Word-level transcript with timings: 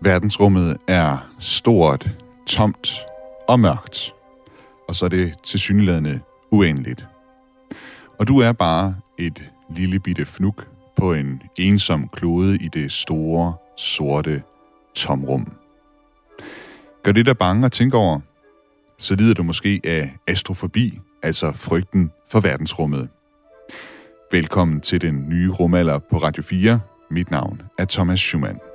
Verdensrummet 0.00 0.76
er 0.88 1.30
stort, 1.40 2.10
tomt 2.46 3.00
og 3.48 3.60
mørkt. 3.60 4.14
Og 4.88 4.94
så 4.94 5.04
er 5.04 5.08
det 5.08 5.34
tilsyneladende 5.44 6.20
uendeligt. 6.50 7.06
Og 8.18 8.28
du 8.28 8.38
er 8.38 8.52
bare 8.52 8.96
et 9.18 9.44
lille 9.70 10.00
bitte 10.00 10.24
fnuk 10.24 10.66
på 10.96 11.12
en 11.12 11.42
ensom 11.56 12.08
klode 12.08 12.56
i 12.56 12.68
det 12.68 12.92
store, 12.92 13.54
sorte 13.76 14.42
tomrum. 14.94 15.52
Gør 17.02 17.12
det 17.12 17.26
dig 17.26 17.38
bange 17.38 17.66
at 17.66 17.72
tænke 17.72 17.96
over? 17.96 18.20
Så 18.98 19.14
lider 19.14 19.34
du 19.34 19.42
måske 19.42 19.80
af 19.84 20.12
astrofobi, 20.26 21.00
altså 21.22 21.52
frygten 21.52 22.10
for 22.30 22.40
verdensrummet. 22.40 23.08
Velkommen 24.32 24.80
til 24.80 25.00
den 25.00 25.28
nye 25.28 25.50
rumalder 25.50 25.98
på 25.98 26.18
Radio 26.18 26.42
4. 26.42 26.80
Mit 27.10 27.30
navn 27.30 27.62
er 27.78 27.84
Thomas 27.84 28.20
Schumann. 28.20 28.67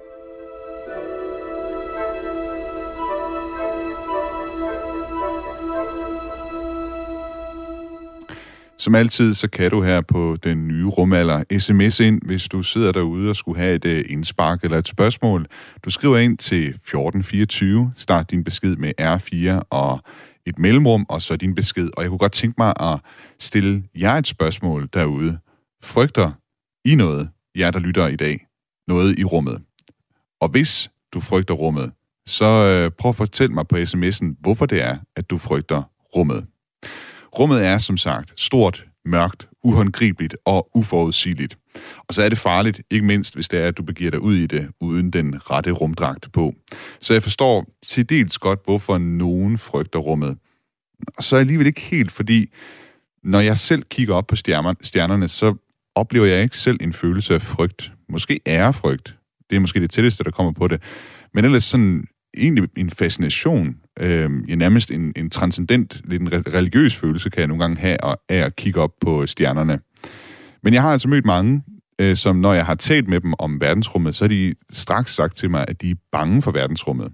Som 8.83 8.95
altid, 8.95 9.33
så 9.33 9.47
kan 9.47 9.71
du 9.71 9.81
her 9.81 10.01
på 10.01 10.37
den 10.43 10.67
nye 10.67 10.85
rumalder 10.85 11.43
sms 11.59 11.99
ind, 11.99 12.21
hvis 12.25 12.47
du 12.47 12.63
sidder 12.63 12.91
derude 12.91 13.29
og 13.29 13.35
skulle 13.35 13.59
have 13.59 13.75
et 13.75 13.85
øh, 13.85 14.05
indspark 14.09 14.63
eller 14.63 14.77
et 14.77 14.87
spørgsmål. 14.87 15.47
Du 15.85 15.89
skriver 15.89 16.17
ind 16.17 16.37
til 16.37 16.69
1424, 16.69 17.93
start 17.97 18.31
din 18.31 18.43
besked 18.43 18.75
med 18.75 18.91
R4 19.01 19.67
og 19.69 20.01
et 20.45 20.59
mellemrum, 20.59 21.05
og 21.09 21.21
så 21.21 21.35
din 21.35 21.55
besked. 21.55 21.89
Og 21.97 22.03
jeg 22.03 22.09
kunne 22.09 22.17
godt 22.17 22.31
tænke 22.31 22.55
mig 22.57 22.73
at 22.79 22.99
stille 23.39 23.83
jer 23.95 24.13
et 24.13 24.27
spørgsmål 24.27 24.89
derude. 24.93 25.37
Frygter 25.83 26.31
I 26.85 26.95
noget, 26.95 27.29
jer 27.55 27.71
der 27.71 27.79
lytter 27.79 28.07
i 28.07 28.15
dag, 28.15 28.47
noget 28.87 29.19
i 29.19 29.23
rummet? 29.23 29.61
Og 30.41 30.49
hvis 30.49 30.89
du 31.13 31.19
frygter 31.19 31.53
rummet, 31.53 31.91
så 32.25 32.45
øh, 32.45 32.91
prøv 32.91 33.09
at 33.09 33.15
fortælle 33.15 33.53
mig 33.53 33.67
på 33.67 33.75
sms'en, 33.75 34.35
hvorfor 34.39 34.65
det 34.65 34.83
er, 34.83 34.97
at 35.15 35.29
du 35.29 35.37
frygter 35.37 35.83
rummet. 36.15 36.45
Rummet 37.39 37.65
er 37.65 37.77
som 37.77 37.97
sagt 37.97 38.33
stort, 38.41 38.85
mørkt, 39.05 39.47
uhåndgribeligt 39.63 40.37
og 40.45 40.69
uforudsigeligt. 40.73 41.57
Og 42.07 42.13
så 42.13 42.21
er 42.21 42.29
det 42.29 42.37
farligt, 42.37 42.81
ikke 42.91 43.05
mindst 43.05 43.35
hvis 43.35 43.47
det 43.47 43.59
er, 43.59 43.67
at 43.67 43.77
du 43.77 43.83
begiver 43.83 44.11
dig 44.11 44.19
ud 44.19 44.35
i 44.35 44.45
det, 44.45 44.67
uden 44.79 45.11
den 45.11 45.49
rette 45.49 45.71
rumdragt 45.71 46.31
på. 46.31 46.55
Så 46.99 47.13
jeg 47.13 47.23
forstår 47.23 47.65
til 47.85 48.09
dels 48.09 48.37
godt, 48.37 48.59
hvorfor 48.65 48.97
nogen 48.97 49.57
frygter 49.57 49.99
rummet. 49.99 50.37
Og 51.17 51.23
så 51.23 51.35
alligevel 51.35 51.67
ikke 51.67 51.81
helt, 51.81 52.11
fordi 52.11 52.49
når 53.23 53.39
jeg 53.39 53.57
selv 53.57 53.83
kigger 53.83 54.15
op 54.15 54.27
på 54.27 54.35
stjernerne, 54.35 55.27
så 55.27 55.55
oplever 55.95 56.25
jeg 56.25 56.43
ikke 56.43 56.57
selv 56.57 56.77
en 56.81 56.93
følelse 56.93 57.33
af 57.33 57.41
frygt. 57.41 57.91
Måske 58.09 58.39
ærefrygt. 58.47 59.15
Det 59.49 59.55
er 59.55 59.59
måske 59.59 59.79
det 59.79 59.91
tætteste, 59.91 60.23
der 60.23 60.31
kommer 60.31 60.51
på 60.51 60.67
det. 60.67 60.81
Men 61.33 61.45
ellers 61.45 61.63
sådan 61.63 62.07
egentlig 62.37 62.69
en 62.77 62.89
fascination, 62.89 63.75
øh, 63.99 64.29
ja, 64.49 64.55
nærmest 64.55 64.91
en, 64.91 65.13
en 65.15 65.29
transcendent, 65.29 66.01
lidt 66.05 66.21
en 66.21 66.53
religiøs 66.53 66.95
følelse, 66.95 67.29
kan 67.29 67.39
jeg 67.39 67.47
nogle 67.47 67.63
gange 67.63 67.77
have 67.77 67.97
af 68.29 68.37
at 68.37 68.55
kigge 68.55 68.81
op 68.81 68.91
på 69.01 69.27
stjernerne. 69.27 69.79
Men 70.63 70.73
jeg 70.73 70.81
har 70.81 70.91
altså 70.91 71.07
mødt 71.07 71.25
mange, 71.25 71.61
øh, 71.99 72.15
som 72.15 72.35
når 72.35 72.53
jeg 72.53 72.65
har 72.65 72.75
talt 72.75 73.07
med 73.07 73.19
dem 73.19 73.33
om 73.39 73.61
verdensrummet, 73.61 74.15
så 74.15 74.23
har 74.23 74.29
de 74.29 74.55
straks 74.71 75.15
sagt 75.15 75.37
til 75.37 75.49
mig, 75.49 75.65
at 75.67 75.81
de 75.81 75.91
er 75.91 75.95
bange 76.11 76.41
for 76.41 76.51
verdensrummet. 76.51 77.11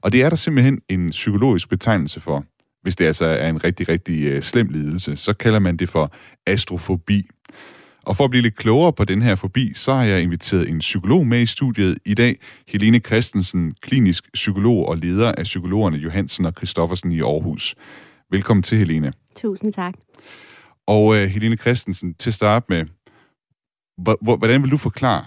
Og 0.00 0.12
det 0.12 0.22
er 0.22 0.28
der 0.28 0.36
simpelthen 0.36 0.80
en 0.88 1.10
psykologisk 1.10 1.68
betegnelse 1.68 2.20
for. 2.20 2.44
Hvis 2.82 2.96
det 2.96 3.04
altså 3.04 3.24
er 3.24 3.48
en 3.48 3.64
rigtig, 3.64 3.88
rigtig 3.88 4.22
øh, 4.22 4.42
slem 4.42 4.68
lidelse, 4.68 5.16
så 5.16 5.32
kalder 5.32 5.58
man 5.58 5.76
det 5.76 5.88
for 5.88 6.14
astrofobi. 6.46 7.28
Og 8.06 8.16
for 8.16 8.24
at 8.24 8.30
blive 8.30 8.42
lidt 8.42 8.56
klogere 8.56 8.92
på 8.92 9.04
den 9.04 9.22
her 9.22 9.34
forbi, 9.34 9.72
så 9.74 9.94
har 9.94 10.02
jeg 10.02 10.22
inviteret 10.22 10.68
en 10.68 10.78
psykolog 10.78 11.26
med 11.26 11.40
i 11.40 11.46
studiet 11.46 11.98
i 12.04 12.14
dag. 12.14 12.36
Helene 12.68 12.98
Christensen, 12.98 13.74
klinisk 13.80 14.32
psykolog 14.34 14.88
og 14.88 14.96
leder 14.98 15.32
af 15.32 15.44
psykologerne 15.44 15.96
Johansen 15.96 16.44
og 16.44 16.52
Christoffersen 16.56 17.12
i 17.12 17.20
Aarhus. 17.20 17.74
Velkommen 18.30 18.62
til, 18.62 18.78
Helene. 18.78 19.12
Tusind 19.36 19.72
tak. 19.72 19.94
Og 20.86 21.06
uh, 21.06 21.16
Helene 21.16 21.56
Christensen, 21.56 22.14
til 22.14 22.30
at 22.30 22.34
starte 22.34 22.66
med, 22.68 22.86
hvordan 24.20 24.62
vil 24.62 24.70
du 24.70 24.76
forklare, 24.76 25.24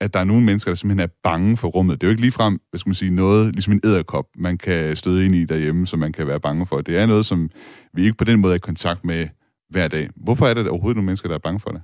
at 0.00 0.14
der 0.14 0.20
er 0.20 0.24
nogle 0.24 0.44
mennesker, 0.44 0.70
der 0.70 0.76
simpelthen 0.76 1.08
er 1.08 1.12
bange 1.22 1.56
for 1.56 1.68
rummet? 1.68 2.00
Det 2.00 2.06
er 2.06 2.08
jo 2.08 2.10
ikke 2.10 2.22
ligefrem, 2.22 2.60
hvad 2.70 2.78
skal 2.78 2.88
man 2.88 2.94
sige, 2.94 3.10
noget, 3.10 3.52
ligesom 3.52 3.72
en 3.72 3.80
æderkop, 3.84 4.26
man 4.36 4.58
kan 4.58 4.96
støde 4.96 5.24
ind 5.24 5.34
i 5.34 5.44
derhjemme, 5.44 5.86
som 5.86 5.98
man 5.98 6.12
kan 6.12 6.26
være 6.26 6.40
bange 6.40 6.66
for. 6.66 6.80
Det 6.80 6.96
er 6.96 7.06
noget, 7.06 7.26
som 7.26 7.50
vi 7.94 8.04
ikke 8.04 8.16
på 8.16 8.24
den 8.24 8.40
måde 8.40 8.52
er 8.52 8.56
i 8.56 8.58
kontakt 8.58 9.04
med 9.04 9.28
hver 9.70 9.88
dag. 9.88 10.10
Hvorfor 10.16 10.46
er 10.46 10.54
det 10.54 10.68
overhovedet 10.68 10.96
nogle 10.96 11.06
mennesker, 11.06 11.28
der 11.28 11.34
er 11.34 11.38
bange 11.38 11.60
for 11.60 11.70
det? 11.70 11.82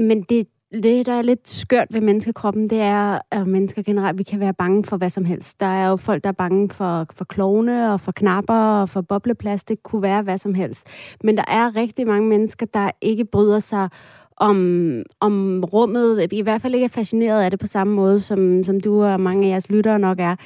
Men 0.00 0.22
det, 0.22 0.46
det, 0.72 1.06
der 1.06 1.12
er 1.12 1.22
lidt 1.22 1.48
skørt 1.48 1.86
ved 1.90 2.00
menneskekroppen, 2.00 2.70
det 2.70 2.80
er, 2.80 3.18
at 3.30 3.46
mennesker 3.46 3.82
generelt, 3.82 4.18
vi 4.18 4.22
kan 4.22 4.40
være 4.40 4.54
bange 4.54 4.84
for 4.84 4.96
hvad 4.96 5.10
som 5.10 5.24
helst. 5.24 5.60
Der 5.60 5.66
er 5.66 5.88
jo 5.88 5.96
folk, 5.96 6.24
der 6.24 6.28
er 6.28 6.32
bange 6.32 6.70
for, 6.70 7.06
for 7.14 7.24
klovne 7.24 7.92
og 7.92 8.00
for 8.00 8.12
knapper 8.12 8.54
og 8.54 8.88
for 8.88 9.00
bobleplast. 9.00 9.68
Det 9.68 9.82
kunne 9.82 10.02
være 10.02 10.22
hvad 10.22 10.38
som 10.38 10.54
helst. 10.54 10.86
Men 11.24 11.36
der 11.36 11.44
er 11.48 11.76
rigtig 11.76 12.06
mange 12.06 12.28
mennesker, 12.28 12.66
der 12.66 12.90
ikke 13.00 13.24
bryder 13.24 13.58
sig 13.58 13.88
om, 14.36 15.02
om 15.20 15.64
rummet, 15.64 16.32
i 16.32 16.40
hvert 16.40 16.62
fald 16.62 16.74
ikke 16.74 16.84
er 16.84 16.88
fascineret 16.88 17.42
af 17.42 17.50
det 17.50 17.60
på 17.60 17.66
samme 17.66 17.94
måde, 17.94 18.20
som, 18.20 18.64
som 18.64 18.80
du 18.80 19.04
og 19.04 19.20
mange 19.20 19.46
af 19.46 19.50
jeres 19.50 19.70
lyttere 19.70 19.98
nok 19.98 20.18
er. 20.20 20.36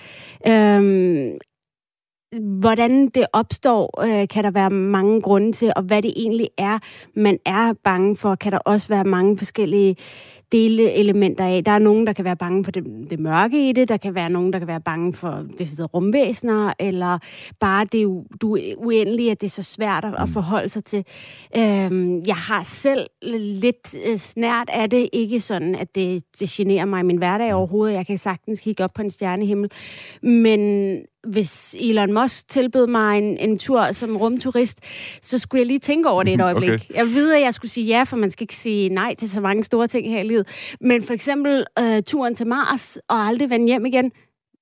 Øhm, 0.47 1.39
Hvordan 2.41 3.09
det 3.09 3.27
opstår, 3.33 4.05
øh, 4.05 4.29
kan 4.29 4.45
der 4.45 4.51
være 4.51 4.71
mange 4.71 5.21
grunde 5.21 5.53
til, 5.53 5.73
og 5.77 5.83
hvad 5.83 6.03
det 6.03 6.13
egentlig 6.17 6.49
er, 6.59 6.79
man 7.15 7.39
er 7.45 7.73
bange 7.85 8.17
for, 8.17 8.35
kan 8.35 8.53
der 8.53 8.59
også 8.59 8.89
være 8.89 9.05
mange 9.05 9.39
forskellige 9.39 9.97
delelementer 10.53 11.45
af. 11.45 11.65
Der 11.65 11.73
er 11.73 11.79
nogen, 11.79 12.07
der 12.07 12.13
kan 12.13 12.25
være 12.25 12.37
bange 12.37 12.65
for 12.65 12.71
det, 12.71 12.85
det 13.11 13.21
mørke 13.21 13.69
i 13.69 13.73
det, 13.73 13.89
der 13.89 13.97
kan 13.97 14.15
være 14.15 14.31
nogen, 14.31 14.53
der 14.53 14.59
kan 14.59 14.69
være 14.69 14.81
bange 14.81 15.13
for 15.13 15.45
det 15.59 15.95
rumvæsener, 15.95 16.73
eller 16.79 17.19
bare 17.61 17.85
det 17.85 18.25
du 18.41 18.59
uendelige, 18.77 19.31
at 19.31 19.41
det 19.41 19.47
er 19.47 19.51
så 19.51 19.63
svært 19.63 20.05
at, 20.05 20.15
at 20.19 20.29
mm. 20.29 20.33
forholde 20.33 20.69
sig 20.69 20.85
til. 20.85 21.05
Øhm, 21.57 22.23
jeg 22.27 22.37
har 22.37 22.63
selv 22.63 23.07
lidt 23.23 23.97
øh, 24.09 24.17
snært 24.17 24.71
af 24.73 24.91
det, 24.91 25.09
ikke 25.13 25.41
sådan, 25.41 25.75
at 25.75 25.95
det, 25.95 26.23
det 26.41 26.49
generer 26.49 26.85
mig 26.85 27.01
i 27.01 27.05
min 27.05 27.17
hverdag 27.17 27.51
mm. 27.51 27.57
overhovedet. 27.57 27.95
Jeg 27.95 28.07
kan 28.07 28.19
sagtens 28.19 28.61
kigge 28.61 28.85
op 28.85 28.95
på 28.95 29.03
en 29.03 29.11
stjernehimmel, 29.11 29.71
men 30.23 31.01
hvis 31.27 31.77
Elon 31.81 32.13
Musk 32.13 32.49
tilbød 32.49 32.87
mig 32.87 33.19
en, 33.19 33.39
en 33.39 33.59
tur 33.59 33.93
som 33.93 34.17
rumturist, 34.17 34.81
så 35.23 35.39
skulle 35.39 35.61
jeg 35.61 35.67
lige 35.67 35.79
tænke 35.79 36.09
over 36.09 36.23
det 36.23 36.35
et 36.35 36.41
øjeblik. 36.41 36.71
Okay. 36.71 36.95
Jeg 36.95 37.07
ved, 37.07 37.35
at 37.35 37.43
jeg 37.43 37.55
skulle 37.55 37.71
sige 37.71 37.87
ja, 37.87 38.03
for 38.03 38.17
man 38.17 38.31
skal 38.31 38.45
ikke 38.45 38.57
sige 38.57 38.89
nej 38.89 39.15
til 39.15 39.31
så 39.31 39.41
mange 39.41 39.65
store 39.65 39.87
ting 39.87 40.09
her 40.09 40.21
i 40.21 40.27
livet. 40.27 40.47
Men 40.81 41.03
for 41.03 41.15
eksempel 41.15 41.65
øh, 41.79 42.03
turen 42.03 42.35
til 42.35 42.47
Mars 42.47 42.99
og 43.09 43.17
aldrig 43.17 43.51
vende 43.51 43.67
hjem 43.67 43.87
igen, 43.87 44.13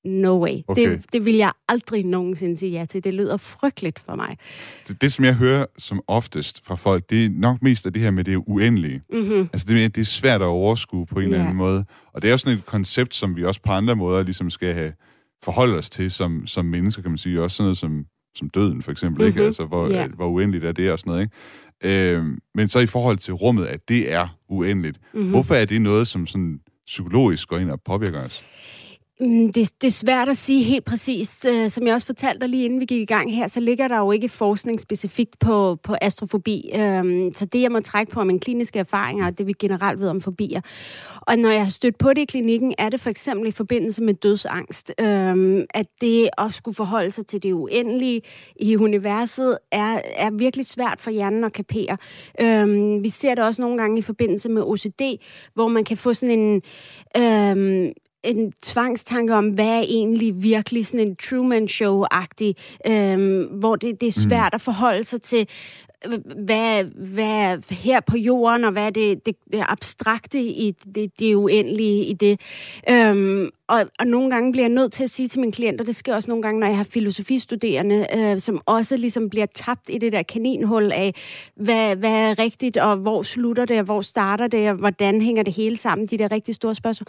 no 0.04 0.44
way. 0.44 0.58
Okay. 0.68 0.90
Det, 0.90 1.12
det 1.12 1.24
vil 1.24 1.34
jeg 1.34 1.52
aldrig 1.68 2.04
nogensinde 2.04 2.56
sige 2.56 2.72
ja 2.72 2.84
til. 2.84 3.04
Det 3.04 3.14
lyder 3.14 3.36
frygteligt 3.36 4.02
for 4.06 4.14
mig. 4.14 4.36
Det, 4.88 5.00
det, 5.00 5.12
som 5.12 5.24
jeg 5.24 5.34
hører 5.34 5.66
som 5.78 6.00
oftest 6.06 6.66
fra 6.66 6.74
folk, 6.74 7.10
det 7.10 7.24
er 7.24 7.28
nok 7.30 7.62
mest 7.62 7.86
af 7.86 7.92
det 7.92 8.02
her 8.02 8.10
med 8.10 8.24
det 8.24 8.36
uendelige. 8.46 9.02
Mm-hmm. 9.12 9.48
Altså, 9.52 9.66
det, 9.68 9.94
det 9.94 10.00
er 10.00 10.04
svært 10.04 10.42
at 10.42 10.46
overskue 10.46 11.06
på 11.06 11.14
en 11.14 11.22
yeah. 11.22 11.30
eller 11.30 11.44
anden 11.44 11.56
måde. 11.56 11.84
Og 12.12 12.22
det 12.22 12.28
er 12.28 12.32
også 12.32 12.44
sådan 12.44 12.58
et 12.58 12.66
koncept, 12.66 13.14
som 13.14 13.36
vi 13.36 13.44
også 13.44 13.60
på 13.62 13.72
andre 13.72 13.96
måder 13.96 14.22
ligesom 14.22 14.50
skal 14.50 14.74
have 14.74 14.92
forholde 15.42 15.78
os 15.78 15.90
til 15.90 16.10
som, 16.10 16.46
som 16.46 16.64
mennesker, 16.64 17.02
kan 17.02 17.10
man 17.10 17.18
sige. 17.18 17.42
Også 17.42 17.56
sådan 17.56 17.66
noget 17.66 17.78
som, 17.78 18.04
som 18.34 18.50
døden, 18.50 18.82
for 18.82 18.92
eksempel. 18.92 19.20
Mm-hmm. 19.20 19.28
Ikke? 19.28 19.38
Mhm. 19.38 19.46
Altså, 19.46 19.64
hvor, 19.64 19.90
yeah. 19.90 20.10
hvor 20.10 20.26
uendeligt 20.26 20.64
er 20.64 20.72
det 20.72 20.92
og 20.92 20.98
sådan 20.98 21.10
noget. 21.10 21.22
Ikke? 21.82 22.16
Øh, 22.16 22.24
men 22.54 22.68
så 22.68 22.78
i 22.78 22.86
forhold 22.86 23.18
til 23.18 23.34
rummet, 23.34 23.66
at 23.66 23.88
det 23.88 24.12
er 24.12 24.28
uendeligt. 24.48 24.98
Mm-hmm. 25.14 25.30
Hvorfor 25.30 25.54
er 25.54 25.64
det 25.64 25.82
noget, 25.82 26.06
som 26.06 26.26
sådan 26.26 26.60
psykologisk 26.86 27.48
går 27.48 27.58
ind 27.58 27.70
og 27.70 27.80
påvirker 27.84 28.20
os? 28.20 28.44
Mm, 29.20 29.52
det, 29.52 29.72
det 29.80 29.86
er 29.86 29.92
svært 29.92 30.28
at 30.28 30.36
sige 30.36 30.62
helt 30.62 30.84
præcist. 30.84 31.46
Øh, 31.46 31.70
som 31.70 31.86
jeg 31.86 31.94
også 31.94 32.06
fortalte 32.06 32.40
dig 32.40 32.48
lige 32.48 32.64
inden 32.64 32.80
vi 32.80 32.84
gik 32.84 33.02
i 33.02 33.04
gang 33.04 33.34
her, 33.34 33.46
så 33.46 33.60
ligger 33.60 33.88
der 33.88 33.98
jo 33.98 34.12
ikke 34.12 34.28
forskning 34.28 34.80
specifikt 34.80 35.38
på, 35.38 35.76
på 35.82 35.96
astrofobi. 36.00 36.70
Øhm, 36.74 37.32
så 37.34 37.44
det, 37.44 37.62
jeg 37.62 37.72
må 37.72 37.80
trække 37.80 38.12
på, 38.12 38.20
er 38.20 38.24
mine 38.24 38.40
kliniske 38.40 38.78
erfaringer, 38.78 39.26
og 39.26 39.38
det 39.38 39.46
vi 39.46 39.52
generelt 39.58 40.00
ved 40.00 40.08
om 40.08 40.20
fobier. 40.20 40.60
Og 41.20 41.38
når 41.38 41.50
jeg 41.50 41.62
har 41.62 41.70
stødt 41.70 41.98
på 41.98 42.08
det 42.08 42.18
i 42.18 42.24
klinikken, 42.24 42.74
er 42.78 42.88
det 42.88 43.00
for 43.00 43.10
eksempel 43.10 43.48
i 43.48 43.52
forbindelse 43.52 44.02
med 44.02 44.14
dødsangst. 44.14 44.92
Øhm, 45.00 45.64
at 45.70 45.86
det 46.00 46.30
også 46.38 46.56
skulle 46.56 46.74
forholde 46.74 47.10
sig 47.10 47.26
til 47.26 47.42
det 47.42 47.52
uendelige 47.52 48.22
i 48.60 48.76
universet, 48.76 49.58
er, 49.72 50.00
er 50.16 50.30
virkelig 50.30 50.66
svært 50.66 51.00
for 51.00 51.10
hjernen 51.10 51.44
at 51.44 51.52
kapere. 51.52 51.96
Øhm, 52.40 53.02
vi 53.02 53.08
ser 53.08 53.34
det 53.34 53.44
også 53.44 53.62
nogle 53.62 53.78
gange 53.78 53.98
i 53.98 54.02
forbindelse 54.02 54.48
med 54.48 54.62
OCD, 54.62 55.02
hvor 55.54 55.68
man 55.68 55.84
kan 55.84 55.96
få 55.96 56.14
sådan 56.14 56.38
en... 56.38 56.62
Øh, 57.16 57.92
en 58.24 58.52
tvangstanke 58.62 59.34
om, 59.34 59.48
hvad 59.48 59.66
er 59.66 59.80
egentlig 59.80 60.42
virkelig 60.42 60.86
sådan 60.86 61.06
en 61.06 61.16
Truman 61.16 61.68
Show-agtig, 61.68 62.52
øhm, 62.86 63.44
hvor 63.44 63.76
det, 63.76 64.00
det 64.00 64.06
er 64.06 64.12
svært 64.12 64.52
mm. 64.52 64.56
at 64.56 64.60
forholde 64.60 65.04
sig 65.04 65.22
til, 65.22 65.48
hvad, 66.44 66.84
hvad 66.84 67.74
her 67.74 68.00
på 68.00 68.16
jorden, 68.16 68.64
og 68.64 68.72
hvad 68.72 68.86
er 68.86 68.90
det, 68.90 69.26
det, 69.26 69.36
det 69.52 69.64
abstrakte 69.68 70.40
i 70.40 70.74
det, 70.94 71.10
det 71.18 71.34
uendelige 71.34 72.04
i 72.04 72.12
det. 72.12 72.40
Øhm, 72.90 73.50
og, 73.68 73.84
og 73.98 74.06
nogle 74.06 74.30
gange 74.30 74.52
bliver 74.52 74.64
jeg 74.64 74.72
nødt 74.72 74.92
til 74.92 75.02
at 75.02 75.10
sige 75.10 75.28
til 75.28 75.40
mine 75.40 75.52
klienter, 75.52 75.84
det 75.84 75.96
sker 75.96 76.14
også 76.14 76.30
nogle 76.30 76.42
gange, 76.42 76.60
når 76.60 76.66
jeg 76.66 76.76
har 76.76 76.84
filosofistuderende, 76.84 78.06
øh, 78.16 78.40
som 78.40 78.60
også 78.66 78.96
ligesom 78.96 79.30
bliver 79.30 79.46
tabt 79.46 79.88
i 79.88 79.98
det 79.98 80.12
der 80.12 80.22
kaninhul 80.22 80.92
af, 80.92 81.14
hvad, 81.56 81.96
hvad 81.96 82.10
er 82.10 82.38
rigtigt, 82.38 82.76
og 82.76 82.96
hvor 82.96 83.22
slutter 83.22 83.64
det, 83.64 83.78
og 83.78 83.84
hvor 83.84 84.02
starter 84.02 84.46
det, 84.46 84.70
og 84.70 84.76
hvordan 84.76 85.20
hænger 85.20 85.42
det 85.42 85.54
hele 85.54 85.76
sammen, 85.76 86.06
de 86.06 86.18
der 86.18 86.32
rigtig 86.32 86.54
store 86.54 86.74
spørgsmål. 86.74 87.06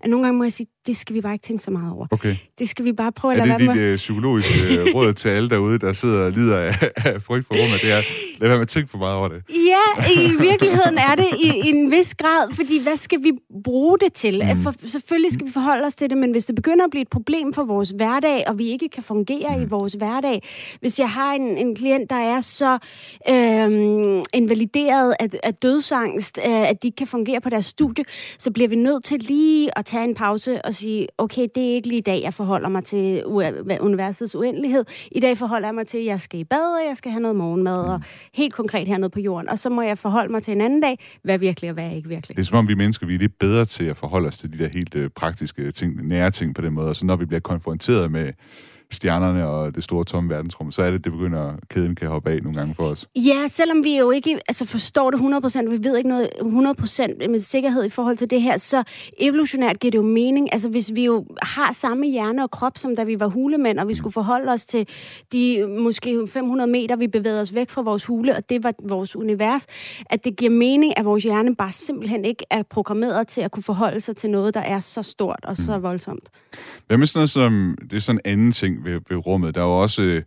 Og 0.00 0.08
nogle 0.08 0.26
gange 0.26 0.38
må 0.38 0.44
jeg 0.44 0.52
sige, 0.52 0.66
det 0.86 0.96
skal 0.96 1.14
vi 1.14 1.20
bare 1.20 1.32
ikke 1.32 1.42
tænke 1.46 1.62
så 1.64 1.70
meget 1.70 1.92
over. 1.92 2.06
Okay. 2.10 2.36
Det 2.58 2.68
skal 2.68 2.84
vi 2.84 2.92
bare 2.92 3.12
prøve 3.12 3.34
at 3.34 3.40
Er 3.40 3.44
lade 3.44 3.58
det 3.58 3.66
være 3.66 3.74
dit 3.74 3.82
med. 3.82 3.90
øh, 3.90 3.96
psykologiske 3.96 4.80
øh, 4.80 4.86
råd 4.94 5.12
til 5.12 5.28
alle 5.28 5.48
derude, 5.50 5.78
der 5.78 5.92
sidder 5.92 6.24
og 6.24 6.32
lider 6.32 6.58
af, 6.58 6.72
af 6.96 7.22
frygt 7.22 7.46
for 7.46 7.54
rummet? 7.54 7.80
Det 7.82 7.92
er, 7.92 8.00
lad 8.40 8.48
være 8.48 8.56
med 8.58 8.62
at 8.62 8.68
tænke 8.68 8.90
for 8.90 8.98
meget 8.98 9.16
over 9.16 9.28
det. 9.28 9.42
Ja, 9.48 10.10
i 10.12 10.30
virkeligheden 10.40 10.98
er 10.98 11.14
det 11.14 11.28
i, 11.44 11.46
i 11.66 11.68
en 11.68 11.90
vis 11.90 12.14
grad, 12.14 12.54
fordi 12.54 12.82
hvad 12.82 12.96
skal 12.96 13.22
vi 13.22 13.32
bruge 13.64 13.98
det 13.98 14.12
til? 14.12 14.42
Mm. 14.54 14.62
For, 14.62 14.74
selvfølgelig 14.86 15.32
skal 15.32 15.46
vi 15.46 15.52
forholde 15.52 15.86
os 15.86 15.94
til 15.94 16.10
det, 16.10 16.18
men 16.18 16.30
hvis 16.30 16.44
det 16.44 16.54
begynder 16.54 16.84
at 16.84 16.90
blive 16.90 17.02
et 17.02 17.08
problem 17.08 17.52
for 17.52 17.64
vores 17.64 17.90
hverdag, 17.90 18.44
og 18.46 18.58
vi 18.58 18.66
ikke 18.68 18.88
kan 18.88 19.02
fungere 19.02 19.56
mm. 19.56 19.62
i 19.62 19.66
vores 19.66 19.92
hverdag, 19.92 20.42
hvis 20.80 20.98
jeg 20.98 21.10
har 21.10 21.32
en, 21.32 21.58
en 21.58 21.76
klient, 21.76 22.10
der 22.10 22.16
er 22.16 22.40
så 22.40 22.78
øhm, 23.30 24.22
invalideret 24.34 25.14
af, 25.20 25.28
af 25.42 25.54
dødsangst, 25.54 26.38
øh, 26.46 26.68
at 26.70 26.82
de 26.82 26.86
ikke 26.88 26.96
kan 26.96 27.06
fungere 27.06 27.40
på 27.40 27.50
deres 27.50 27.66
studie, 27.66 28.04
så 28.38 28.50
bliver 28.50 28.68
vi 28.68 28.76
nødt 28.76 29.04
til 29.04 29.18
lige 29.20 29.78
at 29.78 29.84
tage 29.86 30.04
en 30.04 30.14
pause 30.14 30.64
og 30.64 30.73
sige, 30.74 31.06
okay, 31.18 31.48
det 31.54 31.70
er 31.70 31.74
ikke 31.74 31.88
lige 31.88 31.98
i 31.98 32.02
dag, 32.02 32.22
jeg 32.22 32.34
forholder 32.34 32.68
mig 32.68 32.84
til 32.84 33.22
universets 33.80 34.34
uendelighed. 34.34 34.84
I 35.10 35.20
dag 35.20 35.38
forholder 35.38 35.68
jeg 35.68 35.74
mig 35.74 35.86
til, 35.86 35.98
at 35.98 36.04
jeg 36.04 36.20
skal 36.20 36.40
i 36.40 36.44
bad, 36.44 36.80
og 36.80 36.88
jeg 36.88 36.96
skal 36.96 37.10
have 37.10 37.22
noget 37.22 37.36
morgenmad, 37.36 37.80
og 37.80 38.00
helt 38.34 38.54
konkret 38.54 38.88
hernede 38.88 39.10
på 39.10 39.20
jorden. 39.20 39.48
Og 39.48 39.58
så 39.58 39.70
må 39.70 39.82
jeg 39.82 39.98
forholde 39.98 40.32
mig 40.32 40.42
til 40.42 40.52
en 40.52 40.60
anden 40.60 40.80
dag, 40.80 40.98
hvad 41.22 41.38
virkelig 41.38 41.70
og 41.70 41.74
hvad 41.74 41.90
ikke 41.90 42.08
virkelig. 42.08 42.36
Det 42.36 42.42
er 42.42 42.46
som 42.46 42.58
om, 42.58 42.68
vi 42.68 42.74
mennesker 42.74 43.06
vi 43.06 43.14
er 43.14 43.18
lidt 43.18 43.38
bedre 43.38 43.64
til 43.64 43.84
at 43.84 43.96
forholde 43.96 44.28
os 44.28 44.38
til 44.38 44.52
de 44.52 44.58
der 44.58 44.68
helt 44.74 44.94
øh, 44.94 45.10
praktiske 45.10 45.72
ting, 45.72 46.08
nære 46.08 46.30
ting 46.30 46.54
på 46.54 46.62
den 46.62 46.72
måde. 46.72 46.88
Og 46.88 46.96
så 46.96 47.06
når 47.06 47.16
vi 47.16 47.24
bliver 47.24 47.40
konfronteret 47.40 48.10
med 48.10 48.32
stjernerne 48.90 49.48
og 49.48 49.74
det 49.74 49.84
store 49.84 50.04
tomme 50.04 50.30
verdensrum, 50.30 50.72
så 50.72 50.82
er 50.82 50.90
det, 50.90 51.04
det 51.04 51.12
begynder, 51.12 51.52
kæden 51.70 51.94
kan 51.94 52.08
hoppe 52.08 52.30
af 52.30 52.42
nogle 52.42 52.58
gange 52.58 52.74
for 52.74 52.84
os. 52.84 53.08
Ja, 53.16 53.48
selvom 53.48 53.84
vi 53.84 53.98
jo 53.98 54.10
ikke 54.10 54.38
altså 54.48 54.64
forstår 54.64 55.10
det 55.10 55.18
100%, 55.18 55.70
vi 55.70 55.84
ved 55.84 55.96
ikke 55.96 56.08
noget 56.08 56.28
100% 56.40 57.28
med 57.28 57.38
sikkerhed 57.38 57.84
i 57.84 57.88
forhold 57.88 58.16
til 58.16 58.30
det 58.30 58.42
her, 58.42 58.58
så 58.58 58.82
evolutionært 59.18 59.80
giver 59.80 59.90
det 59.90 59.98
jo 59.98 60.02
mening. 60.02 60.52
Altså 60.52 60.68
hvis 60.68 60.94
vi 60.94 61.04
jo 61.04 61.26
har 61.42 61.72
samme 61.72 62.06
hjerne 62.06 62.42
og 62.42 62.50
krop, 62.50 62.78
som 62.78 62.96
da 62.96 63.04
vi 63.04 63.20
var 63.20 63.26
hulemænd, 63.26 63.78
og 63.78 63.88
vi 63.88 63.94
skulle 63.94 64.12
forholde 64.12 64.52
os 64.52 64.64
til 64.64 64.88
de 65.32 65.66
måske 65.78 66.26
500 66.26 66.70
meter, 66.70 66.96
vi 66.96 67.06
bevægede 67.06 67.40
os 67.40 67.54
væk 67.54 67.70
fra 67.70 67.82
vores 67.82 68.04
hule, 68.04 68.36
og 68.36 68.50
det 68.50 68.64
var 68.64 68.72
vores 68.88 69.16
univers, 69.16 69.66
at 70.06 70.24
det 70.24 70.36
giver 70.36 70.50
mening, 70.50 70.98
at 70.98 71.04
vores 71.04 71.24
hjerne 71.24 71.56
bare 71.56 71.72
simpelthen 71.72 72.24
ikke 72.24 72.44
er 72.50 72.62
programmeret 72.62 73.28
til 73.28 73.40
at 73.40 73.50
kunne 73.50 73.62
forholde 73.62 74.00
sig 74.00 74.16
til 74.16 74.30
noget, 74.30 74.54
der 74.54 74.60
er 74.60 74.80
så 74.80 75.02
stort 75.02 75.40
og 75.42 75.56
så 75.56 75.78
voldsomt. 75.78 76.28
Hvad 76.86 76.98
med 76.98 77.06
sådan 77.06 77.18
noget 77.18 77.30
som, 77.30 77.76
det 77.90 77.96
er 77.96 78.00
sådan 78.00 78.20
en 78.24 78.32
anden 78.32 78.52
ting 78.52 78.73
ved, 78.82 79.00
ved 79.08 79.26
rummet, 79.26 79.54
der 79.54 79.60
er 79.60 79.64
jo 79.64 79.82
også 79.82 80.22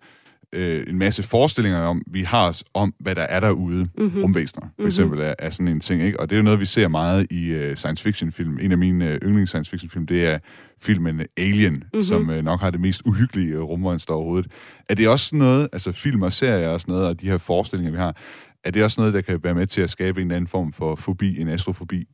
øh, 0.53 0.83
en 0.87 0.97
masse 0.97 1.23
forestillinger 1.23 1.79
om, 1.81 2.01
vi 2.07 2.23
har 2.23 2.61
om, 2.73 2.93
hvad 2.99 3.15
der 3.15 3.21
er 3.21 3.39
derude, 3.39 3.87
mm-hmm. 3.97 4.21
rumvæsener, 4.21 4.61
for 4.61 4.71
Mhm. 4.81 4.87
eksempel, 4.87 5.19
er, 5.19 5.33
er 5.39 5.49
sådan 5.49 5.67
en 5.67 5.79
ting, 5.79 6.01
ikke? 6.01 6.19
Og 6.19 6.29
det 6.29 6.35
er 6.35 6.37
jo 6.37 6.43
noget, 6.43 6.59
vi 6.59 6.65
ser 6.65 6.87
meget 6.87 7.27
i 7.31 7.55
uh, 7.55 7.75
science 7.75 8.03
fiction 8.03 8.31
film. 8.31 8.59
En 8.61 8.71
af 8.71 8.77
mine 8.77 9.05
uh, 9.05 9.27
yndlings 9.29 9.49
science 9.51 9.71
fiction 9.71 9.89
film, 9.89 10.07
det 10.07 10.27
er 10.27 10.39
filmen 10.81 11.21
Alien, 11.37 11.73
mm-hmm. 11.73 12.01
som 12.01 12.29
uh, 12.29 12.35
nok 12.35 12.59
har 12.59 12.69
det 12.69 12.79
mest 12.81 13.01
uhyggelige 13.05 13.59
uh, 13.61 13.69
rummonster 13.69 14.13
overhovedet. 14.13 14.51
Er 14.89 14.95
det 14.95 15.07
også 15.09 15.25
sådan 15.25 15.39
noget, 15.39 15.67
altså 15.73 15.91
film 15.91 16.21
og 16.21 16.33
serier 16.33 16.69
og 16.69 16.81
sådan 16.81 16.91
noget, 16.91 17.07
og 17.07 17.21
de 17.21 17.29
her 17.29 17.37
forestillinger, 17.37 17.91
vi 17.91 17.97
har, 17.97 18.15
er 18.67 18.71
det 18.71 18.83
også 18.83 19.01
noget, 19.01 19.13
der 19.13 19.21
kan 19.21 19.43
være 19.43 19.53
med 19.53 19.67
til 19.67 19.81
at 19.81 19.89
skabe 19.89 20.21
en 20.21 20.31
anden 20.31 20.47
form 20.47 20.73
for 20.73 20.95
fobi, 20.95 21.41
en 21.41 21.49
astrofobi? 21.49 22.07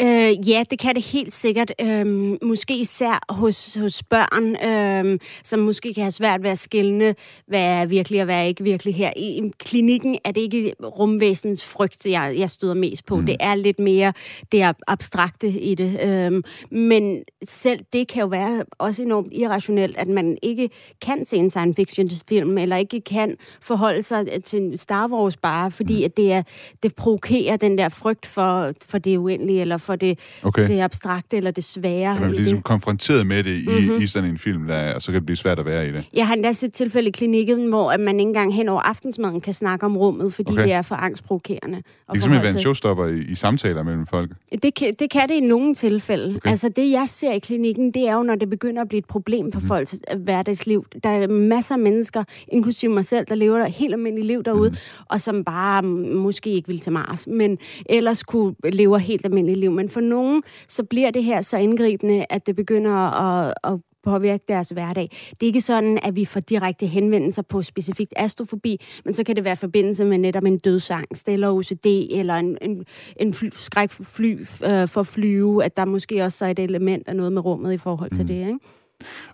Øh, 0.00 0.48
ja, 0.48 0.64
det 0.70 0.78
kan 0.78 0.94
det 0.94 1.04
helt 1.04 1.32
sikkert. 1.32 1.72
Øhm, 1.80 2.38
måske 2.42 2.78
især 2.78 3.24
hos, 3.28 3.74
hos 3.74 4.02
børn, 4.02 4.70
øhm, 4.70 5.20
som 5.44 5.58
måske 5.58 5.94
kan 5.94 6.02
have 6.02 6.12
svært 6.12 6.42
ved 6.42 6.50
at 6.50 6.58
skille, 6.58 7.14
hvad 7.46 7.62
er 7.62 7.86
virkelig 7.86 8.20
og 8.20 8.24
hvad 8.24 8.36
er 8.36 8.42
ikke 8.42 8.64
virkelig 8.64 8.94
her. 8.94 9.12
I, 9.16 9.50
klinikken 9.58 10.18
er 10.24 10.30
det 10.30 10.40
ikke 10.40 10.72
rumvæsenens 10.82 11.64
frygt, 11.64 12.06
jeg, 12.06 12.34
jeg 12.38 12.50
støder 12.50 12.74
mest 12.74 13.06
på. 13.06 13.16
Mm. 13.16 13.26
Det 13.26 13.36
er 13.40 13.54
lidt 13.54 13.78
mere 13.78 14.12
det 14.52 14.74
abstrakte 14.86 15.48
i 15.48 15.74
det. 15.74 16.00
Øhm, 16.02 16.42
men 16.70 17.24
selv 17.48 17.80
det 17.92 18.08
kan 18.08 18.20
jo 18.20 18.26
være 18.26 18.64
også 18.78 19.02
enormt 19.02 19.32
irrationelt, 19.32 19.96
at 19.96 20.08
man 20.08 20.38
ikke 20.42 20.70
kan 21.00 21.26
se 21.26 21.36
en 21.36 21.50
science 21.50 21.76
fiction 21.76 22.10
film, 22.28 22.58
eller 22.58 22.76
ikke 22.76 23.00
kan 23.00 23.36
forholde 23.60 24.02
sig 24.02 24.44
til 24.44 24.78
Star 24.78 25.08
Wars 25.08 25.36
bare, 25.36 25.70
fordi 25.76 26.04
at 26.04 26.16
det, 26.16 26.32
er, 26.32 26.42
det 26.82 26.94
provokerer 26.94 27.56
den 27.56 27.78
der 27.78 27.88
frygt 27.88 28.26
for, 28.26 28.72
for 28.88 28.98
det 28.98 29.16
uendelige, 29.16 29.60
eller 29.60 29.76
for 29.76 29.96
det, 29.96 30.18
Okay. 30.42 30.68
det 30.68 30.80
abstrakte, 30.80 31.36
eller 31.36 31.50
det 31.50 31.64
svære 31.64 31.92
Er 32.16 32.20
man 32.20 32.28
bliver 32.28 32.40
ligesom 32.40 32.58
det. 32.58 32.64
konfronteret 32.64 33.26
med 33.26 33.42
det 33.44 33.58
i, 33.60 33.66
Mhm. 33.66 33.74
mm-hmm. 33.76 34.00
i 34.02 34.06
sådan 34.06 34.30
en 34.30 34.38
film, 34.38 34.66
der, 34.66 34.94
og 34.94 35.02
så 35.02 35.06
kan 35.12 35.14
det 35.20 35.26
blive 35.26 35.36
svært 35.36 35.58
at 35.58 35.66
være 35.66 35.88
i 35.88 35.92
det. 35.92 36.04
Jeg 36.14 36.26
har 36.26 36.34
endda 36.34 36.52
set 36.52 36.72
tilfælde 36.72 37.08
i 37.08 37.12
klinikken, 37.12 37.66
hvor 37.68 37.90
at 37.92 38.00
man 38.00 38.20
ikke 38.20 38.28
engang 38.28 38.54
hen 38.54 38.68
over 38.68 38.80
aftensmaden 38.80 39.40
kan 39.40 39.52
snakke 39.52 39.86
om 39.86 39.96
rummet, 39.96 40.32
fordi 40.34 40.52
Okay. 40.52 40.62
det 40.62 40.72
er 40.72 40.82
for 40.82 40.94
angstprovokerende. 40.94 41.76
Det 41.76 41.84
kan 42.12 42.22
simpelthen 42.22 42.42
være 42.42 42.52
en 42.52 42.58
showstopper 42.58 43.06
i, 43.06 43.20
i 43.20 43.34
samtaler 43.34 43.82
mellem 43.82 44.06
folk. 44.06 44.30
Det 44.62 44.74
kan, 44.74 44.94
det 44.98 45.10
kan 45.10 45.28
det 45.28 45.34
i 45.34 45.40
nogle 45.40 45.74
tilfælde. 45.74 46.36
Okay. 46.36 46.50
Altså 46.50 46.68
det, 46.68 46.90
jeg 46.90 47.04
ser 47.08 47.32
i 47.32 47.38
klinikken, 47.38 47.90
det 47.90 48.08
er 48.08 48.14
jo, 48.14 48.22
når 48.22 48.34
det 48.34 48.50
begynder 48.50 48.82
at 48.82 48.88
blive 48.88 48.98
et 48.98 49.04
problem 49.04 49.52
for 49.52 49.60
Mhm. 49.60 49.64
mm. 49.64 49.68
folks 49.68 49.96
øh, 50.14 50.20
hverdagsliv. 50.20 50.86
Der 51.02 51.10
er 51.10 51.26
masser 51.28 51.74
af 51.74 51.78
mennesker, 51.78 52.24
inklusive 52.48 52.92
mig 52.92 53.04
selv, 53.04 53.26
der 53.28 53.34
lever 53.34 53.64
et 53.66 53.72
helt 53.72 53.92
almindeligt 53.94 54.26
liv 54.26 54.42
derude, 54.44 54.70
Mhm. 54.70 54.78
mm. 54.98 55.04
og 55.10 55.20
som 55.20 55.44
bare 55.44 55.55
mm, 55.80 55.88
måske 56.16 56.50
ikke 56.50 56.68
vil 56.68 56.80
til 56.80 56.92
Mars, 56.92 57.26
men 57.26 57.58
ellers 57.86 58.22
kunne 58.22 58.54
leve 58.64 58.96
et 58.96 59.02
helt 59.02 59.24
almindeligt 59.24 59.58
liv. 59.60 59.70
Men 59.70 59.88
for 59.88 60.00
nogen, 60.00 60.42
så 60.68 60.84
bliver 60.84 61.10
det 61.10 61.24
her 61.24 61.40
så 61.40 61.56
indgribende, 61.58 62.26
at 62.30 62.46
det 62.46 62.56
begynder 62.56 62.92
at, 62.92 63.54
at 63.64 63.80
påvirke 64.04 64.44
deres 64.48 64.68
hverdag. 64.68 65.10
Det 65.30 65.42
er 65.42 65.46
ikke 65.46 65.60
sådan, 65.60 65.98
at 66.02 66.16
vi 66.16 66.24
får 66.24 66.40
direkte 66.40 66.86
henvendelser 66.86 67.42
på 67.42 67.62
specifikt 67.62 68.12
astrofobi, 68.16 68.80
men 69.04 69.14
så 69.14 69.24
kan 69.24 69.36
det 69.36 69.44
være 69.44 69.52
i 69.52 69.56
forbindelse 69.56 70.04
med 70.04 70.18
netop 70.18 70.44
en 70.44 70.58
dødsangst, 70.58 71.28
eller 71.28 71.50
OCD, 71.50 71.86
eller 72.10 72.34
en, 72.34 72.58
en, 72.62 72.84
en 73.20 73.34
fly, 73.34 73.48
skræk 73.52 73.90
for, 73.90 74.04
fly, 74.04 74.46
øh, 74.64 74.88
for 74.88 75.02
flyve, 75.02 75.64
at 75.64 75.76
der 75.76 75.84
måske 75.84 76.24
også 76.24 76.44
er 76.46 76.50
et 76.50 76.58
element 76.58 77.08
af 77.08 77.16
noget 77.16 77.32
med 77.32 77.44
rummet 77.44 77.72
i 77.72 77.78
forhold 77.78 78.10
til 78.10 78.22
Mm. 78.22 78.28
det. 78.28 78.34
Ikke? 78.34 78.58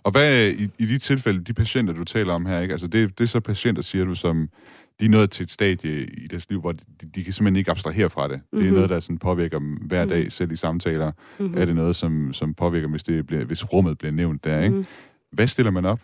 Og 0.03 0.11
hvad 0.11 0.49
i, 0.49 0.67
i 0.79 0.85
de 0.85 0.97
tilfælde, 0.97 1.43
de 1.43 1.53
patienter, 1.53 1.93
du 1.93 2.03
taler 2.03 2.33
om 2.33 2.45
her, 2.45 2.59
ikke? 2.59 2.71
Altså 2.71 2.87
det, 2.87 3.17
det 3.17 3.23
er 3.23 3.27
så 3.27 3.39
patienter, 3.39 3.81
siger 3.81 4.05
du, 4.05 4.15
som 4.15 4.49
de 4.99 5.05
er 5.05 5.09
nået 5.09 5.31
til 5.31 5.43
et 5.43 5.51
stadie 5.51 6.03
i 6.05 6.27
deres 6.27 6.49
liv, 6.49 6.59
hvor 6.61 6.71
de, 6.71 6.83
de 7.15 7.23
kan 7.23 7.33
simpelthen 7.33 7.55
ikke 7.55 7.71
abstrahere 7.71 8.09
fra 8.09 8.27
det. 8.27 8.41
Det 8.51 8.59
er 8.59 8.63
Mhm. 8.63 8.73
noget, 8.73 8.89
der 8.89 8.99
sådan 8.99 9.17
påvirker 9.17 9.59
dem 9.59 9.73
hver 9.75 10.05
dag, 10.05 10.31
selv 10.31 10.51
i 10.51 10.55
samtaler. 10.55 11.11
Mm-hmm. 11.39 11.57
Er 11.57 11.65
det 11.65 11.75
noget, 11.75 11.95
som, 11.95 12.33
som 12.33 12.53
påvirker, 12.53 12.87
hvis, 12.87 13.03
det 13.03 13.25
bliver, 13.27 13.43
hvis 13.45 13.73
rummet 13.73 13.97
bliver 13.97 14.11
nævnt 14.11 14.43
der, 14.43 14.61
ikke? 14.61 14.75
Mhm. 14.75 14.85
Hvad 15.31 15.47
stiller 15.47 15.71
man 15.71 15.85
op? 15.85 16.01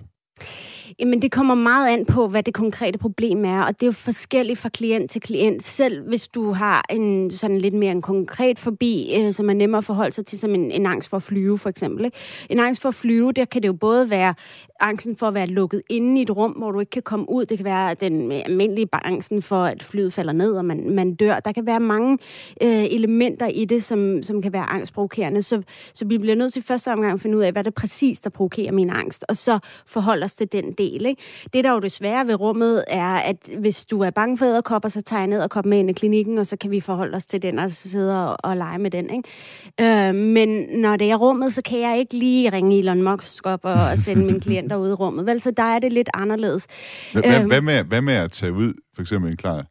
Jamen, 1.00 1.22
det 1.22 1.32
kommer 1.32 1.56
meget 1.56 1.90
an 1.90 2.06
på, 2.06 2.28
hvad 2.28 2.44
det 2.44 2.54
konkrete 2.54 2.98
problem 2.98 3.46
er, 3.46 3.62
og 3.62 3.80
det 3.80 3.84
er 3.84 3.88
jo 3.88 3.92
forskelligt 3.92 4.60
fra 4.60 4.70
klient 4.70 5.12
til 5.12 5.22
klient. 5.22 5.64
Selv 5.64 6.08
hvis 6.08 6.28
du 6.28 6.52
har 6.52 6.86
en 6.90 7.32
sådan 7.32 7.58
lidt 7.58 7.74
mere 7.74 7.92
en 7.92 8.02
konkret 8.02 8.60
forbi, 8.60 9.16
øh, 9.18 9.34
som 9.34 9.50
er 9.50 9.54
nemmere 9.54 9.78
at 9.78 9.84
forholde 9.84 10.12
sig 10.12 10.26
til, 10.26 10.40
som 10.40 10.56
en, 10.56 10.72
en 10.72 10.86
angst 10.86 11.10
for 11.10 11.18
at 11.18 11.24
flyve, 11.24 11.58
for 11.58 11.70
eksempel. 11.70 12.06
Ikke? 12.06 12.18
En 12.50 12.60
angst 12.60 12.82
for 12.82 12.90
at 12.90 12.96
flyve, 12.96 13.32
der 13.32 13.46
kan 13.46 13.62
det 13.62 13.68
jo 13.68 13.74
både 13.74 14.10
være 14.10 14.34
angsten 14.80 15.16
for 15.16 15.28
at 15.28 15.34
være 15.34 15.48
lukket 15.48 15.82
inde 15.90 16.20
i 16.20 16.24
et 16.24 16.30
rum, 16.30 16.52
hvor 16.52 16.72
du 16.72 16.80
ikke 16.80 16.90
kan 16.90 17.02
komme 17.02 17.30
ud. 17.30 17.46
Det 17.46 17.58
kan 17.58 17.66
være 17.66 17.94
den 17.94 18.32
almindelige 18.32 18.88
angsten 18.92 19.42
for, 19.42 19.64
at 19.64 19.84
flyet 19.84 20.14
falder 20.14 20.34
ned, 20.34 20.54
og 20.54 20.66
man, 20.66 20.90
man 20.90 21.16
dør. 21.16 21.40
Der 21.40 21.52
kan 21.52 21.66
være 21.66 21.80
mange 21.80 22.18
øh, 22.64 22.84
elementer 22.84 23.48
i 23.48 23.66
det, 23.66 23.84
som, 23.84 24.24
som 24.24 24.42
kan 24.42 24.54
være 24.54 24.70
angstprovokerende. 24.70 25.42
Så, 25.42 25.62
så 25.94 26.06
vi 26.06 26.18
bliver 26.18 26.36
nødt 26.36 26.54
til 26.54 26.64
første 26.64 26.92
omgang 26.92 27.14
at 27.14 27.22
finde 27.22 27.38
ud 27.38 27.44
af, 27.44 27.52
hvad 27.52 27.64
det 27.64 27.74
præcis, 27.74 28.20
der 28.20 28.30
provokerer 28.30 28.72
min 28.72 28.90
angst, 28.90 29.26
og 29.28 29.38
så 29.38 29.60
forholde 29.86 30.24
os 30.24 30.34
til 30.34 30.52
den 30.52 30.74
del. 30.80 31.06
Ikke? 31.06 31.22
Det, 31.54 31.64
der 31.64 31.70
er 31.70 31.74
jo 31.74 31.80
det 31.80 31.92
svære 31.92 32.28
ved 32.28 32.36
rummet, 32.40 32.84
er, 32.88 33.14
at 33.16 33.36
hvis 33.60 33.86
du 33.86 34.02
er 34.02 34.10
bange 34.10 34.38
for 34.38 34.46
æderkopper, 34.46 34.90
så 34.90 35.02
tager 35.02 35.20
jeg 35.20 35.28
ned 35.28 35.40
og 35.42 35.50
kommer 35.50 35.70
med 35.70 35.80
ind 35.80 35.90
i 35.90 35.94
klinikken, 35.94 36.38
og 36.38 36.48
så 36.48 36.58
kan 36.58 36.72
vi 36.72 36.80
forholde 36.82 37.16
os 37.16 37.26
til 37.26 37.42
den 37.42 37.60
og 37.60 37.72
sidde 37.72 38.26
og, 38.26 38.38
og 38.44 38.58
lege 38.58 38.78
med 38.80 38.92
den. 38.92 39.10
Ikke? 39.10 40.08
Øh, 40.08 40.16
men 40.16 40.50
når 40.82 40.96
det 40.98 41.12
er 41.12 41.16
rummet, 41.16 41.54
så 41.54 41.62
kan 41.62 41.80
jeg 41.80 42.00
ikke 42.00 42.14
lige 42.18 42.50
ringe 42.52 42.78
Elon 42.80 43.02
Musk 43.02 43.46
op 43.46 43.66
og, 43.66 43.74
og 43.74 43.98
sende 43.98 44.26
mine 44.26 44.40
klienter 44.40 44.76
ud 44.76 44.90
i 44.90 44.94
rummet. 44.94 45.26
Vel, 45.26 45.42
så 45.42 45.52
der 45.52 45.64
er 45.64 45.80
det 45.80 45.94
lidt 45.94 46.10
anderledes. 46.14 46.68
Hvad, 47.14 47.24
Øhm. 47.26 47.48
hvad, 47.48 47.62
med, 47.62 47.84
hvad 47.84 48.02
med 48.02 48.14
at 48.14 48.32
tage 48.32 48.54
ud, 48.54 48.74
for 48.96 49.02
eksempel 49.02 49.32
en 49.32 49.38
klar 49.38 49.66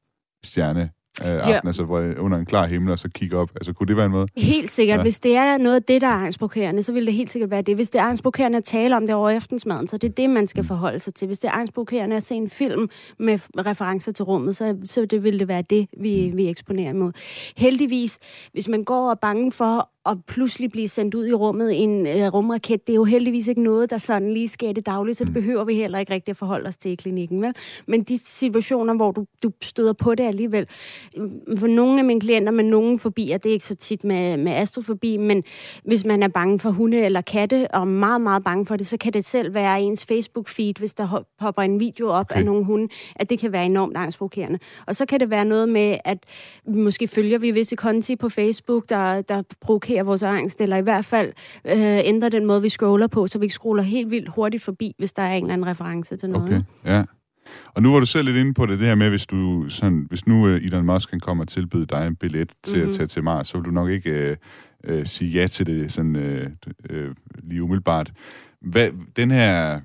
stjerne 0.45 0.91
øh, 1.25 1.49
aften, 1.49 1.69
altså 1.69 1.85
hvor, 1.85 2.15
under 2.19 2.39
en 2.39 2.47
klar 2.47 2.67
himmel, 2.67 2.93
og 2.93 2.99
så 2.99 3.09
kigge 3.09 3.37
op? 3.37 3.51
Altså 3.55 3.73
kunne 3.73 3.87
det 3.87 3.97
være 3.97 4.07
en 4.07 4.13
måde? 4.13 4.29
Helt 4.37 4.71
sikkert. 4.71 4.97
Ja. 4.97 5.03
Hvis 5.03 5.19
det 5.19 5.37
er 5.37 5.59
noget 5.59 5.77
af 5.77 5.83
det, 5.83 6.01
der 6.01 6.07
er 6.07 6.13
angstprovokerende, 6.13 6.83
så 6.83 6.93
vil 6.93 7.07
det 7.07 7.15
helt 7.15 7.31
sikkert 7.31 7.51
være 7.51 7.63
det. 7.63 7.75
Hvis 7.75 7.91
det 7.91 7.99
er 7.99 8.05
angstprovokerende 8.05 8.59
at 8.59 8.65
tale 8.65 8.97
om 8.97 9.07
det 9.07 9.15
over 9.15 9.31
aftensmaden, 9.31 9.89
så 9.89 9.99
det 9.99 10.09
er 10.09 10.13
det, 10.13 10.31
man 10.31 10.47
skal 10.47 10.65
forholde 10.65 10.99
sig 10.99 11.15
til. 11.15 11.27
Hvis 11.27 11.39
det 11.39 11.49
er 11.49 11.53
angstprovokerende 11.53 12.17
at 12.17 12.23
se 12.23 12.35
en 12.35 12.51
film 12.51 12.89
med 13.19 13.39
referencer 13.59 14.13
til 14.13 14.25
rummet, 14.25 14.57
så, 14.57 14.77
så 14.85 15.07
det 15.07 15.23
vil 15.23 15.39
det 15.39 15.49
være 15.49 15.63
det, 15.63 15.89
vi, 16.01 16.33
vi 16.35 16.49
eksponerer 16.49 16.91
imod. 16.91 17.13
Heldigvis, 17.57 18.19
hvis 18.53 18.69
man 18.69 18.85
går 18.85 19.05
og 19.05 19.11
er 19.11 19.15
bange 19.15 19.53
for 19.53 19.91
at 20.11 20.25
pludselig 20.25 20.71
blive 20.71 20.89
sendt 20.89 21.15
ud 21.15 21.27
i 21.27 21.33
rummet 21.33 21.73
i 21.73 21.77
en 21.77 22.07
øh, 22.07 22.35
rumraket, 22.35 22.87
det 22.87 22.93
er 22.93 22.97
jo 22.97 23.05
heldigvis 23.05 23.49
ikke 23.49 23.63
noget, 23.63 23.91
der 23.91 23.99
sådan 23.99 24.35
lige 24.35 24.49
sker 24.49 24.73
det 24.73 24.87
daglige, 24.87 25.15
så 25.15 25.25
det 25.25 25.33
behøver 25.33 25.65
vi 25.65 25.75
heller 25.75 25.99
ikke 25.99 26.13
rigtig 26.13 26.33
at 26.33 26.37
forholde 26.37 26.69
os 26.69 26.77
til 26.77 26.91
i 26.91 26.95
klinikken. 26.95 27.43
Vel? 27.43 27.55
Men 27.87 28.03
de 28.03 28.19
situationer, 28.19 28.95
hvor 28.95 29.13
du, 29.13 29.25
du 29.43 29.51
støder 29.63 29.93
på 29.93 30.15
det 30.15 30.25
alligevel, 30.25 30.67
for 31.59 31.67
nogle 31.67 31.99
af 31.99 32.05
mine 32.05 32.21
klienter 32.21 32.53
med 32.53 32.65
nogle 32.65 32.99
fobier, 32.99 33.39
det 33.39 33.49
er 33.49 33.53
ikke 33.53 33.65
så 33.65 33.75
tit 33.75 34.05
med, 34.05 34.37
med 34.37 34.53
astrofobi, 34.53 35.17
men 35.17 35.45
hvis 35.85 36.05
man 36.05 36.23
er 36.23 36.29
bange 36.29 36.59
for 36.59 36.71
hunde 36.71 36.99
eller 36.99 37.21
katte, 37.21 37.69
og 37.71 37.89
meget, 37.89 38.21
meget 38.21 38.45
bange 38.45 38.67
for 38.67 38.77
det, 38.77 38.87
så 38.87 38.97
kan 38.97 39.13
det 39.13 39.25
selv 39.25 39.55
være 39.55 39.83
ens 39.83 40.07
Facebook-feed, 40.13 40.73
hvis 40.79 40.95
der 40.95 41.25
popper 41.41 41.63
en 41.63 41.81
video 41.81 42.09
op 42.09 42.27
okay. 42.31 42.39
af 42.39 42.45
nogle 42.45 42.65
hunde, 42.65 42.89
at 43.17 43.31
det 43.31 43.39
kan 43.39 43.53
være 43.53 43.67
enormt 43.67 43.97
angstprovokerende. 43.97 44.59
Og 44.87 44.95
så 44.95 45.07
kan 45.07 45.21
det 45.21 45.31
være 45.31 45.45
noget 45.45 45.69
med, 45.69 45.99
at 46.05 46.19
måske 46.67 47.09
følger 47.09 47.39
vi 47.39 47.51
visse 47.51 47.77
konti 47.77 48.17
på 48.17 48.29
Facebook, 48.29 48.89
der, 48.89 49.23
der 49.23 49.43
provokerer 49.61 49.98
reducere 49.99 50.07
vores 50.07 50.23
angst, 50.23 50.61
eller 50.61 50.77
i 50.77 50.83
hvert 50.83 51.05
fald 51.05 51.33
øh, 51.65 52.01
ændre 52.05 52.29
den 52.29 52.47
måde, 52.47 52.63
vi 52.63 52.69
scroller 52.69 53.07
på, 53.07 53.27
så 53.27 53.39
vi 53.39 53.45
ikke 53.45 53.55
scroller 53.55 53.83
helt 53.83 54.11
vildt 54.11 54.29
hurtigt 54.29 54.63
forbi, 54.63 54.95
hvis 54.99 55.13
der 55.13 55.23
er 55.23 55.35
en 55.35 55.45
eller 55.45 55.53
anden 55.53 55.67
reference 55.67 56.17
til 56.17 56.31
noget. 56.31 56.49
Okay, 56.49 56.63
ja. 56.85 57.05
Og 57.75 57.83
nu 57.83 57.93
var 57.93 58.01
du 58.01 58.07
selv 58.07 58.25
lidt 58.25 58.37
inde 58.37 58.55
på 58.55 58.67
det, 58.67 58.79
det 58.79 58.87
her 58.87 58.95
med, 58.95 59.11
hvis 59.11 59.27
du 59.27 59.69
sådan, 59.69 60.07
hvis 60.09 60.27
nu 60.27 60.47
uh, 60.47 60.51
Elon 60.51 60.87
Musk 60.87 61.11
kan 61.11 61.21
komme 61.21 61.43
og 61.43 61.49
tilbyde 61.49 61.87
dig 61.87 62.07
en 62.07 62.17
billet 62.17 62.53
til 62.63 62.75
mm-hmm. 62.75 62.89
at 62.89 62.89
mhm. 62.89 62.97
tage 62.97 63.07
til 63.07 63.23
Mars, 63.23 63.49
så 63.49 63.59
vil 63.59 63.65
du 63.65 63.71
nok 63.71 63.91
ikke 63.91 64.37
uh, 64.89 64.95
uh, 64.95 65.05
sige 65.05 65.31
ja 65.31 65.47
til 65.47 65.67
det 65.67 65.93
sådan 65.93 66.17
uh, 66.17 66.97
uh, 66.97 67.15
lige 67.43 67.63
umiddelbart. 67.63 68.13
Hvad, 68.61 68.91
den 69.17 69.31
her 69.31 69.81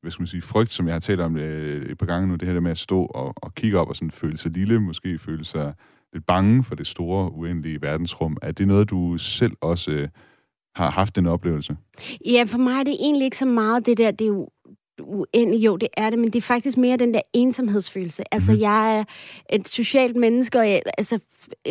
hvad 0.00 0.10
skal 0.10 0.22
man 0.22 0.26
sige, 0.26 0.42
frygt, 0.42 0.72
som 0.72 0.86
jeg 0.86 0.94
har 0.94 1.00
talt 1.00 1.20
om 1.20 1.36
øh, 1.36 1.90
et 1.90 1.98
par 1.98 2.06
gange 2.06 2.28
nu, 2.28 2.34
det 2.34 2.48
her 2.48 2.60
med 2.60 2.70
at 2.70 2.78
stå 2.78 3.04
og, 3.04 3.34
og 3.36 3.54
kigge 3.54 3.78
op 3.78 3.88
og 3.88 3.96
sådan 3.96 4.10
føle 4.10 4.38
sig 4.38 4.50
lille, 4.50 4.80
måske 4.80 5.18
føle 5.18 5.44
sig 5.44 5.74
lidt 6.12 6.26
bange 6.26 6.64
for 6.64 6.74
det 6.74 6.86
store, 6.86 7.32
uendelige 7.32 7.82
verdensrum. 7.82 8.36
Er 8.42 8.52
det 8.52 8.68
noget, 8.68 8.90
du 8.90 9.18
selv 9.18 9.52
også 9.60 9.90
øh, 9.90 10.08
har 10.74 10.90
haft 10.90 11.16
den 11.16 11.26
oplevelse? 11.26 11.76
Ja, 12.26 12.44
for 12.46 12.58
mig 12.58 12.80
er 12.80 12.82
det 12.82 12.96
egentlig 13.00 13.24
ikke 13.24 13.38
så 13.38 13.46
meget 13.46 13.86
det 13.86 13.98
der, 13.98 14.10
det 14.10 14.24
er 14.24 14.28
jo 14.28 14.48
uendelig, 15.02 15.64
jo, 15.64 15.76
det 15.76 15.88
er 15.96 16.10
det, 16.10 16.18
men 16.18 16.30
det 16.30 16.36
er 16.36 16.42
faktisk 16.42 16.76
mere 16.76 16.96
den 16.96 17.14
der 17.14 17.20
ensomhedsfølelse. 17.32 18.34
Altså, 18.34 18.52
mm. 18.52 18.60
jeg 18.60 18.98
er 18.98 19.04
et 19.50 19.68
socialt 19.68 20.16
menneske, 20.16 20.58
og 20.58 20.70
jeg, 20.70 20.82
altså, 20.98 21.18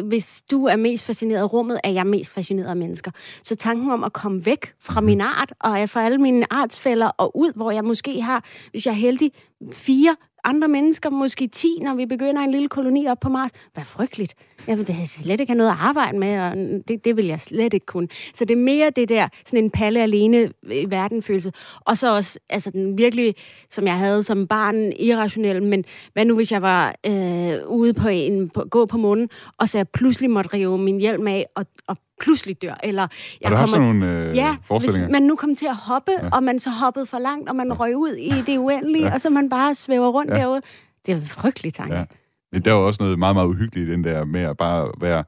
hvis 0.03 0.43
du 0.51 0.65
er 0.65 0.75
mest 0.75 1.05
fascineret 1.05 1.39
af 1.39 1.53
rummet, 1.53 1.79
er 1.83 1.89
jeg 1.89 2.07
mest 2.07 2.31
fascineret 2.33 2.67
af 2.67 2.75
mennesker. 2.75 3.11
Så 3.43 3.55
tanken 3.55 3.91
om 3.91 4.03
at 4.03 4.13
komme 4.13 4.45
væk 4.45 4.73
fra 4.79 4.99
mm. 4.99 5.05
min 5.05 5.21
art, 5.21 5.53
og 5.59 5.89
fra 5.89 6.03
alle 6.03 6.17
mine 6.17 6.53
artsfælder, 6.53 7.07
og 7.07 7.37
ud, 7.37 7.53
hvor 7.55 7.71
jeg 7.71 7.83
måske 7.83 8.21
har, 8.21 8.43
hvis 8.71 8.85
jeg 8.85 8.91
er 8.91 8.95
heldig, 8.95 9.31
fire 9.71 10.15
andre 10.43 10.67
mennesker, 10.67 11.09
måske 11.09 11.47
10, 11.47 11.79
når 11.81 11.95
vi 11.95 12.05
begynder 12.05 12.41
en 12.41 12.51
lille 12.51 12.69
koloni 12.69 13.07
op 13.07 13.19
på 13.19 13.29
Mars. 13.29 13.51
Hvad 13.73 13.83
frygteligt. 13.83 14.35
Jeg 14.67 14.77
vil 14.77 14.87
det 14.87 15.09
slet 15.09 15.39
ikke 15.39 15.51
have 15.51 15.57
noget 15.57 15.71
at 15.71 15.77
arbejde 15.79 16.17
med, 16.17 16.39
og 16.39 16.55
det, 16.87 17.05
det 17.05 17.17
vil 17.17 17.25
jeg 17.25 17.39
slet 17.39 17.73
ikke 17.73 17.85
kunne. 17.85 18.07
Så 18.33 18.45
det 18.45 18.53
er 18.53 18.61
mere 18.61 18.89
det 18.89 19.09
der, 19.09 19.27
sådan 19.45 19.63
en 19.63 19.71
palle 19.71 20.01
alene 20.01 20.37
øh, 20.37 20.75
i 20.75 20.85
verden 20.85 21.23
følelse. 21.23 21.51
Og 21.81 21.97
så 21.97 22.15
også, 22.15 22.39
altså 22.49 22.71
den 22.71 22.97
virkelig, 22.97 23.35
som 23.69 23.85
jeg 23.85 23.97
havde 23.97 24.23
som 24.23 24.47
barn, 24.47 24.91
irrationel, 24.99 25.63
men 25.63 25.85
hvad 26.13 26.25
nu 26.25 26.35
hvis 26.35 26.51
jeg 26.51 26.61
var 26.61 26.95
øh, 27.05 27.67
ude 27.67 27.93
på 27.93 28.07
en, 28.07 28.49
på, 28.49 28.63
gå 28.71 28.85
på 28.85 28.97
månen, 28.97 29.29
og 29.57 29.69
så 29.69 29.77
jeg 29.77 29.89
pludselig 29.89 30.29
måtte 30.29 30.53
rive 30.53 30.77
min 30.77 30.99
hjelm 30.99 31.27
af 31.27 31.45
og, 31.55 31.65
og 31.87 31.97
pludselig 32.19 32.61
dør. 32.61 32.73
Eller 32.83 33.07
jeg 33.41 33.49
Har 33.49 33.65
du 33.65 33.71
sådan 33.71 33.85
nogle 33.85 34.29
øh, 34.29 34.35
ja, 34.35 34.55
hvis 34.79 35.01
man 35.11 35.21
nu 35.21 35.35
kom 35.35 35.55
til 35.55 35.65
at 35.65 35.75
hoppe, 35.75 36.11
ja. 36.21 36.29
og 36.31 36.43
man 36.43 36.59
så 36.59 36.69
hoppede 36.69 37.05
for 37.05 37.19
langt, 37.19 37.49
og 37.49 37.55
man 37.55 37.67
ja. 37.67 37.73
røg 37.73 37.97
ud 37.97 38.13
i 38.13 38.41
det 38.41 38.57
uendelige, 38.57 39.05
ja. 39.05 39.13
og 39.13 39.21
så 39.21 39.29
man 39.29 39.49
bare 39.49 39.75
svæver 39.75 40.09
rundt 40.09 40.31
ja. 40.31 40.37
derude. 40.37 40.61
Det 41.05 41.11
er 41.11 41.15
en 41.15 41.27
frygtelig 41.27 41.73
tanke. 41.73 41.95
Ja. 41.95 42.05
Men 42.51 42.61
der 42.61 42.71
er 42.71 42.75
jo 42.75 42.87
også 42.87 43.03
noget 43.03 43.19
meget, 43.19 43.35
meget 43.35 43.47
uhyggeligt 43.47 43.89
i 43.89 43.91
den 43.91 44.03
der 44.03 44.25
med 44.25 44.41
at 44.41 44.57
bare 44.57 44.91
være 45.01 45.23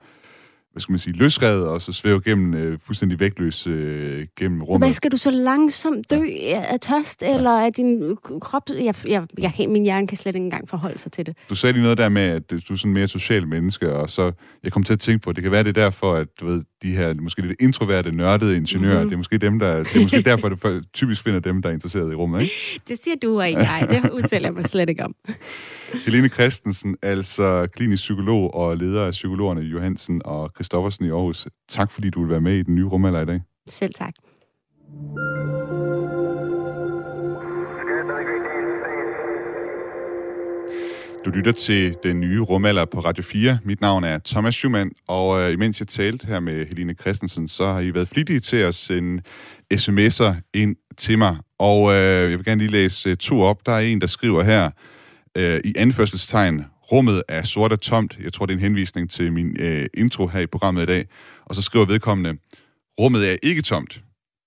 hvad 0.71 0.81
skal 0.81 0.91
man 0.91 0.99
sige, 0.99 1.13
løsredet, 1.13 1.67
og 1.67 1.81
så 1.81 1.91
svæve 1.91 2.21
gennem, 2.21 2.53
øh, 2.53 2.79
fuldstændig 2.79 3.19
vægtløs 3.19 3.67
øh, 3.67 4.27
gennem 4.35 4.63
rummet. 4.63 4.87
Hvad 4.87 4.93
skal 4.93 5.11
du 5.11 5.17
så 5.17 5.31
langsomt 5.31 6.11
dø 6.11 6.23
ja. 6.23 6.63
af 6.67 6.79
tørst, 6.79 7.21
ja. 7.21 7.35
eller 7.35 7.51
af 7.51 7.73
din 7.73 8.17
krop? 8.41 8.63
Jeg, 8.69 8.95
jeg, 9.07 9.27
jeg, 9.37 9.53
min 9.69 9.83
hjerne 9.83 10.07
kan 10.07 10.17
slet 10.17 10.35
ikke 10.35 10.43
engang 10.43 10.69
forholde 10.69 10.97
sig 10.97 11.11
til 11.11 11.25
det. 11.25 11.37
Du 11.49 11.55
sagde 11.55 11.73
lige 11.73 11.83
noget 11.83 11.97
der 11.97 12.09
med, 12.09 12.21
at 12.21 12.51
du 12.51 12.73
er 12.73 12.77
sådan 12.77 12.93
mere 12.93 13.07
social 13.07 13.47
menneske, 13.47 13.93
og 13.93 14.09
så 14.09 14.31
jeg 14.63 14.71
kom 14.71 14.83
til 14.83 14.93
at 14.93 14.99
tænke 14.99 15.23
på, 15.23 15.29
at 15.29 15.35
det 15.35 15.43
kan 15.43 15.51
være 15.51 15.63
det 15.63 15.75
derfor, 15.75 16.13
at 16.13 16.27
du 16.39 16.45
ved, 16.45 16.63
de 16.83 16.95
her 16.95 17.13
måske 17.13 17.41
lidt 17.41 17.61
introverte, 17.61 18.11
nørdede 18.11 18.57
ingeniører, 18.57 18.93
mm-hmm. 18.93 19.09
det 19.09 19.13
er 19.13 19.17
måske 19.17 19.37
dem, 19.37 19.59
der, 19.59 19.83
det 19.83 19.95
er 19.95 20.01
måske 20.01 20.21
derfor, 20.21 20.49
du 20.49 20.81
typisk 20.93 21.23
finder 21.23 21.39
dem, 21.39 21.61
der 21.61 21.69
er 21.69 21.73
interesseret 21.73 22.11
i 22.11 22.15
rummet, 22.15 22.41
ikke? 22.41 22.53
Det 22.87 22.99
siger 22.99 23.15
du 23.21 23.39
og 23.39 23.49
ikke 23.49 23.61
jeg. 23.61 23.87
Det 24.03 24.09
udtaler 24.09 24.47
jeg 24.47 24.53
mig 24.53 24.65
slet 24.65 24.89
ikke 24.89 25.03
om. 25.03 25.15
Helene 26.05 26.27
Christensen, 26.27 26.95
altså 27.01 27.67
klinisk 27.73 28.01
psykolog 28.01 28.53
og 28.53 28.77
leder 28.77 29.05
af 29.05 29.11
psykologerne 29.11 29.61
Johansen 29.61 30.21
og 30.25 30.51
Christoffersen 30.55 31.05
i 31.05 31.09
Aarhus. 31.09 31.47
Tak 31.69 31.91
fordi 31.91 32.09
du 32.09 32.21
vil 32.21 32.29
være 32.29 32.41
med 32.41 32.55
i 32.55 32.63
den 32.63 32.75
nye 32.75 32.85
rumalder 32.85 33.21
i 33.21 33.25
dag. 33.25 33.41
Selv 33.69 33.93
tak. 33.93 34.13
Du 41.25 41.29
lytter 41.29 41.51
til 41.51 41.95
den 42.03 42.19
nye 42.19 42.39
rumalder 42.39 42.85
på 42.85 42.99
Radio 42.99 43.23
4. 43.23 43.59
Mit 43.63 43.81
navn 43.81 44.03
er 44.03 44.19
Thomas 44.25 44.55
Schumann, 44.55 44.91
og 45.07 45.41
øh, 45.41 45.51
imens 45.53 45.79
jeg 45.79 45.87
talte 45.87 46.27
her 46.27 46.39
med 46.39 46.65
Helene 46.65 46.93
Christensen, 46.93 47.47
så 47.47 47.65
har 47.65 47.79
I 47.79 47.93
været 47.93 48.07
flittige 48.07 48.39
til 48.39 48.57
at 48.57 48.75
sende 48.75 49.23
sms'er 49.73 50.33
ind 50.53 50.75
til 50.97 51.17
mig. 51.17 51.37
Og 51.59 51.91
øh, 51.91 52.31
jeg 52.31 52.37
vil 52.37 52.45
gerne 52.45 52.61
lige 52.61 52.71
læse 52.71 53.09
øh, 53.09 53.17
to 53.17 53.41
op. 53.41 53.65
Der 53.65 53.71
er 53.71 53.79
en, 53.79 54.01
der 54.01 54.07
skriver 54.07 54.43
her 54.43 54.69
øh, 55.37 55.59
i 55.63 55.73
anførselstegn, 55.77 56.65
rummet 56.91 57.23
er 57.27 57.43
sort 57.43 57.71
og 57.71 57.81
tomt. 57.81 58.17
Jeg 58.23 58.33
tror, 58.33 58.45
det 58.45 58.53
er 58.53 58.57
en 58.57 58.63
henvisning 58.63 59.09
til 59.09 59.33
min 59.33 59.57
øh, 59.59 59.85
intro 59.93 60.27
her 60.27 60.39
i 60.39 60.47
programmet 60.47 60.83
i 60.83 60.85
dag. 60.85 61.05
Og 61.45 61.55
så 61.55 61.61
skriver 61.61 61.85
vedkommende, 61.85 62.39
rummet 62.99 63.31
er 63.31 63.37
ikke 63.43 63.61
tomt. 63.61 64.01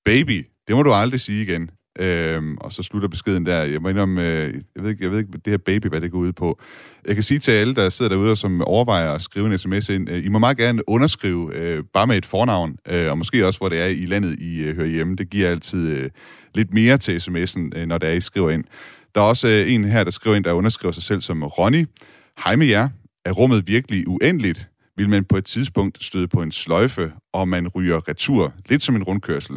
Baby, 0.04 0.46
det 0.68 0.76
må 0.76 0.82
du 0.82 0.92
aldrig 0.92 1.20
sige 1.20 1.42
igen. 1.42 1.70
Øhm, 1.98 2.56
og 2.56 2.72
så 2.72 2.82
slutter 2.82 3.08
beskeden 3.08 3.46
der. 3.46 3.62
Jeg 3.62 3.82
må 3.82 3.88
indrømme, 3.88 4.22
øh, 4.22 4.54
jeg, 4.76 4.82
ved 4.82 4.90
ikke, 4.90 5.04
jeg 5.04 5.10
ved 5.10 5.18
ikke, 5.18 5.32
det 5.32 5.50
her 5.50 5.56
baby, 5.56 5.86
hvad 5.86 6.00
det 6.00 6.10
går 6.10 6.18
ud 6.18 6.32
på. 6.32 6.60
Jeg 7.06 7.14
kan 7.14 7.22
sige 7.22 7.38
til 7.38 7.50
alle, 7.50 7.74
der 7.74 7.88
sidder 7.88 8.08
derude 8.08 8.30
og 8.30 8.38
som 8.38 8.62
overvejer 8.62 9.12
at 9.12 9.22
skrive 9.22 9.52
en 9.52 9.58
sms 9.58 9.88
ind, 9.88 10.10
øh, 10.10 10.24
I 10.24 10.28
må 10.28 10.38
meget 10.38 10.56
gerne 10.56 10.88
underskrive, 10.88 11.54
øh, 11.56 11.84
bare 11.92 12.06
med 12.06 12.16
et 12.16 12.26
fornavn, 12.26 12.76
øh, 12.88 13.10
og 13.10 13.18
måske 13.18 13.46
også, 13.46 13.58
hvor 13.58 13.68
det 13.68 13.80
er 13.80 13.86
i 13.86 14.06
landet, 14.06 14.38
I 14.40 14.58
øh, 14.58 14.76
hører 14.76 14.88
hjemme. 14.88 15.16
Det 15.16 15.30
giver 15.30 15.48
altid 15.48 15.88
øh, 15.88 16.10
lidt 16.54 16.74
mere 16.74 16.98
til 16.98 17.18
sms'en, 17.18 17.78
øh, 17.78 17.86
når 17.86 17.98
det 17.98 18.08
er, 18.08 18.12
I 18.12 18.20
skriver 18.20 18.50
ind. 18.50 18.64
Der 19.14 19.20
er 19.20 19.24
også 19.24 19.48
øh, 19.48 19.72
en 19.72 19.84
her, 19.84 20.04
der 20.04 20.10
skriver 20.10 20.36
ind, 20.36 20.44
der 20.44 20.52
underskriver 20.52 20.92
sig 20.92 21.02
selv 21.02 21.20
som 21.20 21.42
Ronny. 21.42 21.86
Hej 22.44 22.56
med 22.56 22.66
jer. 22.66 22.88
Er 23.24 23.32
rummet 23.32 23.66
virkelig 23.66 24.08
uendeligt? 24.08 24.68
Vil 24.96 25.08
man 25.08 25.24
på 25.24 25.36
et 25.36 25.44
tidspunkt 25.44 26.04
støde 26.04 26.28
på 26.28 26.42
en 26.42 26.52
sløjfe, 26.52 27.12
og 27.32 27.48
man 27.48 27.68
ryger 27.68 28.08
retur, 28.08 28.52
lidt 28.68 28.82
som 28.82 28.96
en 28.96 29.02
rundkørsel? 29.02 29.56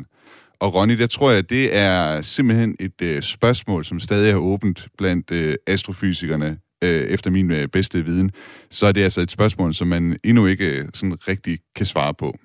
Og 0.60 0.74
Ronny, 0.74 0.98
der 0.98 1.08
tror 1.08 1.32
jeg, 1.32 1.50
det 1.50 1.76
er 1.76 2.22
simpelthen 2.22 2.76
et 2.80 3.02
øh, 3.02 3.22
spørgsmål, 3.22 3.86
som 3.86 4.00
stadig 4.00 4.32
er 4.32 4.36
åbent 4.36 4.88
blandt 4.98 5.32
øh, 5.32 5.56
astrofysikerne, 5.68 6.58
øh, 6.84 7.02
efter 7.02 7.30
min 7.32 7.52
øh, 7.52 7.68
bedste 7.68 8.06
viden. 8.06 8.32
Så 8.72 8.86
er 8.86 8.92
det 8.92 9.04
altså 9.04 9.22
et 9.22 9.32
spørgsmål, 9.32 9.74
som 9.74 9.88
man 9.88 10.18
endnu 10.24 10.46
ikke 10.46 10.80
øh, 10.80 10.86
sådan 10.94 11.28
rigtig 11.28 11.60
kan 11.76 11.86
svare 11.86 12.14
på. 12.14 12.38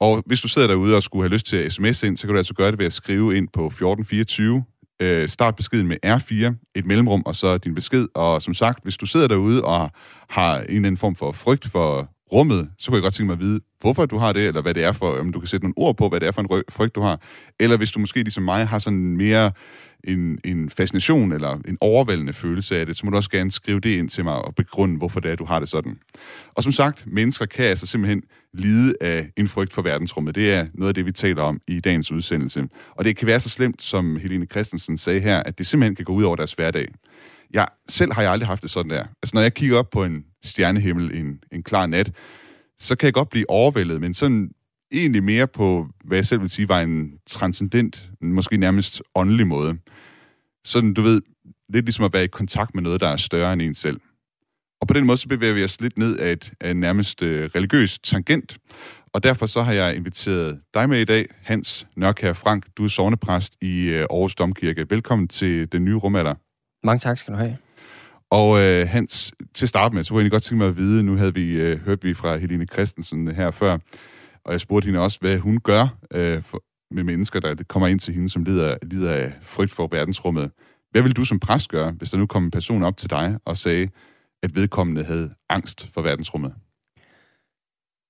Og 0.00 0.22
hvis 0.26 0.40
du 0.40 0.48
sidder 0.48 0.68
derude 0.68 0.96
og 0.96 1.02
skulle 1.02 1.22
have 1.22 1.32
lyst 1.32 1.46
til 1.46 1.56
at 1.56 1.72
sms 1.72 2.02
ind, 2.02 2.16
så 2.16 2.26
kan 2.26 2.34
du 2.34 2.38
altså 2.38 2.54
gøre 2.54 2.70
det 2.70 2.78
ved 2.78 2.86
at 2.86 2.92
skrive 2.92 3.36
ind 3.36 3.48
på 3.52 3.66
1424 3.66 4.64
øh, 5.02 5.28
start 5.28 5.56
beskeden 5.56 5.88
med 5.88 5.96
R4, 6.06 6.70
et 6.74 6.86
mellemrum, 6.86 7.22
og 7.26 7.36
så 7.36 7.58
din 7.58 7.74
besked. 7.74 8.08
Og 8.14 8.42
som 8.42 8.54
sagt, 8.54 8.82
hvis 8.82 8.96
du 8.96 9.06
sidder 9.06 9.28
derude 9.28 9.64
og 9.64 9.90
har 10.28 10.58
en 10.58 10.64
eller 10.64 10.76
anden 10.76 10.96
form 10.96 11.16
for 11.16 11.32
frygt 11.32 11.68
for 11.68 12.10
rummet, 12.32 12.70
så 12.78 12.90
kunne 12.90 12.96
jeg 12.96 13.02
godt 13.02 13.14
tænke 13.14 13.26
mig 13.26 13.34
at 13.34 13.40
vide, 13.40 13.60
hvorfor 13.80 14.06
du 14.06 14.18
har 14.18 14.32
det, 14.32 14.46
eller 14.46 14.62
hvad 14.62 14.74
det 14.74 14.84
er 14.84 14.92
for, 14.92 15.18
om 15.20 15.32
du 15.32 15.40
kan 15.40 15.46
sætte 15.46 15.64
nogle 15.66 15.74
ord 15.76 15.96
på, 15.96 16.08
hvad 16.08 16.20
det 16.20 16.26
er 16.26 16.32
for 16.32 16.42
en 16.42 16.62
frygt, 16.70 16.94
du 16.94 17.00
har. 17.00 17.20
Eller 17.60 17.76
hvis 17.76 17.90
du 17.90 18.00
måske 18.00 18.22
ligesom 18.22 18.42
mig 18.42 18.66
har 18.66 18.78
sådan 18.78 19.16
mere 19.16 19.52
en, 20.04 20.38
en 20.44 20.70
fascination 20.70 21.32
eller 21.32 21.58
en 21.68 21.78
overvældende 21.80 22.32
følelse 22.32 22.78
af 22.78 22.86
det, 22.86 22.96
så 22.96 23.06
må 23.06 23.10
du 23.10 23.16
også 23.16 23.30
gerne 23.30 23.50
skrive 23.50 23.80
det 23.80 23.90
ind 23.90 24.08
til 24.08 24.24
mig 24.24 24.34
og 24.34 24.54
begrunde, 24.54 24.96
hvorfor 24.98 25.20
det 25.20 25.30
er, 25.30 25.36
du 25.36 25.44
har 25.44 25.58
det 25.58 25.68
sådan. 25.68 25.98
Og 26.54 26.62
som 26.62 26.72
sagt, 26.72 27.04
mennesker 27.06 27.46
kan 27.46 27.64
altså 27.64 27.86
simpelthen 27.86 28.22
lide 28.54 28.94
af 29.00 29.30
en 29.36 29.48
frygt 29.48 29.72
for 29.72 29.82
verdensrummet. 29.82 30.34
Det 30.34 30.52
er 30.52 30.66
noget 30.74 30.88
af 30.88 30.94
det, 30.94 31.06
vi 31.06 31.12
taler 31.12 31.42
om 31.42 31.60
i 31.68 31.80
dagens 31.80 32.12
udsendelse. 32.12 32.68
Og 32.90 33.04
det 33.04 33.16
kan 33.16 33.26
være 33.26 33.40
så 33.40 33.48
slemt, 33.48 33.82
som 33.82 34.16
Helene 34.16 34.46
Christensen 34.46 34.98
sagde 34.98 35.20
her, 35.20 35.42
at 35.42 35.58
det 35.58 35.66
simpelthen 35.66 35.96
kan 35.96 36.04
gå 36.04 36.12
ud 36.12 36.22
over 36.22 36.36
deres 36.36 36.52
hverdag. 36.52 36.88
Jeg, 37.50 37.66
selv 37.88 38.12
har 38.12 38.22
jeg 38.22 38.32
aldrig 38.32 38.46
haft 38.46 38.62
det 38.62 38.70
sådan 38.70 38.90
der. 38.90 39.04
Altså, 39.22 39.30
når 39.34 39.40
jeg 39.40 39.54
kigger 39.54 39.78
op 39.78 39.90
på 39.90 40.04
en 40.04 40.24
stjernehimmel 40.44 41.14
en, 41.14 41.40
en 41.52 41.62
klar 41.62 41.86
nat, 41.86 42.10
så 42.80 42.96
kan 42.96 43.06
jeg 43.06 43.14
godt 43.14 43.28
blive 43.28 43.50
overvældet, 43.50 44.00
men 44.00 44.14
sådan 44.14 44.50
egentlig 44.92 45.22
mere 45.22 45.46
på, 45.46 45.88
hvad 46.04 46.18
jeg 46.18 46.26
selv 46.26 46.40
vil 46.40 46.50
sige, 46.50 46.68
var 46.68 46.80
en 46.80 47.18
transcendent, 47.26 48.10
måske 48.20 48.56
nærmest 48.56 49.02
åndelig 49.14 49.46
måde. 49.46 49.78
Sådan, 50.64 50.94
du 50.94 51.02
ved, 51.02 51.22
lidt 51.68 51.84
ligesom 51.84 52.04
at 52.04 52.12
være 52.12 52.24
i 52.24 52.28
kontakt 52.28 52.74
med 52.74 52.82
noget, 52.82 53.00
der 53.00 53.08
er 53.08 53.16
større 53.16 53.52
end 53.52 53.62
en 53.62 53.74
selv. 53.74 54.00
Og 54.80 54.88
på 54.88 54.94
den 54.94 55.06
måde, 55.06 55.18
så 55.18 55.28
bevæger 55.28 55.54
vi 55.54 55.64
os 55.64 55.80
lidt 55.80 55.98
ned 55.98 56.18
af 56.18 56.32
et 56.32 56.52
af 56.60 56.70
en 56.70 56.80
nærmest 56.80 57.22
øh, 57.22 57.50
religiøs 57.54 57.98
tangent. 57.98 58.58
Og 59.12 59.22
derfor 59.22 59.46
så 59.46 59.62
har 59.62 59.72
jeg 59.72 59.96
inviteret 59.96 60.60
dig 60.74 60.88
med 60.88 61.00
i 61.00 61.04
dag, 61.04 61.26
Hans 61.42 61.86
Nørkær 61.96 62.32
Frank. 62.32 62.66
Du 62.76 62.84
er 62.84 62.88
sovnepræst 62.88 63.56
i 63.60 63.88
øh, 63.88 64.00
Aarhus 64.00 64.34
Domkirke. 64.34 64.90
Velkommen 64.90 65.28
til 65.28 65.72
den 65.72 65.84
nye 65.84 65.94
rumalder. 65.96 66.34
Mange 66.86 67.00
tak 67.00 67.18
skal 67.18 67.34
du 67.34 67.38
have. 67.38 67.56
Og 68.30 68.60
øh, 68.60 68.88
Hans, 68.88 69.32
til 69.54 69.64
at 69.64 69.68
starte 69.68 69.94
med, 69.94 70.04
så 70.04 70.10
kunne 70.14 70.22
jeg 70.22 70.30
godt 70.30 70.42
tænke 70.42 70.58
mig 70.58 70.68
at 70.68 70.76
vide, 70.76 71.02
nu 71.02 71.16
havde 71.16 71.34
vi 71.34 71.52
øh, 71.52 71.80
hørt 71.80 72.04
vi 72.04 72.14
fra 72.14 72.36
Helene 72.36 72.66
Christensen 72.66 73.34
her 73.34 73.50
før, 73.50 73.78
og 74.44 74.52
jeg 74.52 74.60
spurgte 74.60 74.86
hende 74.86 75.00
også, 75.00 75.18
hvad 75.20 75.38
hun 75.38 75.60
gør 75.60 75.96
øh, 76.14 76.42
for, 76.42 76.62
med 76.90 77.04
mennesker, 77.04 77.40
der 77.40 77.54
kommer 77.68 77.86
ind 77.86 78.00
til 78.00 78.14
hende, 78.14 78.28
som 78.28 78.44
lider, 78.44 78.76
lider 78.82 79.12
af 79.12 79.32
frygt 79.42 79.72
for 79.72 79.88
verdensrummet. 79.90 80.50
Hvad 80.90 81.02
vil 81.02 81.16
du 81.16 81.24
som 81.24 81.40
præst 81.40 81.68
gøre, 81.68 81.90
hvis 81.90 82.10
der 82.10 82.18
nu 82.18 82.26
kom 82.26 82.44
en 82.44 82.50
person 82.50 82.82
op 82.82 82.96
til 82.96 83.10
dig 83.10 83.38
og 83.44 83.56
sagde, 83.56 83.88
at 84.42 84.54
vedkommende 84.54 85.04
havde 85.04 85.30
angst 85.48 85.88
for 85.94 86.02
verdensrummet? 86.02 86.54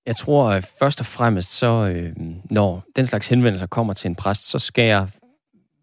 Jeg 0.07 0.17
tror 0.17 0.51
at 0.51 0.71
først 0.79 1.01
og 1.01 1.07
fremmest, 1.07 1.53
så 1.53 1.67
øh, 1.67 2.13
når 2.51 2.85
den 2.97 3.07
slags 3.07 3.29
henvendelser 3.29 3.67
kommer 3.67 3.95
til 3.95 4.09
en 4.09 4.15
præst, 4.15 4.51
så 4.51 4.59
skal 4.59 4.85
jeg 4.85 5.09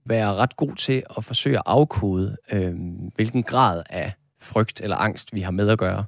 være 0.06 0.34
ret 0.34 0.56
god 0.56 0.76
til 0.76 1.04
at 1.18 1.24
forsøge 1.24 1.58
at 1.58 1.64
afkode, 1.66 2.38
øh, 2.52 2.74
hvilken 3.16 3.44
grad 3.44 3.84
af 3.90 4.14
frygt 4.46 4.82
eller 4.82 4.96
angst 4.96 5.34
vi 5.34 5.42
har 5.42 5.52
med 5.52 5.70
at 5.70 5.78
gøre. 5.78 6.06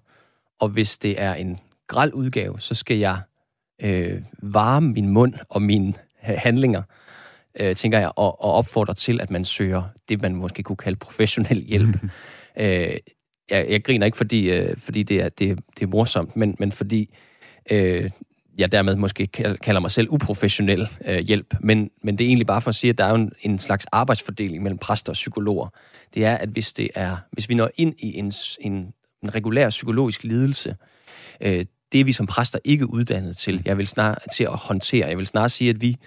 Og 0.60 0.70
hvis 0.70 0.98
det 0.98 1.22
er 1.22 1.34
en 1.34 1.60
græld 1.88 2.13
udgave, 2.13 2.60
så 2.60 2.74
skal 2.74 2.98
jeg 2.98 3.22
øh, 3.82 4.22
varme 4.41 4.91
min 4.91 5.10
mund 5.10 5.34
og 5.50 5.62
mine 5.62 5.94
handlinger, 6.20 6.82
øh, 7.60 7.75
tænker 7.75 8.00
jeg, 8.00 8.12
og, 8.15 8.41
og 8.44 8.53
opfordrer 8.53 8.94
til, 8.94 9.22
at 9.22 9.32
man 9.32 9.46
søger 9.46 9.84
det, 10.10 10.22
man 10.22 10.36
måske 10.36 10.63
kunne 10.63 10.75
kalde 10.75 11.00
professionel 11.00 11.63
hjælp. 11.63 11.96
øh, 12.60 12.98
jeg, 13.50 13.70
jeg 13.70 13.84
griner 13.84 14.06
ikke, 14.06 14.17
fordi, 14.17 14.50
øh, 14.50 14.77
fordi 14.77 15.03
det, 15.03 15.22
er, 15.22 15.29
det, 15.29 15.60
det 15.79 15.84
er 15.84 15.88
morsomt, 15.88 16.36
men, 16.36 16.56
men 16.60 16.72
fordi 16.72 17.15
øh, 17.72 18.10
jeg 18.57 18.71
dermed 18.71 18.95
måske 18.95 19.27
kalder 19.61 19.79
mig 19.79 19.91
selv 19.91 20.07
uprofessionel 20.09 20.87
øh, 21.05 21.19
hjælp. 21.19 21.53
Men, 21.59 21.89
men 22.03 22.17
det 22.17 22.23
er 22.23 22.27
egentlig 22.27 22.47
bare 22.47 22.61
for 22.61 22.69
at 22.69 22.75
sige, 22.75 22.89
at 22.89 22.97
der 22.97 23.03
er 23.03 23.09
jo 23.09 23.15
en, 23.15 23.31
en 23.41 23.59
slags 23.59 23.85
arbejdsfordeling 23.91 24.63
mellem 24.63 24.77
præster 24.77 25.11
og 25.11 25.13
psykologer. 25.13 25.69
Det 26.13 26.25
er, 26.25 26.35
at 26.35 26.49
hvis, 26.49 26.73
det 26.73 26.89
er, 26.95 27.17
hvis 27.31 27.49
vi 27.49 27.55
når 27.55 27.69
ind 27.75 27.93
i 27.99 28.17
en, 28.17 28.31
en, 28.59 28.73
en 29.23 29.35
regulær 29.35 29.69
psykologisk 29.69 30.23
lidelse, 30.23 30.75
øh, 31.41 31.65
det 31.91 31.99
er 31.99 32.03
vi 32.03 32.11
som 32.11 32.27
præster 32.27 32.59
ikke 32.63 32.93
uddannet 32.93 33.37
til. 33.37 33.61
Jeg 33.65 33.77
vil 33.77 33.87
snart 33.87 34.23
til 34.33 34.43
at 34.43 34.55
håndtere. 34.55 35.07
Jeg 35.07 35.17
vil 35.17 35.27
snart 35.27 35.51
sige, 35.51 35.69
at 35.69 35.81
vi 35.81 35.97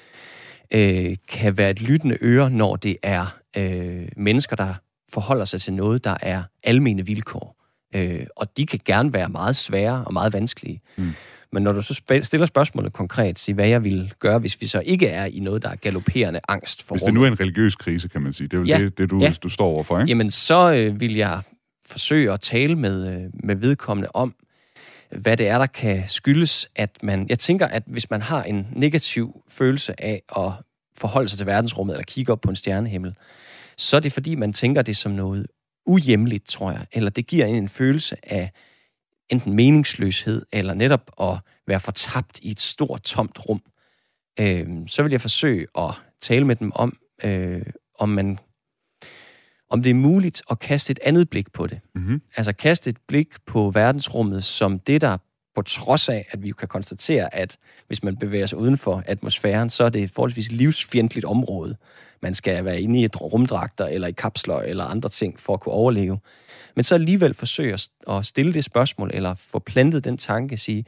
øh, 0.70 1.16
kan 1.28 1.58
være 1.58 1.70
et 1.70 1.82
lyttende 1.82 2.18
øre, 2.20 2.50
når 2.50 2.76
det 2.76 2.96
er 3.02 3.36
øh, 3.56 4.08
mennesker, 4.16 4.56
der 4.56 4.74
forholder 5.12 5.44
sig 5.44 5.60
til 5.60 5.72
noget, 5.72 6.04
der 6.04 6.16
er 6.22 6.42
almene 6.62 7.06
vilkår. 7.06 7.56
Øh, 7.94 8.26
og 8.36 8.56
de 8.56 8.66
kan 8.66 8.80
gerne 8.84 9.12
være 9.12 9.28
meget 9.28 9.56
svære 9.56 10.04
og 10.04 10.12
meget 10.12 10.32
vanskelige. 10.32 10.80
Mm. 10.96 11.12
Men 11.52 11.62
når 11.62 11.72
du 11.72 11.82
så 11.82 11.94
stiller 12.22 12.46
spørgsmålet 12.46 12.92
konkret, 12.92 13.38
sig 13.38 13.54
hvad 13.54 13.68
jeg 13.68 13.84
vil 13.84 14.12
gøre, 14.18 14.38
hvis 14.38 14.60
vi 14.60 14.66
så 14.66 14.82
ikke 14.84 15.06
er 15.06 15.24
i 15.24 15.40
noget, 15.40 15.62
der 15.62 15.68
er 15.68 15.76
galopperende 15.76 16.40
angst 16.48 16.82
for 16.82 16.94
Hvis 16.94 17.02
det 17.02 17.14
nu 17.14 17.22
er 17.22 17.26
en 17.26 17.40
religiøs 17.40 17.76
krise, 17.76 18.08
kan 18.08 18.22
man 18.22 18.32
sige. 18.32 18.48
Det 18.48 18.54
er 18.54 18.58
jo 18.58 18.64
ja. 18.64 18.78
det, 18.78 18.98
det 18.98 19.10
du, 19.10 19.18
ja. 19.18 19.34
du 19.42 19.48
står 19.48 19.66
overfor, 19.66 20.00
ikke? 20.00 20.08
Jamen, 20.08 20.30
så 20.30 20.72
øh, 20.72 21.00
vil 21.00 21.14
jeg 21.14 21.40
forsøge 21.86 22.32
at 22.32 22.40
tale 22.40 22.76
med, 22.76 23.14
øh, 23.14 23.30
med 23.44 23.56
vedkommende 23.56 24.08
om, 24.14 24.34
hvad 25.10 25.36
det 25.36 25.48
er, 25.48 25.58
der 25.58 25.66
kan 25.66 26.02
skyldes, 26.06 26.68
at 26.76 26.90
man... 27.02 27.26
Jeg 27.28 27.38
tænker, 27.38 27.66
at 27.66 27.82
hvis 27.86 28.10
man 28.10 28.22
har 28.22 28.42
en 28.42 28.66
negativ 28.72 29.42
følelse 29.48 30.04
af 30.04 30.22
at 30.36 30.52
forholde 30.98 31.28
sig 31.28 31.38
til 31.38 31.46
verdensrummet, 31.46 31.94
eller 31.94 32.04
kigge 32.04 32.32
op 32.32 32.40
på 32.40 32.50
en 32.50 32.56
stjernehimmel, 32.56 33.14
så 33.76 33.96
er 33.96 34.00
det 34.00 34.12
fordi, 34.12 34.34
man 34.34 34.52
tænker 34.52 34.82
det 34.82 34.96
som 34.96 35.12
noget 35.12 35.46
uhjemligt, 35.86 36.48
tror 36.48 36.70
jeg. 36.70 36.86
Eller 36.92 37.10
det 37.10 37.26
giver 37.26 37.46
en 37.46 37.54
en 37.54 37.68
følelse 37.68 38.16
af 38.22 38.52
enten 39.30 39.52
meningsløshed, 39.52 40.46
eller 40.52 40.74
netop 40.74 41.10
at 41.20 41.38
være 41.66 41.80
fortabt 41.80 42.38
i 42.42 42.50
et 42.50 42.60
stort, 42.60 43.02
tomt 43.02 43.48
rum. 43.48 43.62
Øh, 44.40 44.66
så 44.86 45.02
vil 45.02 45.10
jeg 45.10 45.20
forsøge 45.20 45.66
at 45.78 45.90
tale 46.20 46.46
med 46.46 46.56
dem 46.56 46.72
om, 46.74 46.96
øh, 47.24 47.62
om 47.98 48.08
man 48.08 48.38
om 49.70 49.82
det 49.82 49.90
er 49.90 49.94
muligt 49.94 50.42
at 50.50 50.58
kaste 50.58 50.90
et 50.90 50.98
andet 51.04 51.30
blik 51.30 51.52
på 51.52 51.66
det. 51.66 51.80
Mm-hmm. 51.94 52.22
Altså 52.36 52.52
kaste 52.52 52.90
et 52.90 52.96
blik 53.08 53.28
på 53.46 53.70
verdensrummet 53.70 54.44
som 54.44 54.78
det, 54.78 55.00
der 55.00 55.16
på 55.60 55.64
trods 55.64 56.08
af, 56.08 56.26
at 56.30 56.42
vi 56.42 56.48
jo 56.48 56.54
kan 56.54 56.68
konstatere, 56.68 57.34
at 57.34 57.56
hvis 57.86 58.02
man 58.02 58.16
bevæger 58.16 58.46
sig 58.46 58.58
uden 58.58 58.78
for 58.78 59.02
atmosfæren, 59.06 59.70
så 59.70 59.84
er 59.84 59.88
det 59.88 60.02
et 60.02 60.10
forholdsvis 60.10 60.52
livsfjendtligt 60.52 61.26
område. 61.26 61.76
Man 62.22 62.34
skal 62.34 62.64
være 62.64 62.80
inde 62.80 63.00
i 63.00 63.04
et 63.04 63.20
rumdragter 63.20 63.86
eller 63.86 64.08
i 64.08 64.12
kapsler 64.12 64.56
eller 64.56 64.84
andre 64.84 65.08
ting 65.08 65.40
for 65.40 65.54
at 65.54 65.60
kunne 65.60 65.72
overleve. 65.72 66.18
Men 66.76 66.84
så 66.84 66.94
alligevel 66.94 67.34
forsøge 67.34 67.78
at 68.08 68.26
stille 68.26 68.52
det 68.52 68.64
spørgsmål, 68.64 69.10
eller 69.14 69.34
få 69.34 69.58
plantet 69.58 70.04
den 70.04 70.16
tanke, 70.16 70.52
at 70.52 70.60
sige, 70.60 70.84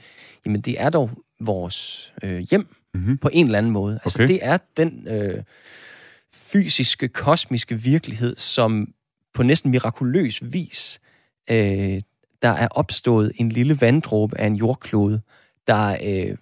jamen 0.47 0.61
det 0.61 0.81
er 0.81 0.91
dog 0.91 1.11
vores 1.41 2.13
øh, 2.23 2.39
hjem 2.51 2.77
mm-hmm. 2.95 3.19
på 3.19 3.31
en 3.33 3.47
eller 3.47 3.59
anden 3.59 3.73
måde. 3.73 4.01
Altså 4.05 4.19
okay. 4.19 4.29
det 4.29 4.39
er 4.43 4.59
den 4.77 5.09
øh, 5.09 5.43
fysiske, 6.35 7.09
kosmiske 7.09 7.81
virkelighed, 7.81 8.37
som 8.37 8.95
på 9.35 9.43
næsten 9.43 9.71
mirakuløs 9.71 10.53
vis 10.53 11.01
øh, 11.51 12.01
der 12.43 12.49
er 12.49 12.69
opstået 12.71 13.33
en 13.37 13.49
lille 13.49 13.81
vanddråbe 13.81 14.41
af 14.41 14.47
en 14.47 14.57
jordklode, 14.57 15.21
der 15.67 15.97
øh, 16.05 16.37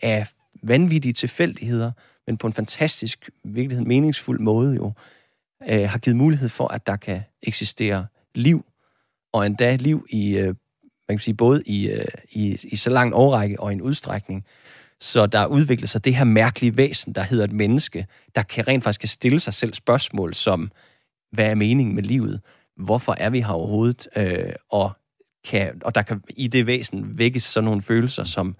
er 0.00 0.24
vanvittige 0.62 1.12
tilfældigheder, 1.12 1.92
men 2.26 2.36
på 2.36 2.46
en 2.46 2.52
fantastisk, 2.52 3.30
virkelig 3.44 3.86
meningsfuld 3.86 4.40
måde 4.40 4.74
jo, 4.74 4.92
øh, 5.68 5.88
har 5.88 5.98
givet 5.98 6.16
mulighed 6.16 6.48
for, 6.48 6.68
at 6.68 6.86
der 6.86 6.96
kan 6.96 7.22
eksistere 7.42 8.06
liv, 8.34 8.64
og 9.32 9.46
endda 9.46 9.76
liv 9.76 10.06
i, 10.10 10.36
øh, 10.36 10.46
man 11.08 11.16
kan 11.16 11.18
sige, 11.18 11.34
både 11.34 11.62
i, 11.66 11.88
øh, 11.88 12.06
i, 12.30 12.58
i 12.62 12.76
så 12.76 12.90
lang 12.90 13.14
årrække 13.14 13.60
og 13.60 13.70
i 13.70 13.74
en 13.74 13.82
udstrækning. 13.82 14.44
Så 15.00 15.26
der 15.26 15.46
udvikler 15.46 15.86
sig 15.86 16.04
det 16.04 16.16
her 16.16 16.24
mærkelige 16.24 16.76
væsen, 16.76 17.12
der 17.12 17.22
hedder 17.22 17.44
et 17.44 17.52
menneske, 17.52 18.06
der 18.34 18.42
kan 18.42 18.68
rent 18.68 18.84
faktisk 18.84 19.12
stille 19.12 19.40
sig 19.40 19.54
selv 19.54 19.74
spørgsmål 19.74 20.34
som, 20.34 20.70
hvad 21.32 21.50
er 21.50 21.54
meningen 21.54 21.94
med 21.94 22.02
livet? 22.02 22.40
Hvorfor 22.76 23.14
er 23.18 23.30
vi 23.30 23.40
her 23.40 23.52
overhovedet? 23.52 24.08
Øh, 24.16 24.52
og 24.70 24.92
kan, 25.50 25.80
og 25.84 25.94
der 25.94 26.02
kan 26.02 26.22
i 26.36 26.48
det 26.48 26.66
væsen 26.66 27.18
vækkes 27.18 27.42
sådan 27.42 27.64
nogle 27.64 27.82
følelser 27.82 28.24
som 28.24 28.56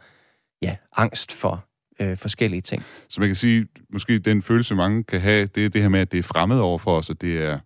ja, 0.62 0.76
angst 0.96 1.32
for 1.32 1.64
øh, 2.00 2.16
forskellige 2.16 2.60
ting. 2.60 2.82
Så 3.08 3.20
man 3.20 3.28
kan 3.28 3.36
sige, 3.36 3.66
måske 3.92 4.18
den 4.18 4.42
følelse, 4.42 4.74
mange 4.74 5.04
kan 5.04 5.20
have, 5.20 5.46
det 5.46 5.64
er 5.64 5.68
det 5.68 5.82
her 5.82 5.88
med, 5.88 6.00
at 6.00 6.12
det 6.12 6.18
er 6.18 6.22
fremmed 6.22 6.58
over 6.58 6.78
for 6.78 6.98
os, 6.98 7.10
og 7.10 7.20
det 7.20 7.42
er, 7.44 7.58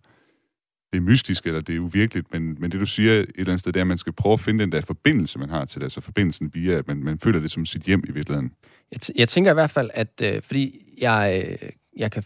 det 0.91 0.97
er 0.97 1.01
mystisk, 1.01 1.45
eller 1.45 1.61
det 1.61 1.75
er 1.75 1.79
uvirkeligt, 1.79 2.33
men, 2.33 2.57
men 2.59 2.71
det 2.71 2.79
du 2.79 2.85
siger 2.85 3.13
et 3.13 3.29
eller 3.35 3.51
andet 3.51 3.59
sted, 3.59 3.73
det 3.73 3.79
er, 3.79 3.83
at 3.83 3.87
man 3.87 3.97
skal 3.97 4.13
prøve 4.13 4.33
at 4.33 4.39
finde 4.39 4.63
den 4.63 4.71
der 4.71 4.81
forbindelse, 4.81 5.39
man 5.39 5.49
har 5.49 5.65
til 5.65 5.81
det, 5.81 5.85
altså 5.85 6.01
forbindelsen 6.01 6.51
via, 6.53 6.77
at 6.77 6.87
man, 6.87 6.97
man 6.97 7.19
føler 7.19 7.39
det 7.39 7.51
som 7.51 7.65
sit 7.65 7.81
hjem 7.81 8.03
i 8.07 8.11
virkeligheden. 8.11 8.51
Jeg, 8.91 8.99
t- 9.03 9.13
jeg 9.15 9.29
tænker 9.29 9.51
i 9.51 9.53
hvert 9.53 9.71
fald, 9.71 9.89
at 9.93 10.21
øh, 10.23 10.41
fordi 10.41 10.93
jeg, 10.97 11.43
øh, 11.61 11.69
jeg 11.97 12.11
kan 12.11 12.23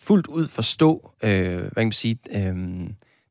fuldt 0.00 0.26
ud 0.26 0.48
forstå, 0.48 1.12
øh, 1.24 1.30
hvad 1.30 1.70
kan 1.70 1.86
man 1.86 1.92
sige, 1.92 2.18
øh, 2.30 2.56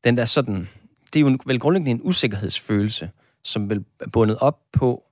den 0.04 0.16
der 0.16 0.24
sådan 0.24 0.68
det 1.12 1.16
er 1.16 1.30
jo 1.30 1.38
vel 1.46 1.60
grundlæggende 1.60 1.90
en 1.90 2.00
usikkerhedsfølelse, 2.02 3.10
som 3.44 3.70
vel 3.70 3.84
er 4.00 4.08
bundet 4.08 4.38
op 4.40 4.60
på, 4.72 5.04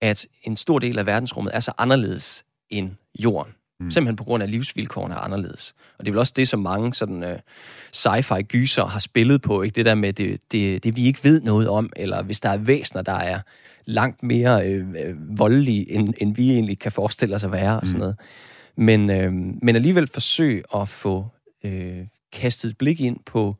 at 0.00 0.26
en 0.42 0.56
stor 0.56 0.78
del 0.78 0.98
af 0.98 1.06
verdensrummet 1.06 1.56
er 1.56 1.60
så 1.60 1.72
anderledes 1.78 2.44
end 2.70 2.90
jorden. 3.18 3.52
Mm. 3.80 3.90
Simpelthen 3.90 4.16
på 4.16 4.24
grund 4.24 4.42
af 4.42 4.50
livsvilkårene 4.50 5.14
er 5.14 5.18
anderledes. 5.18 5.74
Og 5.98 6.04
det 6.04 6.10
er 6.10 6.12
vel 6.12 6.18
også 6.18 6.32
det, 6.36 6.48
som 6.48 6.60
mange 6.60 6.94
sådan, 6.94 7.22
uh, 7.22 7.38
sci-fi 7.92 8.42
gyser 8.42 8.86
har 8.86 8.98
spillet 8.98 9.42
på. 9.42 9.62
Ikke? 9.62 9.74
Det 9.74 9.84
der 9.84 9.94
med 9.94 10.12
det, 10.12 10.40
det, 10.52 10.84
det, 10.84 10.96
vi 10.96 11.06
ikke 11.06 11.24
ved 11.24 11.40
noget 11.40 11.68
om, 11.68 11.90
eller 11.96 12.22
hvis 12.22 12.40
der 12.40 12.48
er 12.48 12.56
væsener, 12.56 13.02
der 13.02 13.12
er 13.12 13.40
langt 13.84 14.22
mere 14.22 14.68
øh, 14.68 14.84
voldelige, 15.38 15.90
end, 15.90 16.14
end 16.18 16.36
vi 16.36 16.50
egentlig 16.50 16.78
kan 16.78 16.92
forestille 16.92 17.34
os 17.34 17.44
at 17.44 17.52
være. 17.52 17.80
Og 17.80 17.86
sådan 17.86 17.96
mm. 17.96 18.00
noget. 18.00 18.16
Men, 18.76 19.10
øh, 19.10 19.32
men 19.62 19.76
alligevel 19.76 20.06
forsøg 20.06 20.64
at 20.74 20.88
få 20.88 21.26
øh, 21.64 22.06
kastet 22.32 22.70
et 22.70 22.78
blik 22.78 23.00
ind 23.00 23.16
på 23.26 23.56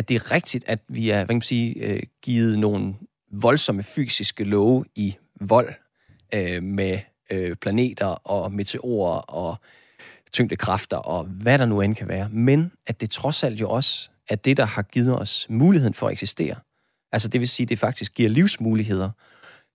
at 0.00 0.08
det 0.08 0.14
er 0.14 0.30
rigtigt, 0.30 0.64
at 0.66 0.80
vi 0.88 1.10
er 1.10 1.16
hvad 1.16 1.26
kan 1.26 1.36
man 1.36 1.42
sige, 1.42 1.74
øh, 1.74 2.02
givet 2.22 2.58
nogle 2.58 2.94
voldsomme 3.32 3.82
fysiske 3.82 4.44
love 4.44 4.84
i 4.94 5.16
vold 5.40 5.74
øh, 6.34 6.62
med 6.62 6.98
øh, 7.30 7.56
planeter 7.56 8.06
og 8.06 8.52
meteorer 8.52 9.18
og 9.18 9.56
tyngdekræfter 10.32 10.96
og 10.96 11.24
hvad 11.24 11.58
der 11.58 11.64
nu 11.64 11.80
end 11.80 11.96
kan 11.96 12.08
være. 12.08 12.28
Men 12.28 12.72
at 12.86 13.00
det 13.00 13.10
trods 13.10 13.44
alt 13.44 13.60
jo 13.60 13.70
også 13.70 14.10
er 14.28 14.36
det, 14.36 14.56
der 14.56 14.64
har 14.64 14.82
givet 14.82 15.18
os 15.20 15.46
muligheden 15.50 15.94
for 15.94 16.06
at 16.06 16.12
eksistere. 16.12 16.56
Altså 17.12 17.28
det 17.28 17.40
vil 17.40 17.48
sige, 17.48 17.64
at 17.64 17.68
det 17.68 17.78
faktisk 17.78 18.14
giver 18.14 18.28
livsmuligheder, 18.28 19.10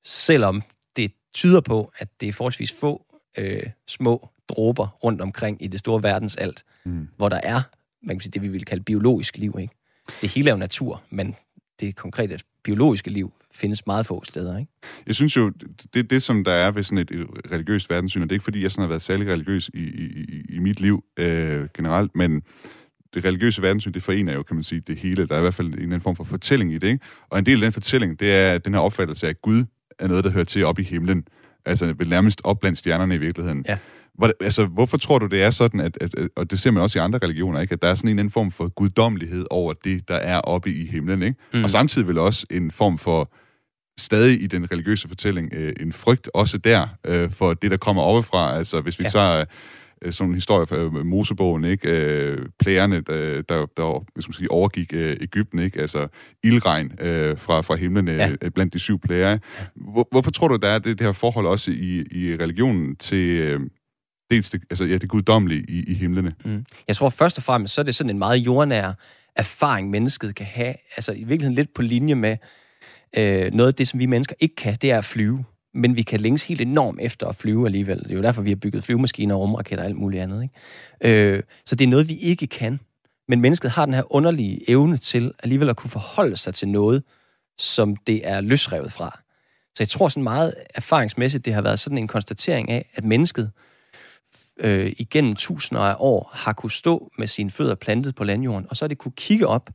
selvom 0.04 0.64
det 0.96 1.12
tyder 1.34 1.62
på, 1.62 1.92
at 1.98 2.08
det 2.22 2.30
er 2.30 2.34
forholdsvis 2.34 2.72
få 2.72 3.06
øh, 3.38 3.64
små 3.88 4.30
dråber 4.50 4.88
rundt 5.04 5.22
omkring 5.22 5.64
i 5.64 5.68
det 5.68 5.80
store 5.80 6.04
verdens 6.04 6.36
alt, 6.36 6.64
mm. 6.86 7.08
hvor 7.18 7.30
der 7.30 7.40
er 7.44 7.62
man 8.06 8.16
kan 8.16 8.22
sige, 8.22 8.32
det, 8.32 8.42
vi 8.42 8.48
vil 8.48 8.66
kalde 8.66 8.84
biologisk 8.84 9.38
liv. 9.38 9.56
Ikke? 9.60 9.75
Det 10.22 10.30
hele 10.30 10.50
er 10.50 10.54
jo 10.54 10.58
natur, 10.58 11.04
men 11.10 11.36
det 11.80 11.96
konkrete 11.96 12.40
biologiske 12.64 13.10
liv 13.10 13.34
findes 13.54 13.86
meget 13.86 14.06
få 14.06 14.24
steder, 14.24 14.58
ikke? 14.58 14.72
Jeg 15.08 15.16
synes 15.16 15.38
jo, 15.38 15.52
det 15.94 16.10
det, 16.10 16.24
som 16.24 16.44
der 16.44 16.52
er 16.52 16.72
ved 16.72 16.84
sådan 16.84 16.98
et, 16.98 17.12
et 17.12 17.52
religiøst 17.52 17.90
verdenssyn, 17.90 18.22
og 18.22 18.30
det 18.30 18.32
er 18.32 18.36
ikke 18.36 18.44
fordi, 18.44 18.64
jeg 18.64 18.72
sådan 18.72 18.82
har 18.82 18.90
været 18.90 19.02
særlig 19.02 19.28
religiøs 19.28 19.70
i, 19.74 19.80
i, 19.80 20.42
i 20.50 20.60
mit 20.60 20.80
liv 20.80 21.04
øh, 21.18 21.68
generelt, 21.74 22.16
men 22.16 22.44
det 23.14 23.26
religiøse 23.26 23.62
verdenssyn, 23.62 23.92
det 23.92 24.04
forener 24.04 24.34
jo, 24.34 24.44
kan 24.44 24.56
man 24.56 24.64
sige, 24.64 24.82
det 24.82 24.98
hele. 24.98 25.28
Der 25.28 25.36
er 25.36 25.40
i 25.40 25.42
hvert 25.42 25.54
fald 25.54 25.68
en 25.68 25.74
eller 25.74 25.86
anden 25.86 26.02
form 26.02 26.16
for 26.16 26.24
fortælling 26.24 26.74
i 26.74 26.78
det, 26.78 26.88
ikke? 26.88 27.06
Og 27.30 27.40
en 27.40 27.46
del 27.46 27.56
af 27.56 27.62
den 27.62 27.72
fortælling, 27.72 28.20
det 28.20 28.34
er 28.34 28.58
den 28.58 28.74
her 28.74 28.82
opfattelse 28.82 29.26
af, 29.26 29.30
at 29.30 29.42
Gud 29.42 29.66
er 30.00 30.08
noget, 30.08 30.24
der 30.24 30.30
hører 30.30 30.46
til 30.46 30.66
op 30.66 30.80
i 30.80 30.84
himlen. 30.84 31.28
Altså 31.66 31.96
nærmest 32.06 32.42
op 32.44 32.60
blandt 32.60 32.78
stjernerne 32.78 33.16
i 33.16 33.18
virkeligheden. 33.18 33.66
Ja. 33.68 33.78
Hvor, 34.18 34.32
altså, 34.42 34.66
hvorfor 34.66 34.98
tror 34.98 35.20
du, 35.20 35.26
det 35.26 35.44
er 35.44 35.52
sådan, 35.52 35.80
at, 35.80 35.98
at, 36.02 36.16
at, 36.18 36.28
og 36.36 36.52
det 36.52 36.60
ser 36.60 36.72
man 36.72 36.84
også 36.84 37.00
i 37.00 37.02
andre 37.02 37.20
religioner, 37.24 37.60
ikke? 37.60 37.74
at 37.74 37.82
der 37.82 37.88
er 37.88 37.96
sådan 37.96 38.12
en, 38.12 38.20
en 38.20 38.32
form 38.32 38.52
for 38.52 38.68
guddommelighed 38.68 39.46
over 39.50 39.74
det, 39.74 40.08
der 40.08 40.16
er 40.16 40.42
oppe 40.42 40.70
i 40.70 40.88
himlen, 40.88 41.22
ikke? 41.22 41.40
Mm. 41.54 41.64
Og 41.64 41.70
samtidig 41.70 42.08
vel 42.08 42.18
også 42.18 42.46
en 42.52 42.72
form 42.72 42.98
for, 42.98 43.32
stadig 43.98 44.42
i 44.42 44.48
den 44.48 44.72
religiøse 44.72 45.08
fortælling, 45.08 45.54
øh, 45.54 45.74
en 45.80 45.94
frygt 45.94 46.30
også 46.34 46.58
der, 46.58 46.88
øh, 47.06 47.32
for 47.32 47.54
det, 47.54 47.72
der 47.72 47.78
kommer 47.78 48.04
oppefra. 48.04 48.58
Altså, 48.58 48.82
hvis 48.82 49.00
vi 49.00 49.04
ja. 49.04 49.10
tager 49.10 49.46
øh, 50.02 50.14
sådan 50.14 50.30
en 50.30 50.36
historie 50.36 50.68
fra 50.68 50.76
øh, 50.76 51.06
Mosebogen, 51.06 51.64
ikke? 51.64 51.90
Øh, 51.90 52.46
plærerne, 52.60 53.02
der, 53.02 53.42
der, 53.42 53.66
der 53.78 54.06
hvis 54.14 54.28
man 54.28 54.34
sige, 54.34 54.52
overgik 54.52 54.94
øh, 54.94 55.18
Ægypten, 55.22 55.60
ikke? 55.60 55.82
Altså 55.82 56.08
ildregn 56.44 56.92
øh, 57.02 57.38
fra, 57.38 57.62
fra 57.62 57.76
himlen 57.76 58.08
øh, 58.08 58.18
ja. 58.18 58.50
blandt 58.56 58.74
de 58.74 58.80
syv 58.80 59.00
plærer. 59.00 59.38
Hvor, 59.76 60.08
hvorfor 60.12 60.32
tror 60.32 60.48
du, 60.48 60.56
der 60.56 60.68
er 60.68 60.80
det, 60.80 61.00
det 61.00 61.08
her 61.08 61.12
forhold 61.12 61.46
også 61.46 61.72
i, 61.72 62.06
i 62.12 62.36
religionen 62.36 62.96
til, 62.96 63.28
øh, 63.28 63.60
dels 64.32 64.50
det, 64.50 64.64
altså, 64.70 64.84
ja, 64.84 64.98
det 64.98 65.10
guddommelige 65.10 65.66
i, 65.70 65.84
i 65.84 65.94
himlene. 65.94 66.34
Mm. 66.46 66.66
Jeg 66.88 66.96
tror 66.96 67.10
først 67.10 67.38
og 67.38 67.44
fremmest, 67.44 67.74
så 67.74 67.82
er 67.82 67.86
det 67.86 67.96
sådan 67.96 68.10
en 68.10 68.18
meget 68.18 68.38
jordnær 68.38 68.94
erfaring, 69.36 69.90
mennesket 69.90 70.36
kan 70.36 70.46
have. 70.46 70.76
Altså 70.98 71.12
i 71.12 71.24
virkeligheden 71.24 71.56
lidt 71.56 71.74
på 71.74 71.82
linje 71.82 72.16
med 72.16 72.38
øh, 73.18 73.54
noget 73.54 73.68
af 73.68 73.74
det, 73.74 73.88
som 73.88 74.00
vi 74.00 74.06
mennesker 74.06 74.36
ikke 74.40 74.56
kan, 74.56 74.78
det 74.82 74.92
er 74.92 74.98
at 74.98 75.06
flyve. 75.06 75.46
men 75.74 75.96
vi 75.96 76.02
kan 76.02 76.20
længes 76.20 76.44
helt 76.44 76.62
enormt 76.62 77.00
efter 77.02 77.28
at 77.28 77.36
flyve 77.36 77.66
alligevel. 77.66 78.00
Det 78.00 78.12
er 78.12 78.16
jo 78.16 78.22
derfor, 78.22 78.42
vi 78.42 78.50
har 78.50 78.56
bygget 78.56 78.84
flyvemaskiner, 78.84 79.36
rumraketter 79.36 79.84
og 79.84 79.90
alt 79.90 79.98
muligt 79.98 80.24
andet. 80.24 80.44
Ikke? 81.02 81.36
Øh, 81.36 81.44
så 81.66 81.76
det 81.76 81.86
er 81.86 81.90
noget, 81.90 82.08
vi 82.08 82.16
ikke 82.16 82.48
kan. 82.48 82.80
Men 83.28 83.42
mennesket 83.42 83.72
har 83.72 83.86
den 83.86 83.94
her 83.94 84.16
underlige 84.16 84.70
evne 84.70 84.98
til 84.98 85.32
alligevel 85.44 85.70
at 85.70 85.76
kunne 85.76 85.90
forholde 85.90 86.36
sig 86.36 86.54
til 86.54 86.68
noget, 86.68 87.04
som 87.58 87.96
det 87.96 88.28
er 88.28 88.42
løsrevet 88.42 88.92
fra. 88.92 89.20
Så 89.76 89.84
jeg 89.84 89.88
tror 89.88 90.10
sådan 90.10 90.24
meget 90.24 90.54
erfaringsmæssigt, 90.76 91.46
det 91.46 91.54
har 91.54 91.62
været 91.62 91.80
sådan 91.80 91.98
en 91.98 92.08
konstatering 92.08 92.70
af, 92.70 92.90
at 92.96 93.04
mennesket 93.04 93.44
øh, 93.44 93.75
igennem 94.98 95.36
tusinder 95.36 95.82
af 95.82 95.96
år 96.00 96.32
har 96.34 96.54
kunne 96.54 96.72
stå 96.72 97.12
med 97.18 97.28
sine 97.28 97.52
fødder 97.52 97.76
plantet 97.76 98.16
på 98.16 98.24
landjorden, 98.24 98.68
og 98.70 98.78
så 98.78 98.86
har 98.86 98.88
det 98.88 98.98
kunne 98.98 99.12
kigge 99.12 99.48
op 99.48 99.70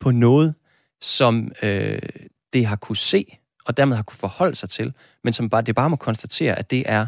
på 0.00 0.10
noget, 0.10 0.54
som 1.00 1.52
øh, 1.62 1.98
det 2.52 2.66
har 2.66 2.76
kunne 2.76 2.96
se, 2.96 3.38
og 3.64 3.76
dermed 3.76 3.96
har 3.96 4.02
kunne 4.02 4.18
forholde 4.18 4.56
sig 4.56 4.70
til, 4.70 4.92
men 5.24 5.32
som 5.32 5.50
bare, 5.50 5.62
det 5.62 5.74
bare 5.74 5.90
må 5.90 5.96
konstatere, 5.96 6.58
at 6.58 6.70
det 6.70 6.82
er 6.86 7.06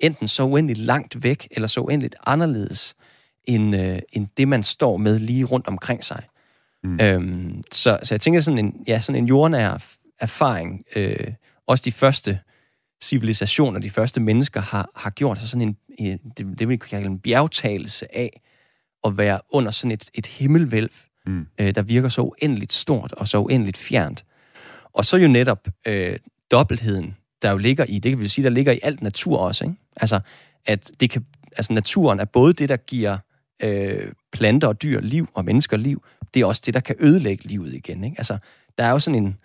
enten 0.00 0.28
så 0.28 0.42
uendeligt 0.42 0.78
langt 0.78 1.22
væk, 1.22 1.48
eller 1.50 1.68
så 1.68 1.80
uendeligt 1.80 2.16
anderledes, 2.26 2.94
end, 3.44 3.76
øh, 3.76 3.98
end 4.12 4.28
det, 4.36 4.48
man 4.48 4.62
står 4.62 4.96
med 4.96 5.18
lige 5.18 5.44
rundt 5.44 5.66
omkring 5.66 6.04
sig. 6.04 6.22
Mm. 6.84 7.00
Øhm, 7.00 7.62
så, 7.72 7.98
så 8.02 8.14
jeg 8.14 8.20
tænker 8.20 8.40
sådan 8.40 8.58
en, 8.58 8.84
ja, 8.86 9.00
sådan 9.00 9.22
en 9.22 9.28
jordnær 9.28 9.84
erfaring, 10.20 10.82
øh, 10.96 11.32
også 11.66 11.82
de 11.84 11.92
første 11.92 12.40
civilisationer, 13.02 13.80
de 13.80 13.90
første 13.90 14.20
mennesker 14.20 14.60
har, 14.60 14.90
har 14.94 15.10
gjort 15.10 15.38
sig 15.38 15.48
sådan 15.48 15.68
en 15.68 15.76
det, 15.98 16.58
det 16.58 16.68
vil 16.68 16.78
kalde 16.78 17.06
en 17.06 17.18
bjergtagelse 17.18 18.16
af 18.16 18.40
at 19.04 19.16
være 19.16 19.40
under 19.50 19.70
sådan 19.70 19.90
et, 19.90 20.10
et 20.14 20.26
himmelvælv, 20.26 20.90
mm. 21.26 21.46
øh, 21.60 21.74
der 21.74 21.82
virker 21.82 22.08
så 22.08 22.22
uendeligt 22.22 22.72
stort 22.72 23.12
og 23.12 23.28
så 23.28 23.38
uendeligt 23.38 23.76
fjernt. 23.76 24.24
Og 24.92 25.04
så 25.04 25.16
jo 25.16 25.28
netop 25.28 25.68
øh, 25.86 26.18
dobbeltheden, 26.50 27.16
der 27.42 27.50
jo 27.50 27.56
ligger 27.56 27.84
i, 27.84 27.98
det 27.98 28.12
kan 28.12 28.20
vi 28.20 28.28
sige, 28.28 28.44
der 28.44 28.50
ligger 28.50 28.72
i 28.72 28.80
alt 28.82 29.02
natur 29.02 29.38
også, 29.38 29.64
ikke? 29.64 29.76
Altså, 29.96 30.20
at 30.66 30.90
det 31.00 31.10
kan, 31.10 31.26
altså 31.56 31.72
naturen 31.72 32.20
er 32.20 32.24
både 32.24 32.52
det, 32.52 32.68
der 32.68 32.76
giver 32.76 33.18
øh, 33.62 34.12
planter 34.32 34.68
og 34.68 34.82
dyr 34.82 35.00
liv 35.00 35.28
og 35.34 35.44
mennesker 35.44 35.76
liv, 35.76 36.04
det 36.34 36.42
er 36.42 36.46
også 36.46 36.62
det, 36.66 36.74
der 36.74 36.80
kan 36.80 36.96
ødelægge 36.98 37.48
livet 37.48 37.74
igen, 37.74 38.04
ikke? 38.04 38.14
Altså, 38.18 38.38
der 38.78 38.84
er 38.84 38.90
jo 38.90 38.98
sådan 38.98 39.24
en, 39.24 39.36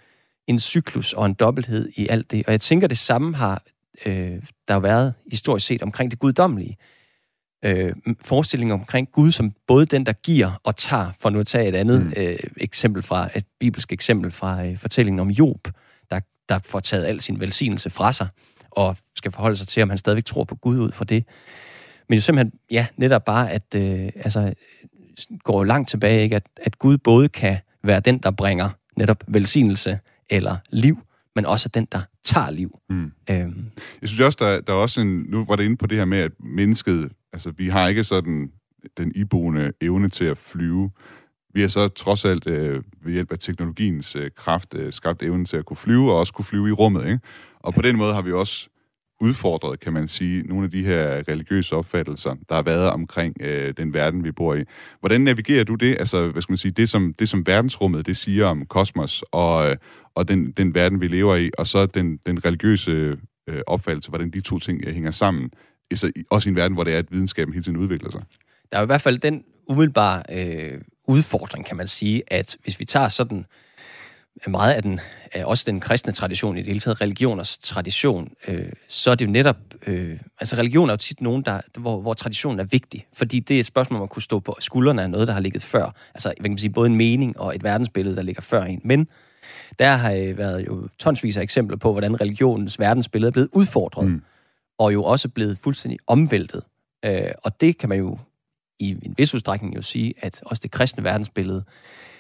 en 0.48 0.60
cyklus 0.60 1.14
og 1.14 1.26
en 1.26 1.34
dobbelthed 1.34 1.90
i 1.96 2.08
alt 2.08 2.32
det, 2.32 2.46
og 2.46 2.52
jeg 2.52 2.62
tænker, 2.62 2.88
det 2.88 2.98
samme 2.98 3.36
har 3.36 3.64
øh, 4.06 4.42
der 4.68 4.74
har 4.74 4.80
været 4.80 5.14
historisk 5.32 5.66
set 5.66 5.82
omkring 5.82 6.12
det 6.12 6.20
guddommelige 6.20 6.78
øh, 7.66 7.94
forestilling 8.22 8.74
omkring 8.74 9.12
Gud 9.12 9.32
som 9.32 9.54
både 9.68 9.86
den, 9.86 10.06
der 10.06 10.14
giver 10.14 10.62
og 10.64 10.76
tager, 10.76 11.12
for 11.20 11.30
nu 11.30 11.40
at 11.40 11.48
tage 11.48 11.70
et 11.70 11.76
andet 11.76 12.06
mm. 12.06 12.14
øh, 12.18 12.38
eksempel 12.58 13.04
fra, 13.04 13.30
et 13.36 13.46
bibelsk 13.60 13.94
eksempel 13.94 14.32
fra 14.32 14.66
øh, 14.66 14.78
fortællingen 14.78 15.20
om 15.20 15.30
Job, 15.30 15.68
der, 16.10 16.20
der 16.50 16.60
får 16.66 16.80
taget 16.80 17.06
al 17.06 17.22
sin 17.22 17.40
velsignelse 17.40 17.90
fra 17.90 18.14
sig, 18.14 18.28
og 18.72 18.98
skal 19.16 19.32
forholde 19.32 19.56
sig 19.56 19.68
til, 19.68 19.84
om 19.84 19.90
han 19.90 19.98
stadigvæk 19.98 20.26
tror 20.26 20.44
på 20.44 20.56
Gud 20.56 20.80
ud 20.80 20.92
for 20.92 21.04
det. 21.04 21.26
Men 22.10 22.16
jo 22.16 22.22
simpelthen, 22.22 22.60
ja, 22.72 22.88
netop 22.98 23.26
bare, 23.26 23.52
at 23.52 23.76
øh, 23.76 24.10
altså, 24.16 24.54
går 25.44 25.58
jo 25.58 25.64
langt 25.64 25.90
tilbage, 25.90 26.24
ikke? 26.24 26.36
At, 26.36 26.44
at 26.58 26.80
Gud 26.80 26.98
både 26.98 27.30
kan 27.30 27.58
være 27.84 28.00
den, 28.00 28.18
der 28.18 28.32
bringer 28.32 28.70
netop 28.98 29.24
velsignelse 29.28 30.00
eller 30.30 30.58
liv, 30.70 31.00
men 31.36 31.46
også 31.46 31.70
den, 31.70 31.88
der 31.92 32.02
tager 32.24 32.50
liv. 32.50 32.80
Mm. 32.90 33.12
Øhm. 33.30 33.66
Jeg 34.02 34.10
synes 34.10 34.20
også, 34.20 34.38
der, 34.42 34.62
der 34.62 34.74
er 34.74 34.78
også 34.78 35.02
en... 35.02 35.26
Nu 35.30 35.46
var 35.46 35.56
det 35.56 35.64
inde 35.64 35.78
på 35.78 35.88
det 35.88 35.98
her 35.98 36.06
med, 36.06 36.18
at 36.18 36.32
mennesket 36.40 37.12
Altså, 37.34 37.52
vi 37.58 37.70
har 37.70 37.88
ikke 37.88 38.04
sådan 38.04 38.52
den 38.98 39.12
iboende 39.16 39.72
evne 39.82 40.10
til 40.10 40.26
at 40.26 40.38
flyve. 40.38 40.92
Vi 41.54 41.62
har 41.62 41.68
så 41.68 41.88
trods 41.88 42.26
alt 42.26 42.48
øh, 42.48 42.84
ved 43.02 43.14
hjælp 43.14 43.32
af 43.32 43.40
teknologiens 43.40 44.16
øh, 44.16 44.32
kraft 44.36 44.74
øh, 44.74 44.94
skabt 44.94 45.24
evnen 45.24 45.46
til 45.46 45.58
at 45.58 45.66
kunne 45.66 45.78
flyve, 45.78 46.12
og 46.12 46.18
også 46.18 46.34
kunne 46.34 46.46
flyve 46.46 46.70
i 46.70 46.72
rummet. 46.72 47.06
Ikke? 47.06 47.20
Og 47.60 47.74
på 47.74 47.82
den 47.82 47.98
måde 47.98 48.14
har 48.14 48.22
vi 48.22 48.32
også 48.32 48.70
udfordret, 49.22 49.80
kan 49.80 49.94
man 49.94 50.08
sige, 50.08 50.44
nogle 50.44 50.64
af 50.64 50.72
de 50.72 50.84
her 50.84 51.24
religiøse 51.28 51.76
opfattelser, 51.76 52.36
der 52.50 52.56
har 52.56 52.62
været 52.62 52.90
omkring 52.90 53.36
øh, 53.42 53.74
den 53.78 53.94
verden, 53.94 54.24
vi 54.24 54.32
bor 54.32 54.56
i. 54.56 54.64
Hvordan 55.00 55.22
navigerer 55.22 55.64
du 55.64 55.76
det? 55.76 55.96
Altså, 56.00 56.28
hvad 56.28 56.42
skal 56.42 56.52
man 56.52 56.58
sige, 56.58 56.72
det 56.72 56.90
som, 56.90 57.14
det 57.20 57.30
som 57.30 57.48
verdensrummet, 57.48 58.06
det 58.06 58.18
siger 58.18 58.46
om 58.46 58.66
kosmos 58.66 59.24
og, 59.32 59.70
øh, 59.70 59.78
og 60.16 60.28
den, 60.28 60.52
den 60.52 60.74
verden, 60.74 61.02
vi 61.02 61.08
lever 61.08 61.36
i, 61.36 61.52
og 61.58 61.68
så 61.68 61.86
den, 61.86 62.20
den 62.26 62.46
religiøse 62.46 63.18
øh, 63.48 63.62
opfattelse, 63.68 64.10
hvordan 64.10 64.30
de 64.30 64.42
to 64.42 64.60
ting 64.60 64.84
øh, 64.88 64.94
hænger 64.94 65.12
sammen 65.12 65.50
så 65.96 66.12
også 66.30 66.50
i 66.50 66.52
en 66.52 66.56
verden, 66.56 66.74
hvor 66.74 66.84
det 66.84 66.94
er, 66.94 66.98
at 66.98 67.12
videnskaben 67.12 67.54
hele 67.54 67.64
tiden 67.64 67.78
udvikler 67.78 68.12
sig. 68.12 68.22
Der 68.72 68.78
er 68.78 68.82
jo 68.82 68.86
i 68.86 68.86
hvert 68.86 69.02
fald 69.02 69.20
den 69.20 69.44
umiddelbare 69.68 70.24
øh, 70.32 70.82
udfordring, 71.08 71.66
kan 71.66 71.78
man 71.78 71.88
sige, 71.88 72.24
at 72.28 72.58
hvis 72.64 72.80
vi 72.80 72.86
tager 72.86 73.10
sådan 73.10 73.46
øh, 74.48 74.52
meget 74.52 74.74
af 74.74 74.84
den, 74.84 75.00
også 75.44 75.64
den 75.68 75.80
kristne 75.80 76.14
tradition, 76.14 76.58
i 76.58 76.60
det 76.60 76.68
hele 76.68 76.80
taget 76.80 77.02
religioners 77.02 77.58
tradition, 77.58 78.32
øh, 78.48 78.72
så 78.88 79.12
er 79.12 79.16
det 79.16 79.26
jo 79.26 79.32
netop, 79.32 79.58
øh, 79.88 80.20
altså 80.40 80.56
religion 80.56 80.90
er 80.90 80.94
jo 80.94 80.98
tit 80.98 81.22
nogen, 81.22 81.44
der, 81.46 81.62
hvor, 81.78 82.02
hvor 82.02 82.14
traditionen 82.14 82.60
er 82.60 82.64
vigtig, 82.64 83.08
fordi 83.14 83.40
det 83.40 83.56
er 83.56 83.60
et 83.60 83.66
spørgsmål, 83.66 84.00
man 84.00 84.08
kunne 84.08 84.24
stå 84.24 84.40
på 84.40 84.58
skuldrene 84.60 85.04
af 85.04 85.10
noget, 85.10 85.28
der 85.28 85.34
har 85.34 85.42
ligget 85.42 85.64
før. 85.64 85.96
Altså, 86.14 86.28
hvad 86.28 86.44
kan 86.44 86.52
man 86.52 86.58
sige, 86.58 86.70
både 86.70 86.90
en 86.90 86.96
mening 86.96 87.40
og 87.40 87.56
et 87.56 87.64
verdensbillede, 87.64 88.16
der 88.16 88.22
ligger 88.22 88.42
før 88.42 88.64
en. 88.64 88.82
Men 88.84 89.08
der 89.80 89.92
har 89.92 90.34
været 90.34 90.68
jo 90.68 90.88
tonsvis 91.00 91.38
af 91.38 91.42
eksempler 91.42 91.78
på, 91.78 91.92
hvordan 91.92 92.22
religionens 92.22 92.80
verdensbillede 92.80 93.28
er 93.28 93.32
blevet 93.32 93.50
udfordret. 93.54 94.08
Mm 94.08 94.22
og 94.80 94.94
jo 94.94 95.04
også 95.04 95.30
blevet 95.30 95.58
fuldstændig 95.58 96.00
omvæltet. 96.08 96.64
Øh, 97.06 97.32
og 97.44 97.62
det 97.62 97.78
kan 97.78 97.90
man 97.90 97.98
jo 97.98 98.18
i 98.80 98.90
en 98.90 99.14
vis 99.18 99.34
udstrækning 99.34 99.76
jo 99.76 99.82
sige, 99.82 100.14
at 100.18 100.42
også 100.46 100.60
det 100.64 100.72
kristne 100.72 101.04
verdensbillede, 101.04 101.64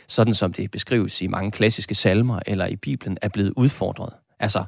sådan 0.08 0.34
som 0.34 0.54
det 0.54 0.72
beskrives 0.72 1.22
i 1.22 1.28
mange 1.28 1.52
klassiske 1.52 1.96
salmer 1.96 2.40
eller 2.46 2.66
i 2.66 2.76
Bibelen, 2.76 3.18
er 3.22 3.30
blevet 3.30 3.54
udfordret. 3.56 4.14
Altså 4.40 4.64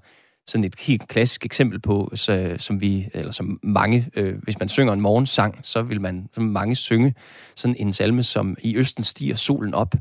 sådan 0.48 0.64
et 0.64 0.76
helt 0.80 1.08
klassisk 1.08 1.46
eksempel 1.46 1.80
på, 1.80 2.12
så, 2.16 2.56
som 2.58 2.82
vi, 2.82 3.10
eller 3.14 3.32
som 3.32 3.60
mange, 3.64 4.10
øh, 4.16 4.38
hvis 4.44 4.60
man 4.60 4.70
synger 4.70 4.94
en 4.94 5.02
morgensang, 5.02 5.60
så 5.64 5.82
vil 5.82 6.02
man 6.02 6.30
som 6.34 6.44
mange 6.44 6.76
synge 6.76 7.16
sådan 7.56 7.76
en 7.80 7.94
salme, 7.94 8.24
som 8.24 8.58
i 8.62 8.78
østen 8.78 9.04
stiger 9.04 9.36
solen 9.36 9.74
op. 9.74 9.96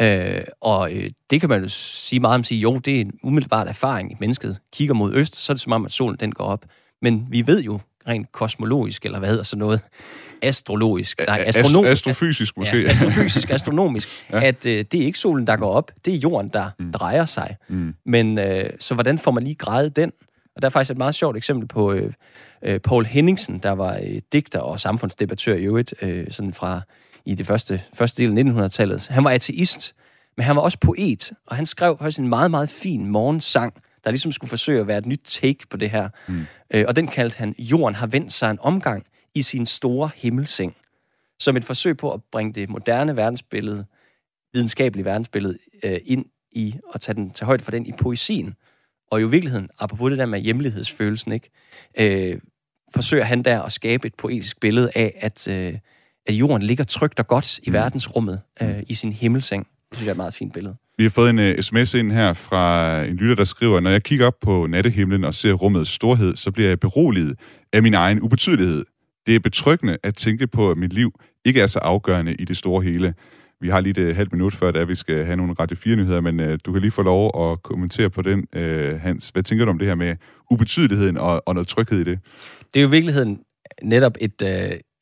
Øh, 0.00 0.42
og 0.60 0.92
øh, 0.92 1.10
det 1.30 1.40
kan 1.40 1.48
man 1.48 1.62
jo 1.62 1.68
sige 1.68 2.20
meget 2.20 2.34
om, 2.34 2.44
sige, 2.44 2.60
jo, 2.60 2.78
det 2.78 2.96
er 2.96 3.00
en 3.00 3.12
umiddelbart 3.22 3.68
erfaring, 3.68 4.12
at 4.12 4.20
mennesket 4.20 4.58
kigger 4.72 4.94
mod 4.94 5.14
øst, 5.14 5.36
så 5.36 5.52
er 5.52 5.54
det 5.54 5.60
som 5.60 5.72
om, 5.72 5.84
at 5.84 5.92
solen 5.92 6.16
den 6.20 6.32
går 6.32 6.44
op. 6.44 6.64
Men 7.02 7.26
vi 7.30 7.46
ved 7.46 7.62
jo 7.62 7.80
rent 8.08 8.32
kosmologisk, 8.32 9.04
eller 9.04 9.18
hvad 9.18 9.28
hedder 9.28 9.42
sådan 9.42 9.58
noget, 9.58 9.80
astrologisk, 10.42 11.22
nej, 11.26 11.44
astronomisk, 11.46 11.92
astrofysisk 11.92 12.56
måske. 12.56 12.82
Ja, 12.82 12.90
astrofysisk, 12.90 13.50
astronomisk, 13.50 14.08
ja. 14.32 14.44
at 14.44 14.66
øh, 14.66 14.84
det 14.92 14.94
er 14.94 15.04
ikke 15.04 15.18
solen, 15.18 15.46
der 15.46 15.56
går 15.56 15.70
op, 15.70 15.90
det 16.04 16.14
er 16.14 16.18
jorden, 16.18 16.50
der 16.52 16.70
mm. 16.78 16.92
drejer 16.92 17.24
sig. 17.24 17.56
Mm. 17.68 17.94
Men 18.06 18.38
øh, 18.38 18.70
så 18.80 18.94
hvordan 18.94 19.18
får 19.18 19.30
man 19.30 19.42
lige 19.42 19.54
grejet 19.54 19.96
den? 19.96 20.12
Og 20.56 20.62
der 20.62 20.68
er 20.68 20.70
faktisk 20.70 20.90
et 20.90 20.98
meget 20.98 21.14
sjovt 21.14 21.36
eksempel 21.36 21.68
på 21.68 21.92
øh, 21.92 22.12
øh, 22.62 22.80
Paul 22.80 23.04
Henningsen, 23.04 23.58
der 23.58 23.72
var 23.72 23.94
øh, 23.94 24.20
digter 24.32 24.60
og 24.60 24.80
samfundsdebattør 24.80 25.54
i 25.54 25.62
øvrigt, 25.62 25.94
øh, 26.02 26.26
sådan 26.30 26.52
fra 26.52 26.80
i 27.26 27.34
det 27.34 27.46
første, 27.46 27.82
første 27.94 28.22
del 28.22 28.38
af 28.38 28.42
1900-tallet. 28.42 29.08
Han 29.08 29.24
var 29.24 29.30
ateist, 29.30 29.94
men 30.36 30.44
han 30.44 30.56
var 30.56 30.62
også 30.62 30.78
poet, 30.78 31.32
og 31.46 31.56
han 31.56 31.66
skrev 31.66 31.98
faktisk 31.98 32.18
en 32.18 32.28
meget, 32.28 32.50
meget 32.50 32.70
fin 32.70 33.06
morgensang, 33.06 33.74
der 34.04 34.10
ligesom 34.10 34.32
skulle 34.32 34.48
forsøge 34.48 34.80
at 34.80 34.86
være 34.86 34.98
et 34.98 35.06
nyt 35.06 35.20
take 35.24 35.66
på 35.70 35.76
det 35.76 35.90
her. 35.90 36.08
Mm. 36.28 36.46
Øh, 36.74 36.84
og 36.88 36.96
den 36.96 37.08
kaldte 37.08 37.38
han, 37.38 37.54
Jorden 37.58 37.94
har 37.94 38.06
vendt 38.06 38.32
sig 38.32 38.50
en 38.50 38.58
omgang 38.60 39.06
i 39.34 39.42
sin 39.42 39.66
store 39.66 40.10
himmelseng. 40.16 40.76
Som 41.38 41.56
et 41.56 41.64
forsøg 41.64 41.96
på 41.96 42.12
at 42.12 42.20
bringe 42.32 42.52
det 42.52 42.68
moderne 42.68 43.16
verdensbillede, 43.16 43.86
videnskabelige 44.52 45.04
verdensbillede, 45.04 45.58
øh, 45.84 45.98
ind 46.04 46.24
i 46.52 46.78
og 46.94 47.00
tage, 47.00 47.16
den, 47.16 47.30
tage 47.30 47.46
højt 47.46 47.62
for 47.62 47.70
den 47.70 47.86
i 47.86 47.92
poesien. 47.92 48.54
Og 49.10 49.22
jo 49.22 49.28
i 49.28 49.30
virkeligheden, 49.30 49.68
apropos 49.78 50.10
det 50.10 50.18
der 50.18 50.26
med 50.26 50.40
hjemlighedsfølelsen, 50.40 51.32
ikke? 51.32 51.50
Øh, 51.98 52.40
forsøger 52.94 53.24
han 53.24 53.42
der 53.42 53.62
at 53.62 53.72
skabe 53.72 54.06
et 54.06 54.14
poetisk 54.14 54.60
billede 54.60 54.90
af, 54.94 55.18
at, 55.20 55.48
øh, 55.48 55.78
at 56.26 56.34
jorden 56.34 56.62
ligger 56.62 56.84
trygt 56.84 57.18
og 57.18 57.26
godt 57.26 57.58
i 57.58 57.62
mm. 57.66 57.72
verdensrummet, 57.72 58.40
øh, 58.62 58.82
i 58.88 58.94
sin 58.94 59.12
himmelseng. 59.12 59.66
Det 59.90 59.98
synes 59.98 60.06
jeg 60.06 60.10
er 60.10 60.14
et 60.14 60.16
meget 60.16 60.34
fint 60.34 60.52
billede. 60.52 60.76
Vi 60.98 61.04
har 61.04 61.10
fået 61.10 61.30
en 61.30 61.38
uh, 61.38 61.60
sms 61.60 61.94
ind 61.94 62.12
her 62.12 62.32
fra 62.32 63.02
en 63.04 63.16
lytter, 63.16 63.34
der 63.34 63.44
skriver, 63.44 63.80
når 63.80 63.90
jeg 63.90 64.02
kigger 64.02 64.26
op 64.26 64.40
på 64.40 64.66
nattehimlen 64.66 65.24
og 65.24 65.34
ser 65.34 65.52
rummets 65.52 65.90
storhed, 65.90 66.36
så 66.36 66.50
bliver 66.50 66.68
jeg 66.68 66.80
beroliget 66.80 67.38
af 67.72 67.82
min 67.82 67.94
egen 67.94 68.22
ubetydelighed. 68.22 68.84
Det 69.26 69.34
er 69.34 69.38
betryggende 69.38 69.98
at 70.02 70.16
tænke 70.16 70.46
på, 70.46 70.70
at 70.70 70.76
mit 70.76 70.92
liv 70.92 71.20
ikke 71.44 71.60
er 71.60 71.66
så 71.66 71.78
afgørende 71.78 72.34
i 72.34 72.44
det 72.44 72.56
store 72.56 72.82
hele. 72.82 73.14
Vi 73.60 73.68
har 73.68 73.80
lige 73.80 74.08
et 74.08 74.16
halvt 74.16 74.32
minut 74.32 74.54
før, 74.54 74.72
at 74.72 74.88
vi 74.88 74.94
skal 74.94 75.24
have 75.24 75.36
nogle 75.36 75.52
Radio 75.52 75.76
4-nyheder, 75.86 76.20
men 76.20 76.40
uh, 76.40 76.58
du 76.66 76.72
kan 76.72 76.80
lige 76.80 76.90
få 76.90 77.02
lov 77.02 77.50
at 77.50 77.62
kommentere 77.62 78.10
på 78.10 78.22
den, 78.22 78.46
uh, 78.56 79.00
Hans. 79.00 79.28
Hvad 79.28 79.42
tænker 79.42 79.64
du 79.64 79.70
om 79.70 79.78
det 79.78 79.88
her 79.88 79.94
med 79.94 80.16
ubetydeligheden 80.50 81.16
og, 81.16 81.42
og 81.46 81.54
noget 81.54 81.68
tryghed 81.68 82.00
i 82.00 82.04
det? 82.04 82.18
Det 82.74 82.80
er 82.80 82.82
jo 82.82 82.88
i 82.88 82.90
virkeligheden 82.90 83.40
netop 83.82 84.16
et, 84.20 84.42
uh, 84.42 84.48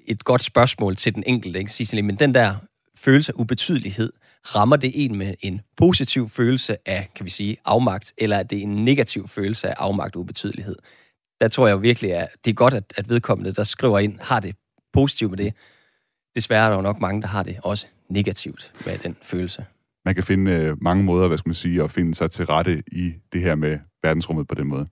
et 0.06 0.24
godt 0.24 0.42
spørgsmål 0.42 0.96
til 0.96 1.14
den 1.14 1.22
enkelte, 1.26 1.58
ikke, 1.58 1.72
Cicely? 1.72 2.00
Men 2.00 2.16
den 2.16 2.34
der 2.34 2.54
følelse 2.96 3.32
af 3.32 3.40
ubetydelighed, 3.40 4.12
rammer 4.44 4.76
det 4.76 5.04
en 5.04 5.18
med 5.18 5.34
en 5.40 5.60
positiv 5.76 6.28
følelse 6.28 6.76
af, 6.86 7.10
kan 7.14 7.24
vi 7.24 7.30
sige, 7.30 7.56
afmagt, 7.64 8.12
eller 8.18 8.36
er 8.36 8.42
det 8.42 8.62
en 8.62 8.84
negativ 8.84 9.28
følelse 9.28 9.68
af 9.68 9.74
afmagt 9.78 10.16
og 10.16 10.20
ubetydelighed? 10.20 10.76
Der 11.40 11.48
tror 11.48 11.66
jeg 11.66 11.82
virkelig, 11.82 12.14
at 12.14 12.28
det 12.44 12.50
er 12.50 12.54
godt, 12.54 12.74
at, 12.74 12.92
at 12.96 13.08
vedkommende, 13.08 13.52
der 13.52 13.64
skriver 13.64 13.98
ind, 13.98 14.18
har 14.20 14.40
det 14.40 14.56
positivt 14.92 15.30
med 15.30 15.38
det. 15.38 15.54
Desværre 16.36 16.64
er 16.64 16.68
der 16.68 16.76
jo 16.76 16.82
nok 16.82 17.00
mange, 17.00 17.22
der 17.22 17.28
har 17.28 17.42
det 17.42 17.58
også 17.62 17.86
negativt 18.08 18.72
med 18.86 18.98
den 18.98 19.16
følelse. 19.22 19.64
Man 20.04 20.14
kan 20.14 20.24
finde 20.24 20.52
øh, 20.52 20.82
mange 20.82 21.04
måder, 21.04 21.28
hvad 21.28 21.38
skal 21.38 21.48
man 21.48 21.54
sige, 21.54 21.82
at 21.82 21.90
finde 21.90 22.14
sig 22.14 22.30
til 22.30 22.46
rette 22.46 22.82
i 22.92 23.14
det 23.32 23.40
her 23.40 23.54
med 23.54 23.78
verdensrummet 24.02 24.48
på 24.48 24.54
den 24.54 24.66
måde. 24.66 24.86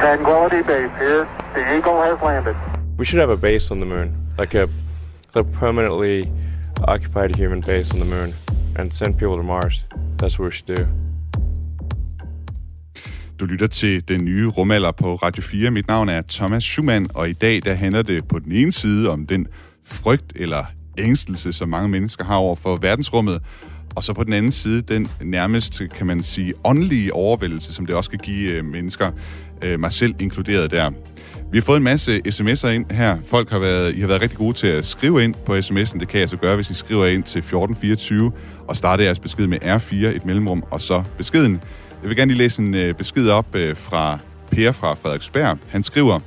Tranquility 0.00 0.62
Base 0.66 0.94
here. 1.00 1.24
The 1.54 1.62
Eagle 1.62 1.98
has 2.06 2.18
landed. 2.22 2.77
We 2.98 3.04
should 3.04 3.20
have 3.20 3.30
a 3.30 3.36
base 3.36 3.70
on 3.70 3.78
the 3.78 3.86
moon, 3.86 4.14
like 4.38 4.58
a, 4.58 4.68
a 5.34 5.44
permanently 5.44 6.32
occupied 6.84 7.36
human 7.36 7.60
base 7.60 7.94
on 7.94 8.00
the 8.00 8.06
moon, 8.16 8.34
and 8.76 8.92
send 8.92 9.18
people 9.18 9.36
to 9.36 9.42
Mars. 9.42 9.84
That's 10.16 10.38
what 10.38 10.44
we 10.44 10.50
should 10.50 10.76
do. 10.76 10.86
Du 13.40 13.46
lytter 13.46 13.66
til 13.66 14.08
den 14.08 14.24
nye 14.24 14.46
rumalder 14.46 14.92
på 14.92 15.14
Radio 15.14 15.42
4. 15.42 15.70
Mit 15.70 15.88
navn 15.88 16.08
er 16.08 16.22
Thomas 16.30 16.64
Schumann, 16.64 17.06
og 17.14 17.30
i 17.30 17.32
dag 17.32 17.62
der 17.64 17.74
handler 17.74 18.02
det 18.02 18.28
på 18.28 18.38
den 18.38 18.52
ene 18.52 18.72
side 18.72 19.10
om 19.10 19.26
den 19.26 19.46
frygt 19.84 20.32
eller 20.36 20.64
ængstelse, 20.98 21.52
som 21.52 21.68
mange 21.68 21.88
mennesker 21.88 22.24
har 22.24 22.36
over 22.36 22.56
for 22.56 22.76
verdensrummet, 22.76 23.42
og 23.94 24.04
så 24.04 24.12
på 24.12 24.24
den 24.24 24.32
anden 24.32 24.52
side 24.52 24.82
den 24.82 25.08
nærmest, 25.22 25.82
kan 25.94 26.06
man 26.06 26.22
sige, 26.22 26.54
åndelige 26.64 27.14
overvældelse, 27.14 27.74
som 27.74 27.86
det 27.86 27.94
også 27.94 28.10
kan 28.10 28.18
give 28.18 28.52
øh, 28.52 28.64
mennesker, 28.64 29.10
øh, 29.64 29.80
mig 29.80 29.92
selv 29.92 30.14
inkluderet 30.20 30.70
der. 30.70 30.90
Vi 31.52 31.58
har 31.58 31.62
fået 31.62 31.76
en 31.76 31.82
masse 31.82 32.20
sms'er 32.28 32.68
ind 32.68 32.90
her. 32.90 33.18
Folk 33.24 33.50
har 33.50 33.58
været, 33.58 33.94
I 33.94 34.00
har 34.00 34.06
været 34.06 34.22
rigtig 34.22 34.38
gode 34.38 34.56
til 34.56 34.66
at 34.66 34.84
skrive 34.84 35.24
ind 35.24 35.34
på 35.46 35.56
sms'en. 35.56 35.98
Det 35.98 36.08
kan 36.08 36.20
jeg 36.20 36.28
så 36.28 36.36
gøre, 36.36 36.56
hvis 36.56 36.70
I 36.70 36.74
skriver 36.74 37.06
ind 37.06 37.22
til 37.22 37.38
1424 37.38 38.32
og 38.68 38.76
starter 38.76 39.04
jeres 39.04 39.18
besked 39.18 39.46
med 39.46 39.58
R4, 39.62 39.94
et 39.94 40.24
mellemrum, 40.24 40.64
og 40.70 40.80
så 40.80 41.02
beskeden. 41.18 41.60
Jeg 42.02 42.08
vil 42.08 42.16
gerne 42.16 42.32
lige 42.32 42.38
læse 42.38 42.62
en 42.62 42.74
øh, 42.74 42.94
besked 42.94 43.28
op 43.28 43.54
øh, 43.54 43.76
fra 43.76 44.18
Per 44.50 44.72
fra 44.72 44.94
Frederiksberg. 44.94 45.58
Han 45.68 45.82
skriver, 45.82 46.20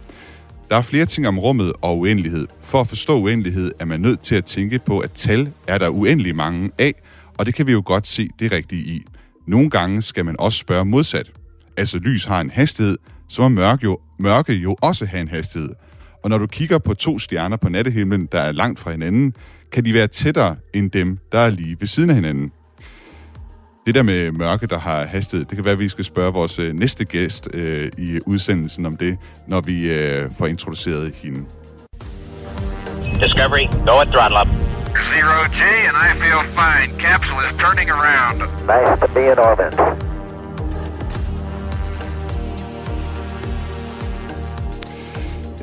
der 0.69 0.77
er 0.77 0.81
flere 0.81 1.05
ting 1.05 1.27
om 1.27 1.39
rummet 1.39 1.73
og 1.81 1.99
uendelighed. 1.99 2.47
For 2.61 2.81
at 2.81 2.87
forstå 2.87 3.19
uendelighed 3.19 3.71
er 3.79 3.85
man 3.85 3.99
nødt 3.99 4.19
til 4.19 4.35
at 4.35 4.45
tænke 4.45 4.79
på, 4.79 4.99
at 4.99 5.11
tal 5.11 5.51
er 5.67 5.77
der 5.77 5.89
uendelig 5.89 6.35
mange 6.35 6.71
af, 6.79 6.93
og 7.37 7.45
det 7.45 7.55
kan 7.55 7.67
vi 7.67 7.71
jo 7.71 7.81
godt 7.85 8.07
se 8.07 8.29
det 8.39 8.51
rigtige 8.51 8.81
i. 8.81 9.03
Nogle 9.47 9.69
gange 9.69 10.01
skal 10.01 10.25
man 10.25 10.35
også 10.39 10.57
spørge 10.57 10.85
modsat. 10.85 11.31
Altså 11.77 11.97
lys 11.97 12.25
har 12.25 12.41
en 12.41 12.49
hastighed, 12.49 12.97
så 13.31 13.41
må 13.41 13.47
mørke 13.49 13.83
jo, 13.83 13.99
mørke 14.19 14.53
jo 14.53 14.75
også 14.81 15.05
have 15.05 15.21
en 15.21 15.27
hastighed. 15.27 15.69
Og 16.23 16.29
når 16.29 16.37
du 16.37 16.47
kigger 16.47 16.77
på 16.77 16.93
to 16.93 17.19
stjerner 17.19 17.57
på 17.57 17.69
nattehimlen, 17.69 18.27
der 18.31 18.41
er 18.41 18.51
langt 18.51 18.79
fra 18.79 18.91
hinanden, 18.91 19.33
kan 19.71 19.85
de 19.85 19.93
være 19.93 20.07
tættere 20.07 20.55
end 20.73 20.91
dem, 20.91 21.17
der 21.31 21.39
er 21.39 21.49
lige 21.49 21.77
ved 21.79 21.87
siden 21.87 22.09
af 22.09 22.15
hinanden. 22.15 22.51
Det 23.85 23.95
der 23.95 24.03
med 24.03 24.31
mørke, 24.31 24.67
der 24.67 24.79
har 24.79 25.05
hastighed, 25.05 25.45
det 25.45 25.55
kan 25.55 25.65
være, 25.65 25.73
at 25.73 25.79
vi 25.79 25.89
skal 25.89 26.05
spørge 26.05 26.33
vores 26.33 26.59
øh, 26.59 26.73
næste 26.73 27.05
gæst 27.05 27.47
øh, 27.53 27.91
i 27.97 28.19
udsendelsen 28.25 28.85
om 28.85 28.97
det, 28.97 29.17
når 29.47 29.61
vi 29.61 29.93
øh, 29.93 30.29
får 30.37 30.47
introduceret 30.47 31.13
hende. 31.15 31.45
Discovery, 33.23 33.65
go 33.85 33.99
at 34.01 34.07
throttle 34.07 34.37
up. 34.41 34.47
Zero 35.11 35.37
G, 35.57 35.61
and 35.87 35.97
I 36.07 36.11
feel 36.23 36.41
fine. 36.59 36.89
Capsule 36.99 37.43
is 37.49 37.55
turning 37.63 37.89
around. 37.89 38.39
Nice 38.67 38.99
to 39.01 39.07
be 39.13 39.31
in 39.31 39.39
orbit. 39.39 40.10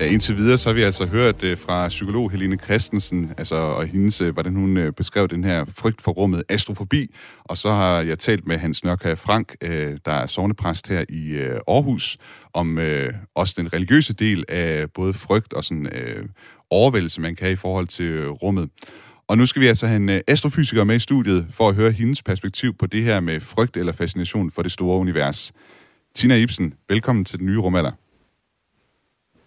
Ja, 0.01 0.07
indtil 0.07 0.37
videre, 0.37 0.59
så 0.59 0.69
har 0.69 0.75
vi 0.75 0.83
altså 0.83 1.07
hørt 1.07 1.43
øh, 1.43 1.59
fra 1.59 1.89
psykolog 1.89 2.31
Helene 2.31 2.57
Christensen, 2.57 3.33
altså, 3.39 3.55
og 3.55 3.87
hendes, 3.87 4.21
øh, 4.21 4.33
hvordan 4.33 4.55
hun 4.55 4.77
øh, 4.77 4.93
beskrev 4.93 5.29
den 5.29 5.45
her 5.45 5.65
frygt 5.77 6.03
for 6.03 6.13
rummet, 6.13 6.43
astrofobi. 6.49 7.15
Og 7.45 7.57
så 7.57 7.71
har 7.71 8.01
jeg 8.01 8.19
talt 8.19 8.47
med 8.47 8.59
Hans 8.59 8.85
Nørkær 8.85 9.15
Frank, 9.15 9.57
øh, 9.63 9.99
der 10.05 10.13
er 10.13 10.27
sovnepræst 10.27 10.89
her 10.89 11.05
i 11.09 11.29
øh, 11.29 11.61
Aarhus, 11.69 12.19
om 12.53 12.79
øh, 12.79 13.13
også 13.35 13.55
den 13.57 13.73
religiøse 13.73 14.13
del 14.13 14.45
af 14.49 14.91
både 14.91 15.15
frygt 15.15 15.53
og 15.53 15.65
sådan 15.65 15.87
øh, 15.87 16.25
overvældelse, 16.71 17.21
man 17.21 17.37
kan 17.37 17.45
have 17.45 17.53
i 17.53 17.57
forhold 17.57 17.87
til 17.87 18.07
øh, 18.07 18.31
rummet. 18.31 18.71
Og 19.29 19.39
nu 19.39 19.47
skal 19.47 19.63
vi 19.63 19.67
altså 19.67 19.87
have 19.87 19.97
en 19.97 20.09
øh, 20.09 20.21
astrofysiker 20.27 20.85
med 20.85 20.97
i 20.97 21.01
studiet 21.01 21.47
for 21.51 21.69
at 21.69 21.75
høre 21.75 21.91
hendes 21.91 22.23
perspektiv 22.23 22.75
på 22.75 22.87
det 22.87 23.05
her 23.05 23.21
med 23.21 23.41
frygt 23.41 23.77
eller 23.77 23.93
fascination 23.93 24.51
for 24.51 24.63
det 24.63 24.73
store 24.73 24.99
univers. 24.99 25.53
Tina 26.15 26.37
Ibsen, 26.37 26.75
velkommen 26.89 27.25
til 27.25 27.39
den 27.39 27.47
nye 27.47 27.59
rumalder. 27.59 27.93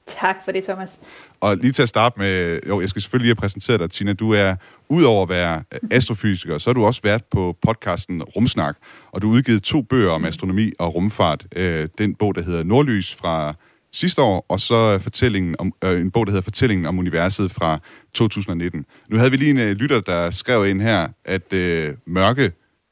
Tak 0.08 0.36
for 0.46 0.52
det, 0.52 0.64
Thomas. 0.64 1.02
Og 1.40 1.58
lige 1.58 1.72
til 1.72 1.82
at 1.82 1.90
starte 1.90 2.20
med, 2.20 2.60
jo, 2.68 2.82
jeg 2.82 2.90
skal 2.90 3.02
selvfølgelig 3.02 3.26
lige 3.26 3.36
have 3.36 3.42
præsenteret 3.42 3.80
dig, 3.80 3.92
Tina. 3.92 4.14
Du 4.14 4.34
er, 4.34 4.56
udover 4.90 5.24
at 5.24 5.30
være 5.30 5.64
astrofysiker, 5.92 6.58
så 6.58 6.70
har 6.70 6.74
du 6.74 6.86
også 6.86 7.02
været 7.04 7.24
på 7.32 7.58
podcasten 7.62 8.24
Rumsnak, 8.24 8.78
og 9.12 9.22
du 9.22 9.28
har 9.28 9.36
udgivet 9.36 9.64
to 9.64 9.82
bøger 9.82 10.12
om 10.12 10.26
astronomi 10.26 10.72
og 10.80 10.96
rumfart. 10.96 11.46
Øh, 11.56 11.88
den 11.98 12.16
bog, 12.16 12.36
der 12.36 12.42
hedder 12.42 12.64
Nordlys 12.64 13.16
fra 13.16 13.54
sidste 13.94 14.22
år, 14.22 14.46
og 14.50 14.60
så 14.60 15.00
fortællingen 15.00 15.56
om, 15.60 15.74
øh, 15.84 16.02
en 16.02 16.12
bog, 16.12 16.26
der 16.26 16.32
hedder 16.32 16.44
Fortællingen 16.44 16.86
om 16.86 17.00
universet 17.00 17.52
fra 17.52 17.80
2019. 18.14 18.86
Nu 19.10 19.18
havde 19.18 19.32
vi 19.32 19.38
lige 19.38 19.52
en 19.52 19.58
øh, 19.58 19.72
lytter, 19.72 20.02
der 20.02 20.32
skrev 20.32 20.68
ind 20.68 20.82
her, 20.82 21.08
at 21.26 21.54
øh, 21.54 21.94
mørke 22.06 22.52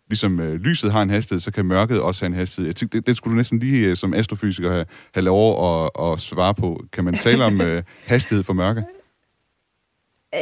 ligesom 0.10 0.40
øh, 0.40 0.54
lyset 0.54 0.92
har 0.92 1.02
en 1.02 1.10
hastighed, 1.10 1.40
så 1.40 1.52
kan 1.52 1.66
mørket 1.66 2.02
også 2.02 2.22
have 2.22 2.28
en 2.28 2.34
hastighed. 2.34 2.68
Jeg 2.68 2.76
tænkte, 2.76 2.98
det, 2.98 3.08
det 3.08 3.18
skulle 3.18 3.32
du 3.32 3.38
næsten 3.38 3.60
lige 3.60 3.88
øh, 3.88 3.98
som 3.98 4.14
astrofysiker 4.14 4.72
have, 4.72 4.86
have 5.14 5.24
lov 5.24 5.84
at, 5.84 5.90
at 6.04 6.20
svare 6.20 6.54
på. 6.54 6.84
Kan 6.92 7.04
man 7.04 7.14
tale 7.14 7.46
om 7.46 7.62
øh, 7.68 7.84
hastighed 8.06 8.44
for 8.44 8.54
mørke? 8.54 8.84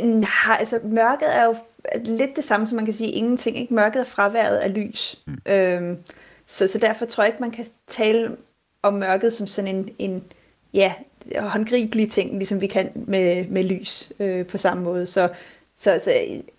Nej, 0.03 0.58
altså 0.60 0.80
mørket 0.84 1.36
er 1.36 1.45
jo 1.45 1.56
lidt 2.06 2.36
det 2.36 2.43
samme, 2.43 2.67
som 2.67 2.75
man 2.75 2.86
kan 2.86 2.93
sige 2.93 3.12
ingenting. 3.12 3.58
Ikke? 3.58 3.73
Mørket 3.73 4.01
er 4.01 4.06
fraværet 4.06 4.58
af 4.58 4.73
lys. 4.75 5.19
Mm. 5.27 5.38
Øhm, 5.49 5.97
så, 6.45 6.67
så 6.67 6.80
derfor 6.80 7.06
tror 7.06 7.23
jeg 7.23 7.30
ikke, 7.30 7.41
man 7.41 7.51
kan 7.51 7.65
tale 7.88 8.36
om 8.82 8.93
mørket 8.93 9.34
som 9.34 9.47
sådan 9.47 9.75
en, 9.75 9.89
en 9.99 10.23
ja, 10.73 10.93
håndgribelig 11.39 12.12
ting, 12.12 12.38
ligesom 12.38 12.62
vi 12.62 12.67
kan 12.67 12.91
med, 12.95 13.47
med 13.47 13.63
lys 13.63 14.12
øh, 14.19 14.45
på 14.45 14.58
samme 14.58 14.84
måde. 14.84 15.06
Så, 15.06 15.30
så, 15.80 15.99
så 16.03 16.13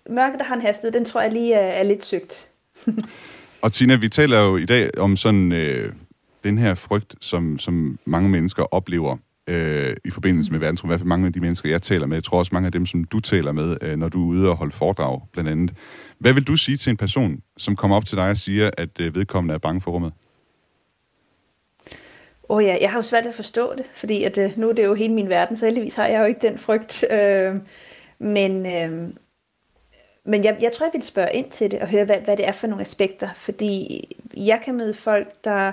mørket, 0.09 0.39
der 0.39 0.45
har 0.45 0.55
en 0.55 0.61
hastighed, 0.61 0.91
den 0.91 1.05
tror 1.05 1.21
jeg 1.21 1.31
lige 1.31 1.53
er, 1.53 1.67
er 1.67 1.83
lidt 1.83 2.05
søgt. 2.05 2.48
og 3.63 3.73
Tina, 3.73 3.95
vi 3.95 4.09
taler 4.09 4.39
jo 4.39 4.57
i 4.57 4.65
dag 4.65 4.97
om 4.97 5.17
sådan 5.17 5.51
øh, 5.51 5.93
den 6.43 6.57
her 6.57 6.73
frygt, 6.73 7.15
som, 7.21 7.59
som 7.59 7.99
mange 8.05 8.29
mennesker 8.29 8.63
oplever 8.63 9.17
øh, 9.49 9.95
i 10.05 10.09
forbindelse 10.09 10.51
med 10.51 10.59
verdensrum. 10.59 10.87
I 10.87 10.91
hvert 10.91 10.99
fald 10.99 11.07
mange 11.07 11.27
af 11.27 11.33
de 11.33 11.39
mennesker, 11.39 11.69
jeg 11.69 11.81
taler 11.81 12.05
med. 12.05 12.15
Jeg 12.15 12.23
tror 12.23 12.39
også 12.39 12.49
mange 12.53 12.65
af 12.65 12.71
dem, 12.71 12.85
som 12.85 13.03
du 13.03 13.19
taler 13.19 13.51
med, 13.51 13.77
øh, 13.81 13.97
når 13.97 14.09
du 14.09 14.23
er 14.23 14.27
ude 14.27 14.49
og 14.49 14.55
holde 14.55 14.71
foredrag, 14.71 15.21
blandt 15.31 15.49
andet. 15.49 15.73
Hvad 16.19 16.33
vil 16.33 16.43
du 16.43 16.55
sige 16.55 16.77
til 16.77 16.89
en 16.89 16.97
person, 16.97 17.41
som 17.57 17.75
kommer 17.75 17.97
op 17.97 18.05
til 18.05 18.17
dig 18.17 18.29
og 18.29 18.37
siger, 18.37 18.71
at 18.77 18.89
øh, 18.99 19.15
vedkommende 19.15 19.53
er 19.53 19.57
bange 19.57 19.81
for 19.81 19.91
rummet? 19.91 20.13
Åh 22.49 22.57
oh 22.57 22.63
ja, 22.63 22.77
jeg 22.81 22.89
har 22.89 22.97
jo 22.97 23.03
svært 23.03 23.25
at 23.25 23.35
forstå 23.35 23.73
det, 23.77 23.85
fordi 23.95 24.23
at, 24.23 24.37
øh, 24.37 24.51
nu 24.57 24.69
er 24.69 24.73
det 24.73 24.85
jo 24.85 24.93
hele 24.93 25.13
min 25.13 25.29
verden, 25.29 25.57
så 25.57 25.65
heldigvis 25.65 25.95
har 25.95 26.07
jeg 26.07 26.19
jo 26.19 26.25
ikke 26.25 26.47
den 26.47 26.57
frygt. 26.57 27.05
Øh, 27.11 27.55
men, 28.19 28.65
øh, 28.65 29.13
men 30.23 30.43
jeg, 30.43 30.57
jeg 30.61 30.71
tror, 30.71 30.85
jeg 30.85 30.93
vil 30.93 31.03
spørge 31.03 31.33
ind 31.33 31.51
til 31.51 31.71
det 31.71 31.79
og 31.79 31.87
høre, 31.87 32.05
hvad, 32.05 32.17
hvad 32.17 32.37
det 32.37 32.47
er 32.47 32.51
for 32.51 32.67
nogle 32.67 32.81
aspekter. 32.81 33.29
Fordi 33.35 34.05
jeg 34.37 34.61
kan 34.65 34.77
møde 34.77 34.93
folk, 34.93 35.27
der, 35.43 35.71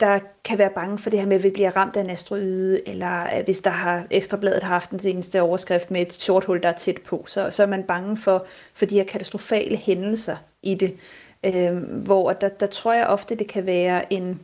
der 0.00 0.18
kan 0.44 0.58
være 0.58 0.70
bange 0.70 0.98
for 0.98 1.10
det 1.10 1.20
her 1.20 1.26
med, 1.26 1.36
at 1.36 1.42
vi 1.42 1.50
bliver 1.50 1.76
ramt 1.76 1.96
af 1.96 2.00
en 2.00 2.10
asteroide, 2.10 2.88
eller 2.88 3.42
hvis 3.44 3.60
der 3.60 3.70
har 3.70 4.06
Ekstrabladet 4.10 4.62
har 4.62 4.72
haft 4.72 4.90
den 4.90 4.98
seneste 4.98 5.42
overskrift 5.42 5.90
med 5.90 6.02
et 6.02 6.12
sort 6.12 6.44
hul, 6.44 6.62
der 6.62 6.68
er 6.68 6.78
tæt 6.78 7.02
på, 7.02 7.24
så, 7.26 7.50
så 7.50 7.62
er 7.62 7.66
man 7.66 7.82
bange 7.82 8.16
for, 8.16 8.46
for 8.74 8.86
de 8.86 8.94
her 8.94 9.04
katastrofale 9.04 9.76
hændelser 9.76 10.36
i 10.62 10.74
det. 10.74 10.96
Øh, 11.44 11.76
hvor 11.76 12.32
der, 12.32 12.48
der 12.48 12.66
tror 12.66 12.92
jeg 12.92 13.06
ofte, 13.06 13.34
det 13.34 13.48
kan 13.48 13.66
være 13.66 14.12
en, 14.12 14.40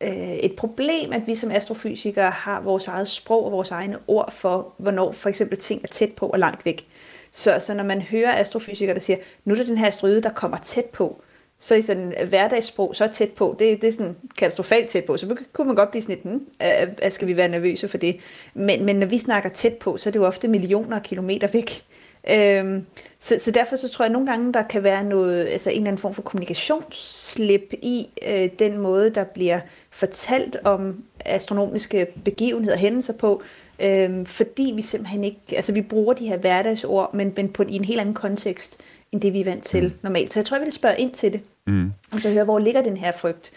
øh, 0.00 0.34
et 0.36 0.56
problem, 0.56 1.12
at 1.12 1.26
vi 1.26 1.34
som 1.34 1.50
astrofysikere 1.50 2.30
har 2.30 2.60
vores 2.60 2.88
eget 2.88 3.08
sprog 3.08 3.44
og 3.44 3.52
vores 3.52 3.70
egne 3.70 3.98
ord 4.06 4.32
for, 4.32 4.74
hvornår 4.78 5.12
for 5.12 5.28
eksempel 5.28 5.58
ting 5.58 5.82
er 5.84 5.88
tæt 5.88 6.12
på 6.12 6.26
og 6.26 6.38
langt 6.38 6.64
væk. 6.64 6.88
Så, 7.36 7.58
så 7.58 7.74
når 7.74 7.84
man 7.84 8.02
hører 8.02 8.40
astrofysikere, 8.40 8.94
der 8.94 9.00
siger, 9.00 9.16
nu 9.44 9.54
er 9.54 9.58
det 9.58 9.66
den 9.66 9.78
her 9.78 9.86
asteroide, 9.86 10.22
der 10.22 10.30
kommer 10.30 10.58
tæt 10.58 10.84
på, 10.84 11.22
så 11.58 11.74
i 11.74 11.82
sådan 11.82 12.14
hverdagssprog, 12.28 12.96
så 12.96 13.08
tæt 13.12 13.30
på, 13.30 13.56
det, 13.58 13.82
det 13.82 13.88
er 13.88 13.92
sådan 13.92 14.16
katastrofalt 14.38 14.88
tæt 14.88 15.04
på, 15.04 15.16
så 15.16 15.36
kunne 15.52 15.66
man 15.66 15.76
godt 15.76 15.90
blive 15.90 16.02
sådan 16.02 16.18
lidt, 16.24 16.24
hmm, 16.24 17.10
skal 17.10 17.28
vi 17.28 17.36
være 17.36 17.48
nervøse 17.48 17.88
for 17.88 17.98
det? 17.98 18.16
Men, 18.54 18.84
men 18.84 18.96
når 18.96 19.06
vi 19.06 19.18
snakker 19.18 19.50
tæt 19.50 19.74
på, 19.74 19.96
så 19.96 20.08
er 20.08 20.12
det 20.12 20.18
jo 20.18 20.26
ofte 20.26 20.48
millioner 20.48 20.96
af 20.96 21.02
kilometer 21.02 21.48
væk. 21.48 21.84
Øhm, 22.30 22.86
så, 23.18 23.38
så 23.38 23.50
derfor 23.50 23.76
så 23.76 23.88
tror 23.88 24.04
jeg 24.04 24.10
at 24.10 24.12
nogle 24.12 24.26
gange, 24.26 24.52
der 24.52 24.62
kan 24.62 24.82
være 24.82 25.04
noget, 25.04 25.46
altså 25.46 25.70
en 25.70 25.76
eller 25.76 25.88
anden 25.88 26.00
form 26.00 26.14
for 26.14 26.22
kommunikationsslip 26.22 27.74
i 27.82 28.06
øh, 28.28 28.48
den 28.58 28.78
måde, 28.78 29.10
der 29.10 29.24
bliver 29.24 29.60
fortalt 29.90 30.56
om 30.64 31.04
astronomiske 31.24 32.06
begivenheder 32.24 32.74
og 32.74 32.80
hændelser 32.80 33.12
på, 33.12 33.42
Øhm, 33.80 34.26
fordi 34.26 34.72
vi 34.74 34.82
simpelthen 34.82 35.24
ikke, 35.24 35.40
altså 35.52 35.72
vi 35.72 35.82
bruger 35.82 36.14
de 36.14 36.28
her 36.28 36.38
hverdagsord, 36.38 37.14
men, 37.14 37.32
men 37.36 37.48
på, 37.48 37.62
i 37.68 37.74
en 37.74 37.84
helt 37.84 38.00
anden 38.00 38.14
kontekst, 38.14 38.80
end 39.12 39.20
det 39.20 39.32
vi 39.32 39.40
er 39.40 39.44
vant 39.44 39.64
til 39.64 39.84
mm. 39.84 39.92
normalt. 40.02 40.32
Så 40.32 40.38
jeg 40.40 40.46
tror, 40.46 40.56
jeg 40.56 40.64
vil 40.64 40.72
spørge 40.72 40.98
ind 40.98 41.12
til 41.12 41.32
det, 41.32 41.40
mm. 41.66 41.92
og 42.12 42.20
så 42.20 42.30
høre, 42.30 42.44
hvor 42.44 42.58
ligger 42.58 42.82
den 42.82 42.96
her 42.96 43.12
frygt? 43.20 43.50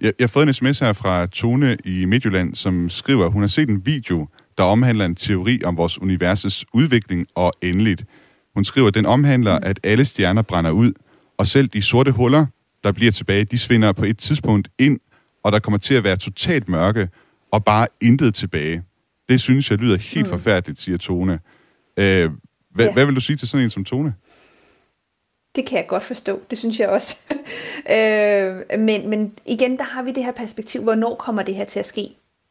Jeg, 0.00 0.12
jeg 0.18 0.24
har 0.24 0.28
fået 0.28 0.46
en 0.46 0.52
sms 0.52 0.78
her 0.78 0.92
fra 0.92 1.26
Tone 1.26 1.76
i 1.84 2.04
Midtjylland, 2.04 2.54
som 2.54 2.90
skriver, 2.90 3.24
at 3.24 3.32
hun 3.32 3.42
har 3.42 3.48
set 3.48 3.68
en 3.68 3.86
video, 3.86 4.26
der 4.58 4.64
omhandler 4.64 5.04
en 5.04 5.14
teori 5.14 5.60
om 5.64 5.76
vores 5.76 6.02
universets 6.02 6.64
udvikling 6.74 7.26
og 7.34 7.52
endeligt. 7.62 8.04
Hun 8.54 8.64
skriver, 8.64 8.88
at 8.88 8.94
den 8.94 9.06
omhandler, 9.06 9.52
at 9.52 9.80
alle 9.84 10.04
stjerner 10.04 10.42
brænder 10.42 10.70
ud, 10.70 10.92
og 11.38 11.46
selv 11.46 11.68
de 11.68 11.82
sorte 11.82 12.10
huller, 12.10 12.46
der 12.84 12.92
bliver 12.92 13.12
tilbage, 13.12 13.44
de 13.44 13.58
svinder 13.58 13.92
på 13.92 14.04
et 14.04 14.18
tidspunkt 14.18 14.68
ind, 14.78 15.00
og 15.42 15.52
der 15.52 15.58
kommer 15.58 15.78
til 15.78 15.94
at 15.94 16.04
være 16.04 16.16
totalt 16.16 16.68
mørke, 16.68 17.08
og 17.50 17.64
bare 17.64 17.86
intet 18.00 18.34
tilbage. 18.34 18.82
Det 19.28 19.40
synes 19.40 19.70
jeg 19.70 19.78
lyder 19.78 19.96
helt 19.96 20.26
mm. 20.26 20.30
forfærdeligt, 20.30 20.80
siger 20.80 20.98
Tone. 20.98 21.40
Øh, 21.96 22.30
hvad, 22.70 22.86
ja. 22.86 22.92
hvad 22.92 23.06
vil 23.06 23.14
du 23.14 23.20
sige 23.20 23.36
til 23.36 23.48
sådan 23.48 23.64
en 23.64 23.70
som 23.70 23.84
Tone? 23.84 24.14
Det 25.56 25.66
kan 25.66 25.78
jeg 25.78 25.86
godt 25.86 26.02
forstå, 26.02 26.40
det 26.50 26.58
synes 26.58 26.80
jeg 26.80 26.88
også. 26.88 27.16
øh, 27.96 28.80
men, 28.80 29.10
men 29.10 29.32
igen, 29.46 29.76
der 29.76 29.84
har 29.84 30.02
vi 30.02 30.12
det 30.12 30.24
her 30.24 30.32
perspektiv, 30.32 30.82
hvornår 30.82 31.14
kommer 31.14 31.42
det 31.42 31.54
her 31.54 31.64
til 31.64 31.78
at 31.78 31.86
ske? 31.86 32.08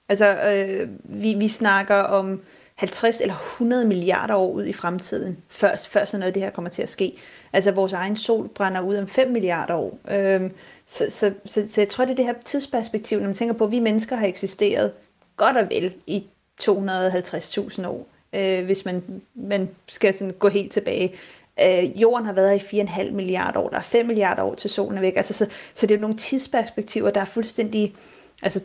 Altså, 0.09 0.27
øh, 0.27 0.89
vi, 1.03 1.33
vi 1.33 1.47
snakker 1.47 1.95
om 1.95 2.41
50 2.75 3.21
eller 3.21 3.35
100 3.35 3.85
milliarder 3.85 4.35
år 4.35 4.51
ud 4.51 4.65
i 4.65 4.73
fremtiden, 4.73 5.37
før, 5.49 5.75
før 5.89 6.05
sådan 6.05 6.19
noget 6.19 6.27
af 6.27 6.33
det 6.33 6.43
her 6.43 6.49
kommer 6.49 6.69
til 6.69 6.81
at 6.81 6.89
ske. 6.89 7.13
Altså, 7.53 7.71
vores 7.71 7.93
egen 7.93 8.17
sol 8.17 8.47
brænder 8.47 8.81
ud 8.81 8.95
om 8.95 9.07
5 9.07 9.31
milliarder 9.31 9.73
år. 9.73 9.99
Øh, 10.11 10.49
så, 10.87 11.05
så, 11.09 11.33
så, 11.45 11.67
så 11.71 11.81
jeg 11.81 11.89
tror, 11.89 12.05
det 12.05 12.11
er 12.11 12.15
det 12.15 12.25
her 12.25 12.33
tidsperspektiv, 12.45 13.19
når 13.19 13.25
man 13.25 13.35
tænker 13.35 13.53
på, 13.53 13.63
at 13.63 13.71
vi 13.71 13.79
mennesker 13.79 14.15
har 14.15 14.27
eksisteret 14.27 14.91
godt 15.37 15.57
og 15.57 15.69
vel 15.69 15.93
i 16.07 16.23
250.000 16.63 17.87
år, 17.87 18.07
øh, 18.33 18.65
hvis 18.65 18.85
man, 18.85 19.03
man 19.35 19.69
skal 19.87 20.17
sådan 20.17 20.33
gå 20.39 20.49
helt 20.49 20.71
tilbage. 20.71 21.13
Øh, 21.63 22.01
jorden 22.01 22.25
har 22.25 22.33
været 22.33 22.59
her 22.59 22.81
i 22.81 22.83
4,5 22.83 23.11
milliarder 23.11 23.59
år, 23.59 23.69
der 23.69 23.77
er 23.77 23.81
5 23.81 24.05
milliarder 24.05 24.43
år 24.43 24.55
til 24.55 24.69
solen 24.69 24.97
er 24.97 25.01
væk. 25.01 25.15
Altså, 25.15 25.33
så, 25.33 25.47
så 25.75 25.87
det 25.87 25.95
er 25.95 25.99
nogle 25.99 26.17
tidsperspektiver, 26.17 27.11
der 27.11 27.21
er 27.21 27.25
fuldstændig 27.25 27.95
altså, 28.41 28.61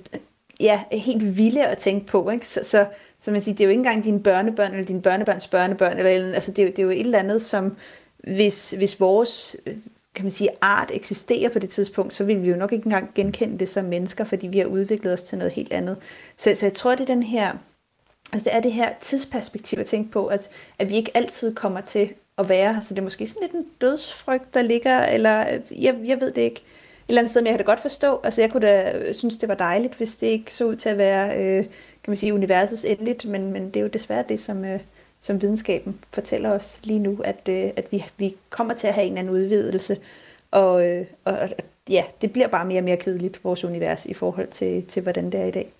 ja, 0.61 0.81
helt 0.93 1.37
vilde 1.37 1.67
at 1.67 1.79
tænke 1.79 2.07
på. 2.07 2.31
Ikke? 2.31 2.47
Så, 2.47 2.61
så, 2.65 2.87
så 3.21 3.31
man 3.31 3.41
siger, 3.41 3.55
det 3.55 3.61
er 3.61 3.67
jo 3.67 3.71
ikke 3.71 3.81
engang 3.81 4.05
dine 4.05 4.23
børnebørn, 4.23 4.73
eller 4.73 4.87
dine 4.87 5.03
børnebørns 5.03 5.47
børnebørn, 5.47 5.99
eller, 5.99 6.35
altså, 6.35 6.53
det, 6.53 6.65
er 6.65 6.71
det 6.71 6.79
er 6.79 6.83
jo 6.83 6.91
et 6.91 7.01
eller 7.01 7.19
andet, 7.19 7.43
som 7.43 7.77
hvis, 8.19 8.71
hvis 8.71 9.01
vores 9.01 9.57
kan 10.17 10.25
man 10.25 10.33
sige, 10.33 10.51
art 10.61 10.91
eksisterer 10.95 11.49
på 11.49 11.59
det 11.59 11.71
tidspunkt, 11.71 12.15
så 12.15 12.25
vil 12.25 12.43
vi 12.43 12.49
jo 12.49 12.57
nok 12.57 12.73
ikke 12.73 12.87
engang 12.87 13.11
genkende 13.15 13.59
det 13.59 13.69
som 13.69 13.85
mennesker, 13.85 14.25
fordi 14.25 14.47
vi 14.47 14.59
har 14.59 14.67
udviklet 14.67 15.13
os 15.13 15.23
til 15.23 15.39
noget 15.39 15.53
helt 15.53 15.73
andet. 15.73 15.97
Så, 16.37 16.55
så 16.55 16.67
jeg 16.67 16.73
tror, 16.73 16.91
det 16.91 17.01
er 17.01 17.15
den 17.15 17.23
her, 17.23 17.53
altså 18.33 18.45
det 18.45 18.55
er 18.55 18.61
det 18.61 18.73
her 18.73 18.93
tidsperspektiv 19.01 19.79
at 19.79 19.87
tænke 19.87 20.11
på, 20.11 20.27
at, 20.27 20.51
at 20.79 20.89
vi 20.89 20.95
ikke 20.95 21.11
altid 21.15 21.55
kommer 21.55 21.81
til 21.81 22.15
at 22.39 22.49
være 22.49 22.75
her, 22.75 22.81
så 22.81 22.95
det 22.95 22.99
er 22.99 23.05
måske 23.05 23.27
sådan 23.27 23.43
lidt 23.43 23.53
en 23.53 23.67
dødsfrygt, 23.81 24.55
der 24.55 24.62
ligger, 24.62 25.07
eller 25.07 25.41
øh, 25.41 25.85
jeg, 25.85 25.97
jeg 26.05 26.21
ved 26.21 26.33
det 26.33 26.43
ikke, 26.43 26.61
et 26.61 27.09
eller 27.09 27.21
andet 27.21 27.31
sted, 27.31 27.41
men 27.41 27.47
jeg 27.47 27.55
kan 27.55 27.67
da 27.67 27.71
godt 27.71 27.81
forstå, 27.81 28.21
altså 28.25 28.41
jeg 28.41 28.51
kunne 28.51 28.67
da 28.67 29.12
synes, 29.12 29.37
det 29.37 29.49
var 29.49 29.55
dejligt, 29.55 29.95
hvis 29.95 30.17
det 30.17 30.27
ikke 30.27 30.55
så 30.55 30.65
ud 30.65 30.77
til 30.77 30.89
at 30.89 30.99
være, 30.99 31.37
øh, 31.39 31.65
kan 31.65 32.11
man 32.11 32.17
sige, 32.17 32.35
universets 32.35 32.85
endeligt, 32.85 33.25
men, 33.25 33.53
men 33.53 33.67
det 33.67 33.77
er 33.77 33.81
jo 33.81 33.87
desværre 33.89 34.25
det, 34.29 34.41
som, 34.41 34.65
øh, 34.65 34.81
som 35.21 35.43
videnskaben 35.43 35.99
fortæller 36.12 36.51
os 36.51 36.81
lige 36.83 36.99
nu, 36.99 37.21
at, 37.25 37.49
øh, 37.49 37.71
at 37.77 37.87
vi, 37.91 38.05
vi 38.17 38.37
kommer 38.51 38.75
til 38.75 38.87
at 38.87 38.95
have 38.95 39.07
en 39.07 39.12
eller 39.12 39.21
anden 39.21 39.35
udvidelse, 39.35 40.01
og, 40.51 40.87
øh, 40.87 41.07
og 41.25 41.49
ja, 41.89 42.05
det 42.21 42.33
bliver 42.33 42.49
bare 42.49 42.65
mere 42.65 42.81
og 42.81 42.85
mere 42.85 42.97
kedeligt, 42.97 43.45
vores 43.45 43.65
univers, 43.65 44.07
i 44.07 44.15
forhold 44.15 44.49
til, 44.49 44.87
til 44.87 45.03
hvordan 45.03 45.33
det 45.33 45.41
er 45.41 45.45
i 45.45 45.51
dag. 45.51 45.73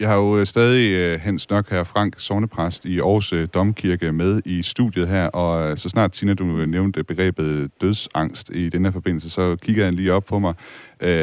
Jeg 0.00 0.08
har 0.08 0.16
jo 0.16 0.38
øh, 0.38 0.46
stadig 0.46 1.14
uh, 1.14 1.20
Hans 1.20 1.50
Nok 1.50 1.70
her, 1.70 1.84
Frank 1.84 2.14
Sovnepræst 2.18 2.84
i 2.84 2.98
Aarhus 2.98 3.32
uh, 3.32 3.44
Domkirke, 3.54 4.12
med 4.12 4.42
i 4.44 4.62
studiet 4.62 5.08
her, 5.08 5.26
og 5.26 5.78
så 5.78 5.88
snart, 5.88 6.12
Tina, 6.12 6.34
du 6.34 6.44
nævnte 6.44 7.04
begrebet 7.04 7.70
dødsangst 7.80 8.50
i 8.54 8.68
den 8.68 8.84
her 8.84 8.92
forbindelse, 8.92 9.30
så 9.30 9.56
kigger 9.62 9.84
jeg 9.84 9.92
lige 9.92 10.12
op 10.12 10.24
på 10.24 10.38
mig. 10.38 10.54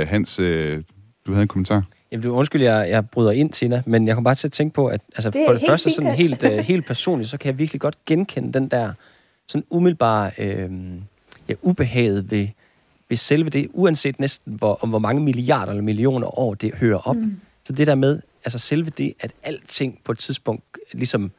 Hans, 0.07 0.35
du 1.25 1.31
havde 1.31 1.41
en 1.41 1.47
kommentar? 1.47 1.83
Jamen, 2.11 2.23
du 2.23 2.33
undskyld, 2.33 2.61
jeg, 2.63 2.89
jeg 2.89 3.09
bryder 3.09 3.31
ind, 3.31 3.49
Tina, 3.49 3.83
men 3.85 4.07
jeg 4.07 4.15
kommer 4.15 4.29
bare 4.29 4.35
til 4.35 4.47
at 4.47 4.51
tænke 4.51 4.73
på, 4.73 4.87
at 4.87 5.01
altså, 5.15 5.29
det 5.29 5.41
for 5.47 5.53
det 5.53 5.61
første 5.69 5.91
sådan 5.91 6.15
helt, 6.15 6.43
helt 6.43 6.85
personligt, 6.85 7.29
så 7.29 7.37
kan 7.37 7.51
jeg 7.51 7.59
virkelig 7.59 7.81
godt 7.81 8.05
genkende 8.05 8.53
den 8.53 8.67
der 8.67 8.93
sådan 9.47 9.65
umiddelbare 9.69 10.31
øh, 10.37 10.69
ja, 11.49 11.53
ubehaget 11.61 12.31
ved, 12.31 12.47
ved 13.09 13.17
selve 13.17 13.49
det, 13.49 13.67
uanset 13.73 14.19
næsten 14.19 14.53
hvor, 14.53 14.79
om 14.81 14.89
hvor 14.89 14.99
mange 14.99 15.23
milliarder 15.23 15.71
eller 15.71 15.83
millioner 15.83 16.39
år 16.39 16.53
det 16.53 16.73
hører 16.73 17.07
op. 17.07 17.15
Mm. 17.15 17.39
Så 17.65 17.73
det 17.73 17.87
der 17.87 17.95
med, 17.95 18.19
altså 18.45 18.59
selve 18.59 18.89
det, 18.89 19.13
at 19.19 19.31
alting 19.43 19.99
på 20.03 20.11
et 20.11 20.17
tidspunkt 20.17 20.63
ligesom 20.91 21.31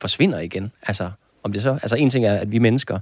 forsvinder 0.00 0.38
igen. 0.38 0.72
Altså, 0.82 1.10
om 1.42 1.52
det 1.52 1.62
så, 1.62 1.70
altså 1.70 1.96
en 1.96 2.10
ting 2.10 2.24
er, 2.24 2.34
at 2.34 2.52
vi 2.52 2.58
mennesker, 2.58 3.00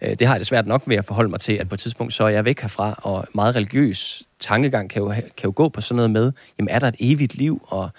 øh, 0.00 0.18
det 0.18 0.26
har 0.26 0.34
jeg 0.34 0.40
det 0.40 0.46
svært 0.46 0.66
nok 0.66 0.86
med 0.86 0.96
at 0.96 1.04
forholde 1.04 1.30
mig 1.30 1.40
til, 1.40 1.52
at 1.52 1.68
på 1.68 1.74
et 1.74 1.80
tidspunkt 1.80 2.14
så 2.14 2.24
er 2.24 2.28
jeg 2.28 2.44
væk 2.44 2.60
herfra, 2.60 3.00
og 3.02 3.26
meget 3.34 3.56
religiøs 3.56 4.22
tankegang 4.38 4.90
kan 4.90 5.02
jo, 5.02 5.08
kan 5.10 5.44
jo 5.44 5.52
gå 5.56 5.68
på 5.68 5.80
sådan 5.80 5.96
noget 5.96 6.10
med, 6.10 6.32
jamen 6.58 6.68
er 6.68 6.78
der 6.78 6.88
et 6.88 6.96
evigt 6.98 7.34
liv? 7.34 7.66
Og, 7.66 7.90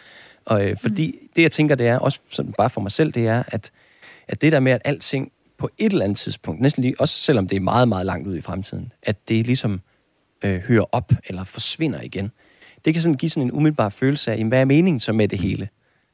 og 0.45 0.69
øh, 0.69 0.77
fordi 0.77 1.19
mm. 1.21 1.29
det, 1.35 1.41
jeg 1.41 1.51
tænker, 1.51 1.75
det 1.75 1.87
er, 1.87 1.97
også 1.97 2.19
sådan 2.31 2.53
bare 2.53 2.69
for 2.69 2.81
mig 2.81 2.91
selv, 2.91 3.11
det 3.11 3.27
er, 3.27 3.43
at, 3.47 3.71
at 4.27 4.41
det 4.41 4.51
der 4.51 4.59
med, 4.59 4.71
at 4.71 4.81
alting 4.85 5.31
på 5.57 5.69
et 5.77 5.91
eller 5.91 6.05
andet 6.05 6.17
tidspunkt, 6.17 6.61
næsten 6.61 6.83
lige, 6.83 6.95
også 6.99 7.15
selvom 7.15 7.47
det 7.47 7.55
er 7.55 7.59
meget, 7.59 7.87
meget 7.87 8.05
langt 8.05 8.27
ud 8.27 8.37
i 8.37 8.41
fremtiden, 8.41 8.91
at 9.03 9.29
det 9.29 9.45
ligesom 9.45 9.81
øh, 10.43 10.59
hører 10.59 10.85
op 10.91 11.11
eller 11.27 11.43
forsvinder 11.43 12.01
igen. 12.01 12.31
Det 12.85 12.93
kan 12.93 13.03
sådan 13.03 13.17
give 13.17 13.29
sådan 13.29 13.43
en 13.43 13.51
umiddelbar 13.51 13.89
følelse 13.89 14.31
af, 14.31 14.37
jamen, 14.37 14.47
hvad 14.47 14.61
er 14.61 14.65
meningen 14.65 14.99
så 14.99 15.13
med 15.13 15.27
det 15.27 15.39
hele? 15.39 15.69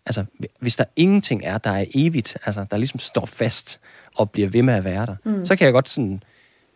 Altså, 0.05 0.25
hvis 0.59 0.75
der 0.75 0.83
ingenting 0.95 1.41
er, 1.43 1.57
der 1.57 1.69
er 1.69 1.85
evigt, 1.93 2.37
altså, 2.45 2.65
der 2.71 2.77
ligesom 2.77 2.99
står 2.99 3.25
fast 3.25 3.79
og 4.15 4.31
bliver 4.31 4.49
ved 4.49 4.61
med 4.61 4.73
at 4.73 4.83
være 4.83 5.05
der, 5.05 5.15
mm. 5.25 5.45
så 5.45 5.55
kan 5.55 5.65
jeg 5.65 5.73
godt 5.73 5.89
sådan, 5.89 6.23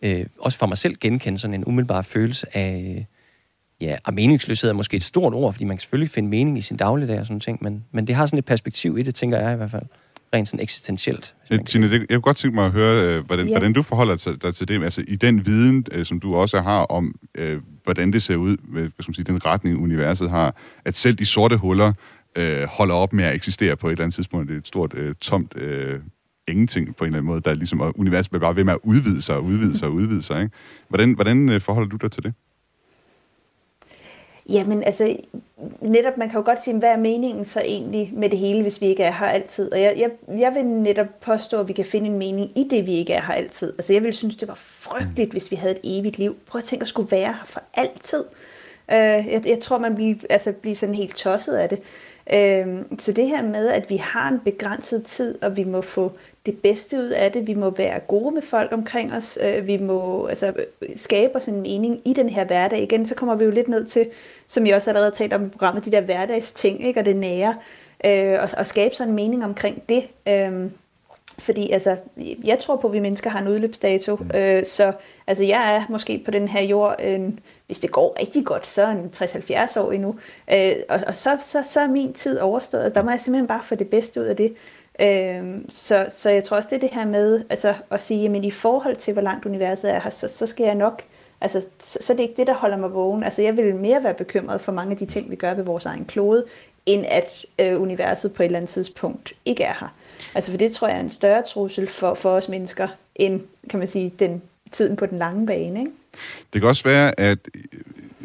øh, 0.01 0.25
også 0.39 0.57
fra 0.57 0.67
mig 0.67 0.77
selv 0.77 0.95
genkende 1.01 1.39
sådan 1.39 1.53
en 1.53 1.65
umiddelbar 1.65 2.01
følelse 2.01 2.57
af, 2.57 3.07
ja, 3.81 3.97
og 4.03 4.13
meningsløshed 4.13 4.69
er 4.69 4.73
måske 4.73 4.97
et 4.97 5.03
stort 5.03 5.33
ord, 5.33 5.53
fordi 5.53 5.65
man 5.65 5.77
kan 5.77 5.81
selvfølgelig 5.81 6.11
finde 6.11 6.29
mening 6.29 6.57
i 6.57 6.61
sin 6.61 6.77
dagligdag 6.77 7.19
og 7.19 7.25
sådan 7.25 7.39
ting, 7.39 7.63
men, 7.63 7.85
men 7.91 8.07
det 8.07 8.15
har 8.15 8.25
sådan 8.25 8.39
et 8.39 8.45
perspektiv 8.45 8.97
i 8.97 9.03
det, 9.03 9.15
tænker 9.15 9.39
jeg 9.39 9.53
i 9.53 9.55
hvert 9.55 9.71
fald 9.71 9.85
rent 10.33 10.47
sådan 10.47 10.63
eksistentielt. 10.63 11.35
Øh, 11.51 11.59
Tine, 11.65 11.91
det, 11.91 11.99
jeg 11.99 12.07
kunne 12.09 12.21
godt 12.21 12.37
tænke 12.37 12.55
mig 12.55 12.65
at 12.65 12.71
høre, 12.71 13.07
øh, 13.07 13.25
hvordan, 13.25 13.45
ja. 13.45 13.51
hvordan 13.51 13.73
du 13.73 13.81
forholder 13.81 14.37
dig 14.41 14.55
til 14.55 14.67
det, 14.67 14.83
altså 14.83 15.03
i 15.07 15.15
den 15.15 15.45
viden, 15.45 15.85
øh, 15.91 16.05
som 16.05 16.19
du 16.19 16.35
også 16.35 16.61
har 16.61 16.81
om, 16.81 17.15
øh, 17.37 17.61
hvordan 17.83 18.13
det 18.13 18.23
ser 18.23 18.35
ud, 18.35 18.57
med 18.67 18.81
hvad 18.81 18.91
skal 18.99 19.09
man 19.09 19.13
sige, 19.13 19.25
den 19.25 19.45
retning, 19.45 19.79
universet 19.79 20.29
har, 20.29 20.55
at 20.85 20.97
selv 20.97 21.15
de 21.15 21.25
sorte 21.25 21.57
huller 21.57 21.93
øh, 22.37 22.63
holder 22.63 22.95
op 22.95 23.13
med 23.13 23.23
at 23.23 23.35
eksistere 23.35 23.75
på 23.75 23.87
et 23.87 23.91
eller 23.91 24.03
andet 24.03 24.15
tidspunkt. 24.15 24.47
Det 24.47 24.55
er 24.55 24.59
et 24.59 24.67
stort, 24.67 24.93
øh, 24.93 25.15
tomt 25.21 25.57
øh, 25.57 25.99
ingenting 26.47 26.95
på 26.95 27.03
en 27.03 27.07
eller 27.07 27.17
anden 27.17 27.31
måde, 27.31 27.41
der 27.41 27.53
ligesom, 27.53 27.81
og 27.81 27.99
universet 27.99 28.31
bliver 28.31 28.41
bare 28.41 28.55
ved 28.55 28.63
med 28.63 28.73
at 28.73 28.79
udvide 28.83 29.21
sig 29.21 29.35
og 29.35 29.43
udvide 29.43 29.77
sig 29.77 29.87
og 29.87 29.93
udvide 29.93 30.23
sig. 30.23 30.41
Ikke? 30.41 30.55
Hvordan, 30.89 31.13
hvordan 31.13 31.61
forholder 31.61 31.89
du 31.89 31.97
dig 31.97 32.11
til 32.11 32.23
det? 32.23 32.33
Jamen 34.49 34.83
altså, 34.83 35.17
netop 35.81 36.17
man 36.17 36.29
kan 36.29 36.39
jo 36.39 36.45
godt 36.45 36.63
sige, 36.63 36.77
hvad 36.77 36.89
er 36.89 36.97
meningen 36.97 37.45
så 37.45 37.61
egentlig 37.61 38.11
med 38.13 38.29
det 38.29 38.39
hele, 38.39 38.61
hvis 38.61 38.81
vi 38.81 38.85
ikke 38.85 39.03
er 39.03 39.11
her 39.11 39.25
altid? 39.25 39.71
Og 39.73 39.81
jeg, 39.81 39.93
jeg, 39.97 40.39
jeg 40.39 40.55
vil 40.55 40.65
netop 40.65 41.07
påstå, 41.21 41.59
at 41.59 41.67
vi 41.67 41.73
kan 41.73 41.85
finde 41.85 42.07
en 42.07 42.17
mening 42.17 42.57
i 42.57 42.67
det, 42.69 42.87
vi 42.87 42.93
ikke 42.93 43.13
er 43.13 43.21
her 43.21 43.33
altid. 43.33 43.73
Altså 43.77 43.93
jeg 43.93 44.03
vil 44.03 44.13
synes, 44.13 44.35
det 44.35 44.47
var 44.47 44.59
frygteligt, 44.61 45.31
hvis 45.31 45.51
vi 45.51 45.55
havde 45.55 45.73
et 45.73 45.79
evigt 45.83 46.17
liv. 46.17 46.35
Prøv 46.47 46.59
at 46.59 46.65
tænke 46.65 46.83
at 46.83 46.87
skulle 46.87 47.11
være 47.11 47.33
her 47.33 47.45
for 47.45 47.61
altid. 47.73 48.23
Uh, 48.87 48.95
jeg, 49.31 49.41
jeg 49.45 49.59
tror, 49.61 49.77
man 49.77 49.95
bliver, 49.95 50.15
altså, 50.29 50.51
bliver 50.51 50.75
sådan 50.75 50.95
helt 50.95 51.15
tosset 51.15 51.55
af 51.55 51.69
det. 51.69 51.79
Uh, 52.67 52.97
så 52.99 53.11
det 53.11 53.27
her 53.27 53.43
med, 53.43 53.67
at 53.69 53.89
vi 53.89 53.97
har 53.97 54.29
en 54.29 54.39
begrænset 54.39 55.05
tid, 55.05 55.43
og 55.43 55.57
vi 55.57 55.63
må 55.63 55.81
få 55.81 56.11
det 56.51 56.61
bedste 56.61 56.97
ud 56.97 57.09
af 57.09 57.31
det. 57.31 57.47
Vi 57.47 57.53
må 57.53 57.69
være 57.69 57.99
gode 57.99 58.33
med 58.33 58.41
folk 58.41 58.71
omkring 58.71 59.13
os. 59.13 59.37
Øh, 59.41 59.67
vi 59.67 59.77
må 59.77 60.25
altså, 60.25 60.53
skabe 60.95 61.35
os 61.35 61.47
en 61.47 61.61
mening 61.61 62.01
i 62.05 62.13
den 62.13 62.29
her 62.29 62.45
hverdag. 62.45 62.83
Igen, 62.83 63.05
så 63.05 63.15
kommer 63.15 63.35
vi 63.35 63.45
jo 63.45 63.51
lidt 63.51 63.67
ned 63.67 63.85
til, 63.85 64.07
som 64.47 64.67
jeg 64.67 64.75
også 64.75 64.89
allerede 64.89 65.09
har 65.09 65.15
talt 65.15 65.33
om 65.33 65.45
i 65.45 65.49
programmet, 65.49 65.85
de 65.85 65.91
der 65.91 66.01
hverdagsting, 66.01 66.85
ikke? 66.85 66.99
og 66.99 67.05
det 67.05 67.17
nære. 67.17 67.55
Øh, 68.05 68.39
og, 68.41 68.49
og 68.57 68.67
skabe 68.67 68.95
sig 68.95 69.03
en 69.03 69.13
mening 69.13 69.45
omkring 69.45 69.83
det. 69.89 70.03
Øh, 70.27 70.71
fordi 71.39 71.71
altså, 71.71 71.97
jeg 72.43 72.59
tror 72.59 72.75
på, 72.75 72.87
at 72.87 72.93
vi 72.93 72.99
mennesker 72.99 73.29
har 73.29 73.39
en 73.39 73.47
udløbsdato. 73.47 74.15
Mm. 74.15 74.31
Øh, 74.35 74.65
så 74.65 74.93
altså, 75.27 75.43
jeg 75.43 75.75
er 75.75 75.83
måske 75.89 76.21
på 76.25 76.31
den 76.31 76.47
her 76.47 76.61
jord, 76.61 76.95
øh, 77.03 77.19
hvis 77.65 77.79
det 77.79 77.91
går 77.91 78.17
rigtig 78.19 78.45
godt, 78.45 78.67
så 78.67 78.87
en 78.87 79.11
60-70 79.15 79.79
år 79.79 79.91
endnu. 79.91 80.15
Øh, 80.53 80.75
og 80.89 80.99
og 81.07 81.15
så, 81.15 81.37
så, 81.41 81.63
så 81.63 81.79
er 81.79 81.87
min 81.87 82.13
tid 82.13 82.39
overstået. 82.39 82.95
Der 82.95 83.03
må 83.03 83.09
jeg 83.09 83.21
simpelthen 83.21 83.47
bare 83.47 83.63
få 83.63 83.75
det 83.75 83.87
bedste 83.87 84.21
ud 84.21 84.25
af 84.25 84.35
det. 84.35 84.55
Øhm, 85.01 85.69
så, 85.69 86.05
så 86.09 86.29
jeg 86.29 86.43
tror 86.43 86.57
også, 86.57 86.69
det 86.69 86.75
er 86.75 86.87
det 86.87 86.89
her 86.93 87.05
med 87.05 87.43
altså, 87.49 87.73
at 87.91 88.01
sige, 88.01 88.37
at 88.37 88.45
i 88.45 88.51
forhold 88.51 88.95
til, 88.95 89.13
hvor 89.13 89.21
langt 89.21 89.45
universet 89.45 89.91
er 89.91 89.99
her, 89.99 90.09
så, 90.09 90.27
så 90.27 90.45
skal 90.45 90.63
jeg 90.63 90.75
nok, 90.75 91.03
altså, 91.41 91.65
så, 91.79 91.99
så 92.01 92.13
det 92.13 92.19
er 92.19 92.23
ikke 92.23 92.37
det, 92.37 92.47
der 92.47 92.53
holder 92.53 92.77
mig 92.77 92.93
vågen. 92.93 93.23
Altså, 93.23 93.41
jeg 93.41 93.57
vil 93.57 93.75
mere 93.75 94.03
være 94.03 94.13
bekymret 94.13 94.61
for 94.61 94.71
mange 94.71 94.91
af 94.91 94.97
de 94.97 95.05
ting, 95.05 95.29
vi 95.29 95.35
gør 95.35 95.53
ved 95.53 95.63
vores 95.63 95.85
egen 95.85 96.05
klode, 96.05 96.45
end 96.85 97.05
at 97.05 97.45
øh, 97.59 97.81
universet 97.81 98.33
på 98.33 98.43
et 98.43 98.45
eller 98.45 98.59
andet 98.59 98.69
tidspunkt 98.69 99.33
ikke 99.45 99.63
er 99.63 99.73
her. 99.79 99.95
Altså, 100.35 100.51
for 100.51 100.57
det 100.57 100.71
tror 100.71 100.87
jeg 100.87 100.97
er 100.97 101.01
en 101.01 101.09
større 101.09 101.41
trussel 101.41 101.87
for, 101.87 102.13
for 102.13 102.29
os 102.29 102.49
mennesker, 102.49 102.87
end, 103.15 103.41
kan 103.69 103.79
man 103.79 103.87
sige, 103.87 104.13
den 104.19 104.41
tiden 104.71 104.95
på 104.95 105.05
den 105.05 105.17
lange 105.17 105.45
bane, 105.45 105.79
ikke? 105.79 105.91
Det 106.53 106.61
kan 106.61 106.69
også 106.69 106.83
være, 106.83 107.19
at 107.19 107.39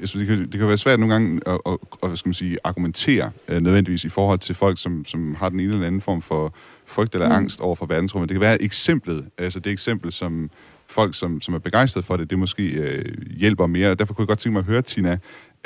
altså, 0.05 0.19
det, 0.19 0.27
kan, 0.27 0.39
det 0.39 0.59
kan 0.59 0.69
være 0.69 0.77
svært 0.77 1.01
nogle 1.01 1.15
gange 1.15 1.41
at, 1.47 1.59
at, 1.67 1.73
at 2.03 2.09
hvad 2.09 2.17
skal 2.17 2.29
man 2.29 2.35
sige, 2.35 2.59
argumentere 2.65 3.31
uh, 3.53 3.57
nødvendigvis 3.57 4.05
i 4.05 4.09
forhold 4.09 4.39
til 4.39 4.55
folk, 4.55 4.79
som, 4.79 5.05
som 5.05 5.35
har 5.35 5.49
den 5.49 5.61
ene 5.61 5.73
eller 5.73 5.87
anden 5.87 6.01
form 6.01 6.23
for 6.23 6.55
frygt 6.87 7.15
eller 7.15 7.29
mm. 7.29 7.35
angst 7.35 7.61
over 7.61 7.75
for 7.75 7.87
verdensrummet. 7.87 8.29
Det 8.29 8.35
kan 8.35 8.41
være 8.41 8.63
eksemplet, 8.63 9.25
altså 9.39 9.61
det 9.61 9.73
eksempel, 9.73 10.13
som 10.13 10.51
folk, 10.87 11.15
som, 11.15 11.41
som 11.41 11.55
er 11.55 11.59
begejstret 11.59 12.05
for 12.05 12.17
det, 12.17 12.31
det 12.31 12.39
måske 12.39 12.63
uh, 12.63 13.37
hjælper 13.37 13.67
mere. 13.67 13.95
Derfor 13.95 14.15
kunne 14.15 14.23
jeg 14.23 14.29
godt 14.29 14.39
tænke 14.39 14.53
mig 14.53 14.61
at 14.61 14.67
høre, 14.67 14.83
Tina, 14.83 15.19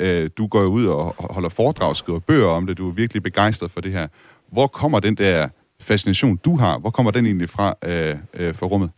uh, 0.03 0.27
du 0.37 0.47
går 0.47 0.65
ud 0.65 0.85
og 0.85 1.15
holder 1.19 1.49
foredrag, 1.49 1.95
skriver 1.95 2.19
bøger 2.19 2.47
om 2.47 2.67
det, 2.67 2.77
du 2.77 2.89
er 2.89 2.93
virkelig 2.93 3.23
begejstret 3.23 3.71
for 3.71 3.81
det 3.81 3.91
her. 3.91 4.07
Hvor 4.51 4.67
kommer 4.67 4.99
den 4.99 5.15
der 5.15 5.47
fascination, 5.79 6.37
du 6.37 6.55
har, 6.55 6.79
hvor 6.79 6.89
kommer 6.89 7.11
den 7.11 7.25
egentlig 7.25 7.49
fra, 7.49 7.67
uh, 7.85 8.45
uh, 8.47 8.55
fra 8.55 8.65
rummet? 8.65 8.89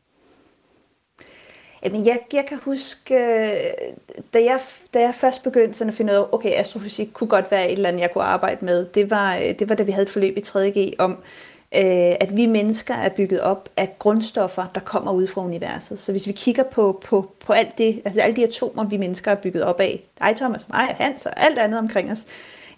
Jamen, 1.83 2.05
jeg, 2.05 2.19
jeg 2.33 2.45
kan 2.45 2.59
huske, 2.65 3.15
øh, 3.15 3.53
da 4.33 4.43
jeg, 4.43 4.59
da 4.93 4.99
jeg 4.99 5.15
først 5.15 5.43
begyndte 5.43 5.77
sådan 5.77 5.89
at 5.89 5.95
finde 5.95 6.13
ud 6.13 6.17
af, 6.17 6.25
okay, 6.31 6.51
astrofysik 6.59 7.09
kunne 7.13 7.27
godt 7.27 7.51
være 7.51 7.65
et 7.65 7.71
eller 7.71 7.89
andet, 7.89 8.01
jeg 8.01 8.11
kunne 8.13 8.23
arbejde 8.23 8.65
med. 8.65 8.85
Det 8.85 9.09
var, 9.09 9.35
øh, 9.35 9.59
det 9.59 9.69
var 9.69 9.75
da 9.75 9.83
vi 9.83 9.91
havde 9.91 10.03
et 10.03 10.09
forløb 10.09 10.37
i 10.37 10.41
3.G 10.47 10.93
om, 10.99 11.11
øh, 11.75 12.15
at 12.19 12.37
vi 12.37 12.45
mennesker 12.45 12.93
er 12.93 13.09
bygget 13.09 13.41
op 13.41 13.69
af 13.77 13.95
grundstoffer, 13.99 14.65
der 14.75 14.81
kommer 14.81 15.11
ud 15.11 15.27
fra 15.27 15.41
universet. 15.41 15.99
Så 15.99 16.11
hvis 16.11 16.27
vi 16.27 16.31
kigger 16.31 16.63
på, 16.63 17.01
på, 17.05 17.31
på 17.45 17.53
alt 17.53 17.77
det, 17.77 18.01
altså 18.05 18.21
alle 18.21 18.35
de 18.35 18.43
atomer, 18.43 18.83
vi 18.83 18.97
mennesker 18.97 19.31
er 19.31 19.35
bygget 19.35 19.63
op 19.63 19.79
af, 19.79 20.03
dig 20.19 20.35
Thomas, 20.35 20.69
mig 20.69 20.87
og 20.89 20.95
Hans 20.95 21.25
og 21.25 21.31
alt 21.35 21.57
andet 21.57 21.79
omkring 21.79 22.11
os, 22.11 22.25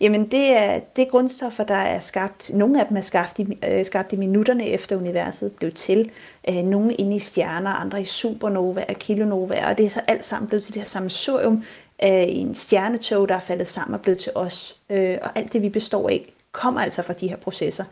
Jamen, 0.03 0.25
det 0.25 0.57
er, 0.57 0.79
det 0.95 1.01
er 1.01 1.09
grundstoffer, 1.09 1.63
der 1.63 1.75
er 1.75 1.99
skabt. 1.99 2.51
Nogle 2.53 2.81
af 2.81 2.87
dem 2.87 2.97
er 2.97 3.01
skabt 3.01 3.39
i, 3.39 3.57
øh, 3.67 3.85
skabt 3.85 4.13
i 4.13 4.15
minutterne 4.15 4.67
efter 4.67 4.95
universet 4.95 5.51
blev 5.51 5.71
til. 5.71 6.11
Øh, 6.49 6.55
nogle 6.55 6.93
inde 6.93 7.15
i 7.15 7.19
stjerner, 7.19 7.69
andre 7.69 8.01
i 8.01 8.05
supernovaer, 8.05 8.93
kilonovaer. 8.93 9.69
Og 9.69 9.77
det 9.77 9.85
er 9.85 9.89
så 9.89 10.01
alt 10.07 10.25
sammen 10.25 10.47
blevet 10.47 10.63
til 10.63 10.73
det 10.73 10.81
her 10.81 10.87
sammensurium 10.87 11.53
øh, 11.53 11.61
af 11.99 12.29
en 12.29 12.55
stjernetog, 12.55 13.29
der 13.29 13.35
er 13.35 13.39
faldet 13.39 13.67
sammen 13.67 13.95
og 13.95 14.01
blevet 14.01 14.19
til 14.19 14.31
os. 14.35 14.79
Øh, 14.89 15.17
og 15.21 15.29
alt 15.35 15.53
det, 15.53 15.61
vi 15.61 15.69
består 15.69 16.09
af, 16.09 16.33
kommer 16.51 16.81
altså 16.81 17.01
fra 17.01 17.13
de 17.13 17.27
her 17.27 17.37
processer. 17.37 17.83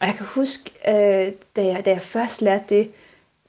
Og 0.00 0.06
jeg 0.06 0.14
kan 0.14 0.26
huske, 0.26 0.70
øh, 0.88 1.32
da, 1.56 1.64
jeg, 1.64 1.82
da 1.84 1.90
jeg 1.90 2.02
først 2.02 2.42
lærte 2.42 2.64
det, 2.68 2.90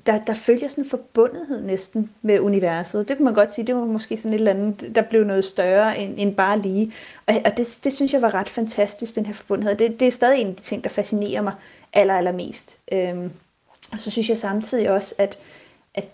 der, 0.08 0.20
der 0.26 0.34
følger 0.34 0.68
sådan 0.68 0.84
en 0.84 0.89
forbundethed 0.89 1.62
næsten 1.62 2.12
med 2.22 2.39
universet. 2.39 3.08
Det 3.08 3.18
kan 3.18 3.24
man 3.24 3.34
godt 3.34 3.53
sige, 3.53 3.68
det 3.68 3.76
var 3.76 3.86
måske 3.86 4.18
sådan 4.18 4.34
et 4.34 4.38
eller 4.38 4.51
andet, 4.51 4.95
der 4.95 5.01
blev 5.01 5.24
noget 5.24 5.45
større 5.45 5.97
end, 5.97 6.14
end 6.18 6.36
bare 6.36 6.60
lige. 6.60 6.93
Og, 7.26 7.36
og 7.45 7.58
det, 7.58 7.80
det 7.84 7.93
synes 7.93 8.14
jeg 8.14 8.22
var 8.22 8.34
ret 8.34 8.49
fantastisk, 8.49 9.16
den 9.16 9.26
her 9.26 9.34
forbundethed. 9.34 9.76
Det, 9.76 9.99
det 9.99 10.08
er 10.08 10.12
stadig 10.12 10.41
en 10.41 10.47
af 10.47 10.55
de 10.55 10.62
ting, 10.62 10.84
der 10.84 10.89
fascinerer 10.89 11.41
mig 11.41 11.53
aller, 11.93 12.14
allermest. 12.14 12.78
Øhm, 12.91 13.32
og 13.91 13.99
så 13.99 14.12
synes 14.12 14.30
jeg 14.30 14.38
samtidig 14.38 14.89
også, 14.89 15.16
at, 15.18 15.38
at 15.93 16.05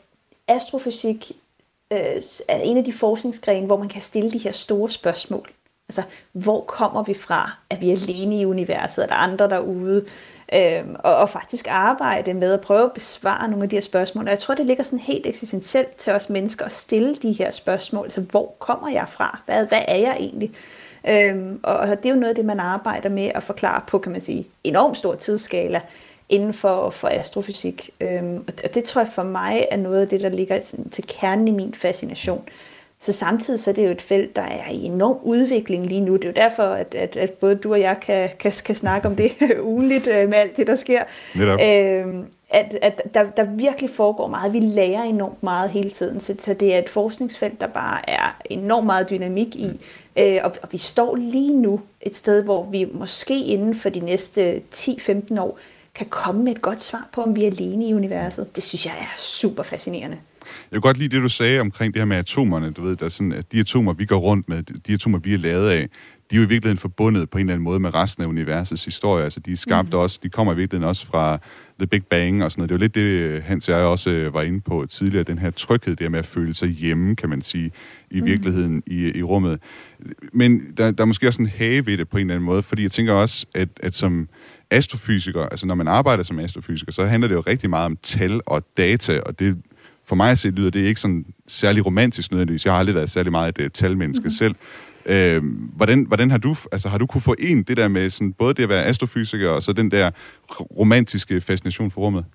astrofysik 0.47 1.31
øh, 1.91 2.21
er 2.47 2.57
en 2.63 2.77
af 2.77 2.83
de 2.83 2.93
forskningsgrene, 2.93 3.65
hvor 3.65 3.77
man 3.77 3.89
kan 3.89 4.01
stille 4.01 4.31
de 4.31 4.37
her 4.37 4.51
store 4.51 4.89
spørgsmål. 4.89 5.49
Altså, 5.89 6.03
hvor 6.31 6.61
kommer 6.61 7.03
vi 7.03 7.13
fra? 7.13 7.51
Er 7.69 7.75
vi 7.75 7.91
alene 7.91 8.39
i 8.39 8.45
universet? 8.45 9.03
Er 9.03 9.07
der 9.07 9.15
andre 9.15 9.49
derude? 9.49 10.05
Øhm, 10.55 10.95
og, 10.99 11.15
og 11.15 11.29
faktisk 11.29 11.67
arbejde 11.69 12.33
med 12.33 12.53
at 12.53 12.61
prøve 12.61 12.83
at 12.83 12.91
besvare 12.91 13.47
nogle 13.47 13.63
af 13.63 13.69
de 13.69 13.75
her 13.75 13.81
spørgsmål. 13.81 14.25
Og 14.25 14.29
jeg 14.29 14.39
tror, 14.39 14.55
det 14.55 14.65
ligger 14.65 14.83
sådan 14.83 14.99
helt 14.99 15.25
eksistentielt 15.25 15.95
til 15.95 16.13
os 16.13 16.29
mennesker 16.29 16.65
at 16.65 16.71
stille 16.71 17.15
de 17.15 17.31
her 17.31 17.51
spørgsmål. 17.51 18.05
Altså, 18.05 18.21
hvor 18.21 18.55
kommer 18.59 18.89
jeg 18.89 19.05
fra? 19.09 19.39
Hvad, 19.45 19.67
hvad 19.67 19.81
er 19.87 19.97
jeg 19.97 20.17
egentlig? 20.19 20.51
Øhm, 21.09 21.59
og 21.63 21.87
det 21.87 22.05
er 22.05 22.09
jo 22.09 22.15
noget 22.15 22.29
af 22.29 22.35
det, 22.35 22.45
man 22.45 22.59
arbejder 22.59 23.09
med 23.09 23.31
at 23.35 23.43
forklare 23.43 23.81
på, 23.87 23.97
kan 23.97 24.11
man 24.11 24.21
sige, 24.21 24.47
enormt 24.63 24.97
stor 24.97 25.15
tidsskala 25.15 25.81
inden 26.29 26.53
for, 26.53 26.89
for 26.89 27.07
astrofysik. 27.07 27.89
Øhm, 28.01 28.43
og 28.63 28.73
det 28.73 28.83
tror 28.83 29.01
jeg 29.01 29.11
for 29.13 29.23
mig 29.23 29.67
er 29.71 29.77
noget 29.77 30.01
af 30.01 30.07
det, 30.07 30.21
der 30.21 30.29
ligger 30.29 30.59
til 30.91 31.03
kernen 31.07 31.47
i 31.47 31.51
min 31.51 31.73
fascination. 31.73 32.43
Så 33.03 33.11
samtidig 33.11 33.59
så 33.59 33.69
er 33.69 33.73
det 33.73 33.85
jo 33.85 33.91
et 33.91 34.01
felt, 34.01 34.35
der 34.35 34.41
er 34.41 34.69
i 34.71 34.83
enorm 34.83 35.17
udvikling 35.23 35.85
lige 35.85 36.01
nu. 36.01 36.13
Det 36.15 36.23
er 36.23 36.27
jo 36.27 36.33
derfor, 36.33 36.63
at, 36.63 36.95
at, 36.95 37.15
at 37.15 37.31
både 37.31 37.55
du 37.55 37.71
og 37.71 37.79
jeg 37.79 37.99
kan, 37.99 38.29
kan, 38.39 38.51
kan 38.65 38.75
snakke 38.75 39.07
om 39.07 39.15
det 39.15 39.31
ugenligt 39.61 40.07
øh, 40.07 40.29
med 40.29 40.37
alt 40.37 40.57
det, 40.57 40.67
der 40.67 40.75
sker. 40.75 41.03
Øhm, 41.35 42.25
at, 42.49 42.77
at 42.81 43.01
der, 43.13 43.23
der 43.23 43.43
virkelig 43.43 43.89
foregår 43.89 44.27
meget. 44.27 44.53
Vi 44.53 44.59
lærer 44.59 45.03
enormt 45.03 45.43
meget 45.43 45.69
hele 45.69 45.89
tiden. 45.89 46.19
Så, 46.19 46.35
så 46.39 46.53
det 46.53 46.75
er 46.75 46.79
et 46.79 46.89
forskningsfelt, 46.89 47.61
der 47.61 47.67
bare 47.67 48.09
er 48.09 48.41
enormt 48.49 48.85
meget 48.85 49.09
dynamik 49.09 49.55
i. 49.55 49.69
Øh, 50.17 50.39
og, 50.43 50.55
og 50.61 50.69
vi 50.71 50.77
står 50.77 51.15
lige 51.15 51.61
nu 51.61 51.81
et 52.01 52.15
sted, 52.15 52.43
hvor 52.43 52.63
vi 52.63 52.87
måske 52.91 53.43
inden 53.43 53.75
for 53.75 53.89
de 53.89 53.99
næste 53.99 54.61
10-15 54.75 55.41
år 55.41 55.59
kan 55.95 56.07
komme 56.09 56.43
med 56.43 56.51
et 56.51 56.61
godt 56.61 56.81
svar 56.81 57.07
på, 57.13 57.21
om 57.21 57.35
vi 57.35 57.43
er 57.43 57.51
alene 57.51 57.85
i 57.85 57.93
universet. 57.93 58.55
Det 58.55 58.63
synes 58.63 58.85
jeg 58.85 58.93
er 58.99 59.17
super 59.17 59.63
fascinerende. 59.63 60.17
Jeg 60.71 60.75
kan 60.75 60.81
godt 60.81 60.97
lide 60.97 61.15
det, 61.15 61.23
du 61.23 61.29
sagde 61.29 61.59
omkring 61.59 61.93
det 61.93 61.99
her 61.99 62.05
med 62.05 62.17
atomerne. 62.17 62.71
Du 62.71 62.83
ved, 62.83 62.95
der 62.95 63.05
er 63.05 63.09
sådan, 63.09 63.31
at 63.31 63.51
de 63.51 63.59
atomer, 63.59 63.93
vi 63.93 64.05
går 64.05 64.17
rundt 64.17 64.49
med, 64.49 64.63
de 64.63 64.93
atomer, 64.93 65.19
vi 65.19 65.33
er 65.33 65.37
lavet 65.37 65.69
af, 65.69 65.89
de 66.31 66.35
er 66.35 66.39
jo 66.39 66.45
i 66.45 66.49
virkeligheden 66.49 66.77
forbundet 66.77 67.29
på 67.29 67.37
en 67.37 67.41
eller 67.41 67.53
anden 67.53 67.63
måde 67.63 67.79
med 67.79 67.93
resten 67.93 68.23
af 68.23 68.27
universets 68.27 68.85
historie. 68.85 69.23
Altså, 69.23 69.39
de 69.39 69.51
er 69.51 69.55
skabt 69.55 69.89
mm. 69.89 69.99
også, 69.99 70.19
de 70.23 70.29
kommer 70.29 70.53
i 70.53 70.55
virkeligheden 70.55 70.89
også 70.89 71.05
fra 71.05 71.39
The 71.79 71.87
Big 71.87 72.05
Bang 72.05 72.43
og 72.43 72.51
sådan 72.51 72.61
noget. 72.61 72.69
Det 72.69 73.01
er 73.01 73.03
jo 73.05 73.13
lidt 73.13 73.35
det, 73.35 73.43
Hans 73.43 73.69
og 73.69 73.75
jeg 73.75 73.83
også 73.83 74.09
øh, 74.09 74.33
var 74.33 74.41
inde 74.41 74.61
på 74.61 74.85
tidligere, 74.89 75.23
den 75.23 75.39
her 75.39 75.51
tryghed, 75.51 75.95
det 75.95 76.11
med 76.11 76.19
at 76.19 76.25
føle 76.25 76.53
sig 76.53 76.69
hjemme, 76.69 77.15
kan 77.15 77.29
man 77.29 77.41
sige, 77.41 77.71
i 78.11 78.19
mm. 78.19 78.25
virkeligheden 78.25 78.83
i, 78.87 79.17
i 79.17 79.23
rummet. 79.23 79.59
Men 80.33 80.61
der, 80.77 80.91
der 80.91 81.03
er 81.03 81.05
måske 81.05 81.27
også 81.27 81.41
en 81.41 81.47
hage 81.47 81.85
ved 81.85 81.97
det 81.97 82.09
på 82.09 82.17
en 82.17 82.21
eller 82.21 82.33
anden 82.33 82.45
måde, 82.45 82.63
fordi 82.63 82.83
jeg 82.83 82.91
tænker 82.91 83.13
også, 83.13 83.45
at, 83.55 83.69
at 83.79 83.95
som 83.95 84.29
astrofysiker, 84.71 85.41
altså 85.41 85.65
når 85.65 85.75
man 85.75 85.87
arbejder 85.87 86.23
som 86.23 86.39
astrofysiker, 86.39 86.91
så 86.91 87.05
handler 87.05 87.27
det 87.27 87.35
jo 87.35 87.41
rigtig 87.41 87.69
meget 87.69 87.85
om 87.85 87.97
tal 88.03 88.41
og 88.45 88.63
data, 88.77 89.19
og 89.19 89.39
det 89.39 89.57
for 90.05 90.15
mig 90.15 90.31
at 90.31 90.39
se 90.39 90.49
lyder 90.49 90.69
det 90.69 90.79
ikke 90.79 90.99
sådan 90.99 91.25
særlig 91.47 91.85
romantisk 91.85 92.31
nødvendigvis. 92.31 92.65
Jeg 92.65 92.73
har 92.73 92.79
aldrig 92.79 92.95
været 92.95 93.09
særlig 93.09 93.31
meget 93.31 93.59
et 93.59 93.65
uh, 93.65 93.71
talmenneske 93.73 94.19
mm-hmm. 94.19 94.31
selv. 94.31 94.55
Øh, 95.05 95.43
hvordan, 95.75 96.03
hvordan 96.03 96.31
har 96.31 96.37
du, 96.37 96.55
altså 96.71 96.89
har 96.89 96.97
du 96.97 97.05
kunne 97.05 97.21
få 97.21 97.35
en 97.39 97.63
det 97.63 97.77
der 97.77 97.87
med 97.87 98.09
sådan, 98.09 98.33
både 98.33 98.53
det 98.53 98.63
at 98.63 98.69
være 98.69 98.83
astrofysiker 98.83 99.49
og 99.49 99.63
så 99.63 99.73
den 99.73 99.91
der 99.91 100.11
romantiske 100.79 101.41
fascination 101.41 101.91
for 101.91 102.01
rummet? 102.01 102.25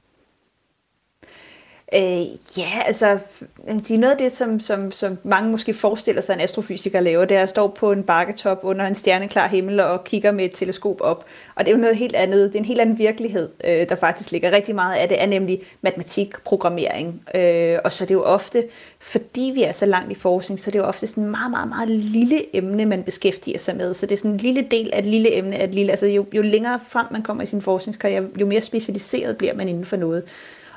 Øh, 1.95 2.23
ja, 2.59 2.83
altså, 2.87 3.19
det 3.67 3.91
er 3.91 3.99
noget 3.99 4.13
af 4.13 4.19
det, 4.19 4.33
som, 4.33 4.61
som, 4.61 4.93
som 4.93 5.19
mange 5.23 5.51
måske 5.51 5.75
forestiller 5.75 6.23
sig, 6.23 6.35
en 6.35 6.41
astrofysiker 6.41 7.01
laver, 7.01 7.25
det 7.25 7.37
er 7.37 7.43
at 7.43 7.49
stå 7.49 7.69
på 7.69 7.93
en 7.93 8.03
bakketop 8.03 8.61
under 8.63 8.87
en 8.87 8.95
stjerneklar 8.95 9.49
himmel 9.49 9.81
og 9.81 10.05
kigger 10.05 10.33
med 10.33 10.45
et 10.45 10.51
teleskop 10.55 11.01
op. 11.01 11.25
Og 11.55 11.65
det 11.65 11.71
er 11.71 11.77
jo 11.77 11.81
noget 11.81 11.97
helt 11.97 12.15
andet. 12.15 12.49
Det 12.49 12.55
er 12.55 12.59
en 12.59 12.65
helt 12.65 12.81
anden 12.81 12.99
virkelighed, 12.99 13.49
øh, 13.65 13.89
der 13.89 13.97
faktisk 13.97 14.31
ligger 14.31 14.51
rigtig 14.51 14.75
meget 14.75 14.97
af 14.97 15.09
det, 15.09 15.23
er 15.23 15.27
nemlig 15.27 15.63
matematik, 15.81 16.35
programmering. 16.45 17.23
Øh, 17.35 17.79
og 17.85 17.93
så 17.93 18.05
er 18.05 18.07
det 18.07 18.15
jo 18.15 18.23
ofte, 18.23 18.65
fordi 19.01 19.51
vi 19.55 19.63
er 19.63 19.73
så 19.73 19.87
langt 19.87 20.13
i 20.13 20.15
forskning, 20.15 20.61
så 20.61 20.71
er 20.71 20.73
det 20.73 20.79
jo 20.79 20.85
ofte 20.85 21.07
sådan 21.07 21.25
en 21.25 21.31
meget, 21.31 21.51
meget, 21.51 21.69
meget 21.69 21.89
lille 21.89 22.57
emne, 22.57 22.87
man 22.87 23.03
beskæftiger 23.03 23.59
sig 23.59 23.77
med. 23.77 23.95
Så 23.95 24.07
det 24.07 24.13
er 24.13 24.19
sådan 24.19 24.31
en 24.31 24.37
lille 24.37 24.67
del 24.71 24.91
af 24.93 24.99
et 24.99 25.07
lille 25.07 25.37
emne, 25.37 25.57
af 25.57 25.65
et 25.65 25.75
lille, 25.75 25.91
altså 25.91 26.07
jo, 26.07 26.27
jo 26.33 26.43
længere 26.43 26.81
frem 26.89 27.07
man 27.11 27.23
kommer 27.23 27.43
i 27.43 27.47
sin 27.47 27.63
forskningskarriere, 27.63 28.25
jo 28.41 28.47
mere 28.47 28.61
specialiseret 28.61 29.37
bliver 29.37 29.55
man 29.55 29.69
inden 29.69 29.85
for 29.85 29.97
noget. 29.97 30.23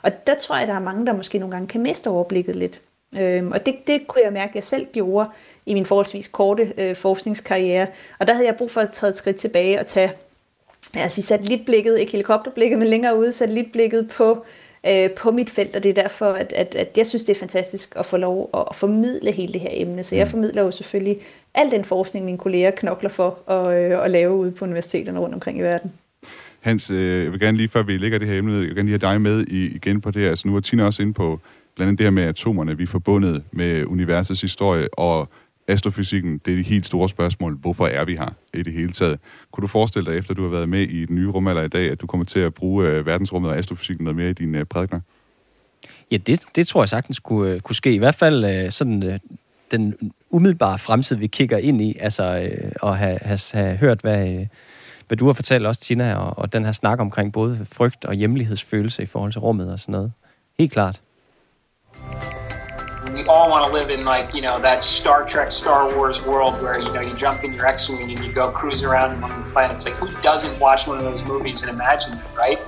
Og 0.02 0.28
der 0.28 0.36
tror 0.36 0.58
jeg, 0.58 0.68
der 0.68 0.74
er 0.74 0.80
mange, 0.80 1.06
der 1.06 1.14
måske 1.14 1.38
nogle 1.38 1.56
gange 1.56 1.68
kan 1.68 1.82
miste 1.82 2.10
overblikket 2.10 2.56
lidt. 2.56 2.82
Øhm, 3.20 3.52
og 3.52 3.66
det, 3.66 3.76
det 3.88 4.08
kunne 4.08 4.22
jeg 4.24 4.34
mærke, 4.34 4.49
at 4.49 4.56
jeg 4.56 4.64
selv 4.64 4.88
gjorde 4.93 5.30
i 5.66 5.74
min 5.74 5.86
forholdsvis 5.86 6.28
korte 6.28 6.74
øh, 6.78 6.95
forskningskarriere. 6.95 7.88
Og 8.20 8.28
der 8.28 8.34
havde 8.34 8.47
jeg 8.47 8.56
brug 8.56 8.72
for 8.72 8.82
at 8.82 8.91
træde 8.91 9.12
et 9.12 9.18
skridt 9.18 9.38
tilbage 9.38 9.80
og 9.80 9.88
tage 9.88 10.12
altså 10.93 11.22
satellitblikket, 11.22 11.99
ikke 11.99 12.12
helikopterblikket, 12.12 12.80
men 12.80 12.88
længere 12.88 13.18
ude 13.18 13.32
satellitblikket 13.32 14.10
på, 14.10 14.45
øh, 14.88 15.12
på 15.12 15.32
mit 15.32 15.49
felt, 15.49 15.76
og 15.76 15.84
det 15.84 15.89
er 15.89 16.02
derfor, 16.02 16.26
at, 16.26 16.54
at, 16.54 16.76
at 16.76 16.97
jeg 16.97 17.08
synes, 17.08 17.24
det 17.24 17.36
er 17.36 17.39
fantastisk 17.39 17.93
at 17.95 18.06
få 18.06 18.18
lov 18.18 18.49
at, 18.54 18.64
at 18.70 18.76
formidle 18.76 19.32
hele 19.32 19.54
det 19.54 19.62
her 19.62 19.70
emne. 19.74 20.04
Så 20.04 20.16
jeg 20.16 20.26
mm. 20.26 20.32
formidler 20.32 20.62
jo 20.62 20.72
selvfølgelig 20.72 21.18
al 21.54 21.72
den 21.72 21.86
forskning, 21.86 22.26
mine 22.26 22.38
kolleger 22.38 22.72
knokler 22.72 23.10
for 23.10 23.49
at, 23.52 23.91
øh, 23.91 24.06
at 24.06 24.12
lave 24.12 24.36
ude 24.36 24.52
på 24.52 24.66
universiteterne 24.66 25.20
rundt 25.20 25.36
omkring 25.36 25.60
i 25.60 25.62
verden. 25.62 25.93
Hans, 26.62 26.89
øh, 26.89 27.24
jeg 27.24 27.32
vil 27.32 27.39
gerne 27.39 27.57
lige, 27.57 27.68
før 27.68 27.84
vi 27.84 27.97
lægger 27.97 28.20
det 28.20 28.28
her 28.28 28.38
emne, 28.38 28.53
jeg 28.53 28.62
vil 28.62 28.76
gerne 28.76 28.89
lige 28.89 28.99
have 29.01 29.14
dig 29.14 29.22
med 29.22 29.45
i, 29.47 29.66
igen 29.76 30.01
på 30.01 30.12
det 30.12 30.22
her. 30.22 30.30
Altså, 30.30 30.47
nu 30.47 30.55
er 30.55 30.59
Tina 30.59 30.84
også 30.84 31.01
inde 31.01 31.14
på 31.14 31.39
blandt 31.76 31.88
andet 31.88 31.97
det 31.97 32.05
her 32.05 32.12
med 32.12 32.24
atomerne. 32.24 32.78
Vi 32.78 32.84
er 32.84 32.88
forbundet 32.88 33.43
med 33.51 33.86
universets 33.86 34.41
historie, 34.41 34.88
og 34.93 35.30
astrofysikken, 35.68 36.41
det 36.45 36.53
er 36.53 36.57
de 36.57 36.64
helt 36.64 36.86
store 36.86 37.09
spørgsmål. 37.09 37.57
Hvorfor 37.57 37.88
er 37.88 38.05
vi 38.05 38.16
her 38.16 38.30
i 38.53 38.64
det 38.64 38.74
hele 38.74 38.91
taget? 38.91 39.20
Kunne 39.51 39.62
du 39.62 39.68
forestille 39.68 40.12
dig, 40.12 40.18
efter 40.18 40.34
du 40.34 40.43
har 40.43 40.49
været 40.49 40.70
med 40.70 40.82
i 40.82 41.05
den 41.05 41.16
nye 41.16 41.30
rumalder 41.30 41.64
i 41.64 41.68
dag, 41.68 41.91
at 41.91 42.01
du 42.01 42.07
kommer 42.07 42.26
til 42.26 42.39
at 42.39 42.53
bruge 42.53 42.88
øh, 42.88 43.05
verdensrummet 43.05 43.51
og 43.51 43.57
astrofysikken 43.57 44.03
noget 44.03 44.16
mere 44.16 44.30
i 44.30 44.34
dine 44.34 44.59
øh, 44.59 44.66
prædikner? 44.66 44.99
Ja, 46.12 46.18
det, 46.18 46.41
det 46.55 46.68
tror 46.68 46.82
jeg 46.82 46.89
sagtens 46.89 47.20
kunne, 47.20 47.51
øh, 47.51 47.59
kunne 47.59 47.76
ske. 47.76 47.93
I 47.93 47.97
hvert 47.97 48.16
fald 48.16 48.45
øh, 48.45 48.72
sådan 48.72 49.03
øh, 49.03 49.20
den 49.72 50.12
umiddelbare 50.30 50.80
fremtid, 50.80 51.16
vi 51.16 51.28
kigger 51.28 51.57
ind 51.57 51.82
i, 51.82 51.97
altså 51.99 52.24
øh, 52.24 52.72
at 52.84 52.97
have, 52.97 53.18
have, 53.22 53.39
have 53.53 53.78
hørt, 53.78 54.01
hvad... 54.01 54.30
Øh, 54.30 54.47
hvad 55.12 55.18
du 55.18 55.26
har 55.26 55.34
fortalt 55.34 55.66
også, 55.66 55.82
Tina, 55.82 56.16
og, 56.16 56.39
og 56.39 56.53
den 56.53 56.66
her 56.66 56.72
snak 56.72 56.99
omkring 56.99 57.34
både 57.34 57.66
frygt 57.74 58.05
og 58.05 58.14
hjemlighedsfølelse 58.14 59.03
i 59.03 59.05
forhold 59.05 59.32
til 59.32 59.41
rummet 59.41 59.72
og 59.72 59.80
sådan 59.80 59.91
noget. 59.91 60.12
Helt 60.59 60.72
klart. 60.72 61.01
We 63.16 63.22
all 63.34 63.47
want 63.53 63.64
to 63.68 63.72
live 63.80 63.89
in 63.95 64.01
like, 64.14 64.28
you 64.36 64.41
know, 64.47 64.57
that 64.68 64.84
Star 64.84 65.20
Trek, 65.32 65.51
Star 65.51 65.82
Wars 65.97 66.20
world 66.26 66.55
where, 66.64 66.78
you 66.86 66.91
know, 66.95 67.03
you 67.09 67.16
jump 67.26 67.39
in 67.45 67.51
your 67.57 67.66
X-Wing 67.76 68.09
and 68.14 68.20
you 68.26 68.32
go 68.41 68.45
cruise 68.59 68.82
around 68.89 69.12
among 69.18 69.34
the 69.43 69.51
planets. 69.53 69.86
Like, 69.86 69.97
who 70.01 70.07
doesn't 70.30 70.55
watch 70.66 70.82
one 70.91 70.97
of 71.01 71.05
those 71.09 71.24
movies 71.34 71.57
and 71.64 71.70
imagine 71.78 72.12
it, 72.18 72.24
right? 72.43 72.59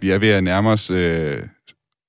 Vi 0.00 0.10
er 0.10 0.18
ved 0.18 0.28
at 0.28 0.44
nærme 0.44 0.70
os 0.70 0.90
øh, 0.90 1.42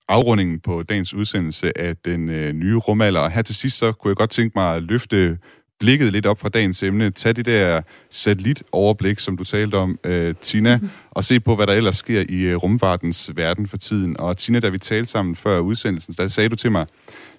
afrundingen 0.08 0.60
på 0.60 0.84
dagens 0.84 1.14
udsendelse 1.14 1.78
af 1.78 1.98
den 1.98 2.30
øh, 2.30 2.54
nye 2.54 2.78
rumalder. 2.78 3.22
Og 3.22 3.32
her 3.32 3.42
til 3.42 3.56
sidst, 3.56 3.78
så 3.78 3.92
kunne 3.92 4.10
jeg 4.10 4.16
godt 4.16 4.30
tænke 4.30 4.54
mig 4.56 4.76
at 4.76 4.84
løfte 4.84 5.38
blikket 5.86 6.12
lidt 6.12 6.26
op 6.26 6.40
fra 6.40 6.50
dagens 6.50 6.84
emne. 6.84 7.12
Tag 7.12 7.36
det 7.36 7.46
der 7.46 7.82
satellitoverblik, 8.10 9.20
som 9.20 9.38
du 9.38 9.44
talte 9.44 9.76
om, 9.76 10.00
øh, 10.04 10.36
Tina, 10.42 10.76
mm-hmm. 10.76 10.90
og 11.12 11.24
se 11.24 11.40
på, 11.40 11.56
hvad 11.56 11.68
der 11.68 11.74
ellers 11.74 11.98
sker 11.98 12.24
i 12.30 12.42
øh, 12.42 12.56
rumfartens 12.56 13.32
verden 13.36 13.68
for 13.68 13.78
tiden. 13.78 14.20
Og 14.20 14.38
Tina, 14.38 14.60
da 14.60 14.70
vi 14.70 14.78
talte 14.78 15.12
sammen 15.12 15.36
før 15.36 15.60
udsendelsen, 15.60 16.16
der 16.18 16.28
sagde 16.28 16.50
du 16.50 16.56
til 16.56 16.72
mig, 16.72 16.86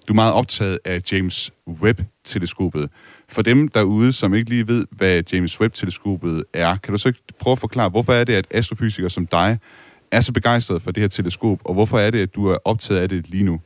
du 0.07 0.13
er 0.13 0.15
meget 0.15 0.33
optaget 0.33 0.79
af 0.85 1.01
James 1.11 1.51
Webb-teleskopet. 1.67 2.89
For 3.29 3.41
dem 3.41 3.67
derude, 3.67 4.13
som 4.13 4.33
ikke 4.33 4.49
lige 4.49 4.67
ved, 4.67 4.85
hvad 4.91 5.23
James 5.33 5.61
Webb-teleskopet 5.61 6.43
er, 6.53 6.77
kan 6.77 6.91
du 6.91 6.97
så 6.97 7.07
ikke 7.07 7.21
prøve 7.39 7.51
at 7.51 7.59
forklare, 7.59 7.89
hvorfor 7.89 8.13
er 8.13 8.23
det, 8.23 8.33
at 8.33 8.47
astrofysikere 8.51 9.09
som 9.09 9.27
dig 9.27 9.59
er 10.11 10.21
så 10.21 10.33
begejstret 10.33 10.81
for 10.81 10.91
det 10.91 11.01
her 11.03 11.07
teleskop, 11.07 11.59
og 11.63 11.73
hvorfor 11.73 11.99
er 11.99 12.11
det, 12.11 12.21
at 12.21 12.35
du 12.35 12.47
er 12.47 12.57
optaget 12.65 13.01
af 13.01 13.09
det 13.09 13.29
lige 13.29 13.43
nu? 13.43 13.59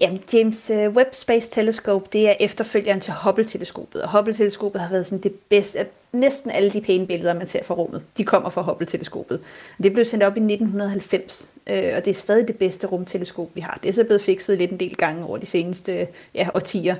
Jamen, 0.00 0.22
James 0.32 0.70
øh, 0.70 0.88
Webb 0.88 1.14
Space 1.14 1.50
Telescope, 1.50 2.08
det 2.12 2.28
er 2.28 2.34
efterfølgeren 2.40 3.00
til 3.00 3.12
Hubble-teleskopet, 3.24 4.02
og 4.02 4.12
Hubble-teleskopet 4.12 4.80
har 4.80 4.90
været 4.90 5.06
sådan 5.06 5.22
det 5.22 5.34
bedste, 5.48 5.86
næsten 6.12 6.50
alle 6.50 6.70
de 6.70 6.80
pæne 6.80 7.06
billeder, 7.06 7.34
man 7.34 7.46
ser 7.46 7.64
fra 7.64 7.74
rummet, 7.74 8.02
de 8.16 8.24
kommer 8.24 8.50
fra 8.50 8.62
Hubble-teleskopet. 8.62 9.40
Det 9.82 9.92
blev 9.92 10.04
sendt 10.04 10.24
op 10.24 10.36
i 10.36 10.40
1990, 10.40 11.54
øh, 11.66 11.92
og 11.96 12.04
det 12.04 12.10
er 12.10 12.14
stadig 12.14 12.48
det 12.48 12.58
bedste 12.58 12.86
rumteleskop, 12.86 13.48
vi 13.54 13.60
har. 13.60 13.78
Det 13.82 13.88
er 13.88 13.92
så 13.92 14.04
blevet 14.04 14.22
fikset 14.22 14.58
lidt 14.58 14.70
en 14.70 14.80
del 14.80 14.96
gange 14.96 15.26
over 15.26 15.38
de 15.38 15.46
seneste 15.46 16.08
ja, 16.34 16.48
årtier. 16.54 16.96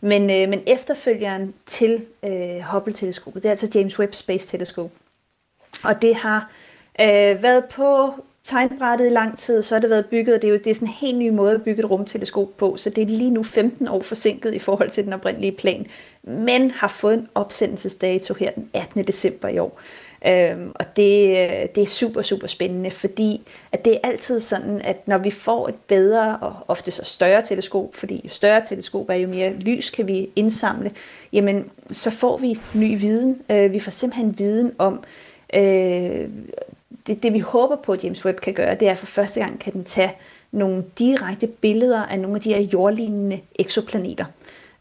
Men, 0.00 0.22
øh, 0.22 0.48
men 0.48 0.62
efterfølgeren 0.66 1.54
til 1.66 2.04
øh, 2.24 2.60
Hubble-teleskopet, 2.72 3.42
det 3.42 3.48
er 3.48 3.52
altså 3.52 3.70
James 3.74 3.98
Webb 3.98 4.14
Space 4.14 4.48
Telescope. 4.48 4.94
Og 5.84 6.02
det 6.02 6.14
har 6.14 6.50
øh, 7.00 7.42
været 7.42 7.64
på 7.64 8.14
tegnbrættet 8.44 9.06
i 9.06 9.10
lang 9.10 9.38
tid, 9.38 9.62
så 9.62 9.74
har 9.74 9.80
det 9.80 9.90
været 9.90 10.06
bygget, 10.06 10.34
og 10.34 10.42
det 10.42 10.48
er 10.48 10.52
jo 10.52 10.58
det 10.58 10.70
er 10.70 10.74
sådan 10.74 10.88
en 10.88 10.94
helt 10.94 11.18
ny 11.18 11.28
måde 11.28 11.54
at 11.54 11.62
bygge 11.62 11.82
et 11.82 11.90
rumteleskop 11.90 12.56
på, 12.56 12.76
så 12.76 12.90
det 12.90 13.02
er 13.02 13.06
lige 13.06 13.30
nu 13.30 13.42
15 13.42 13.88
år 13.88 14.02
forsinket 14.02 14.54
i 14.54 14.58
forhold 14.58 14.90
til 14.90 15.04
den 15.04 15.12
oprindelige 15.12 15.52
plan, 15.52 15.86
men 16.22 16.70
har 16.70 16.88
fået 16.88 17.14
en 17.14 17.28
opsendelsesdato 17.34 18.34
her 18.34 18.50
den 18.50 18.68
18. 18.74 19.04
december 19.04 19.48
i 19.48 19.58
år. 19.58 19.80
Øhm, 20.26 20.72
og 20.74 20.96
det, 20.96 21.28
øh, 21.28 21.68
det 21.74 21.82
er 21.82 21.86
super, 21.86 22.22
super 22.22 22.46
spændende, 22.46 22.90
fordi 22.90 23.40
at 23.72 23.84
det 23.84 23.92
er 23.92 24.08
altid 24.08 24.40
sådan, 24.40 24.80
at 24.84 25.08
når 25.08 25.18
vi 25.18 25.30
får 25.30 25.68
et 25.68 25.74
bedre 25.74 26.36
og 26.36 26.54
ofte 26.68 26.90
så 26.90 27.04
større 27.04 27.42
teleskop, 27.42 27.94
fordi 27.94 28.20
jo 28.24 28.30
større 28.30 28.64
teleskop 28.68 29.08
er, 29.08 29.14
jo 29.14 29.28
mere 29.28 29.52
lys 29.52 29.90
kan 29.90 30.08
vi 30.08 30.30
indsamle, 30.36 30.90
jamen 31.32 31.70
så 31.90 32.10
får 32.10 32.38
vi 32.38 32.60
ny 32.74 32.98
viden. 32.98 33.42
Øh, 33.50 33.72
vi 33.72 33.80
får 33.80 33.90
simpelthen 33.90 34.38
viden 34.38 34.72
om, 34.78 35.04
øh, 35.54 36.28
det, 37.06 37.22
det 37.22 37.32
vi 37.32 37.38
håber 37.38 37.76
på, 37.76 37.92
at 37.92 38.04
James 38.04 38.24
Webb 38.24 38.40
kan 38.40 38.54
gøre, 38.54 38.74
det 38.74 38.88
er 38.88 38.92
at 38.92 38.98
for 38.98 39.06
første 39.06 39.40
gang 39.40 39.58
kan 39.58 39.72
den 39.72 39.84
tage 39.84 40.12
nogle 40.52 40.84
direkte 40.98 41.46
billeder 41.46 42.02
af 42.06 42.20
nogle 42.20 42.36
af 42.36 42.40
de 42.40 42.54
her 42.54 42.60
jordlignende 42.60 43.40
eksoplaneter 43.58 44.24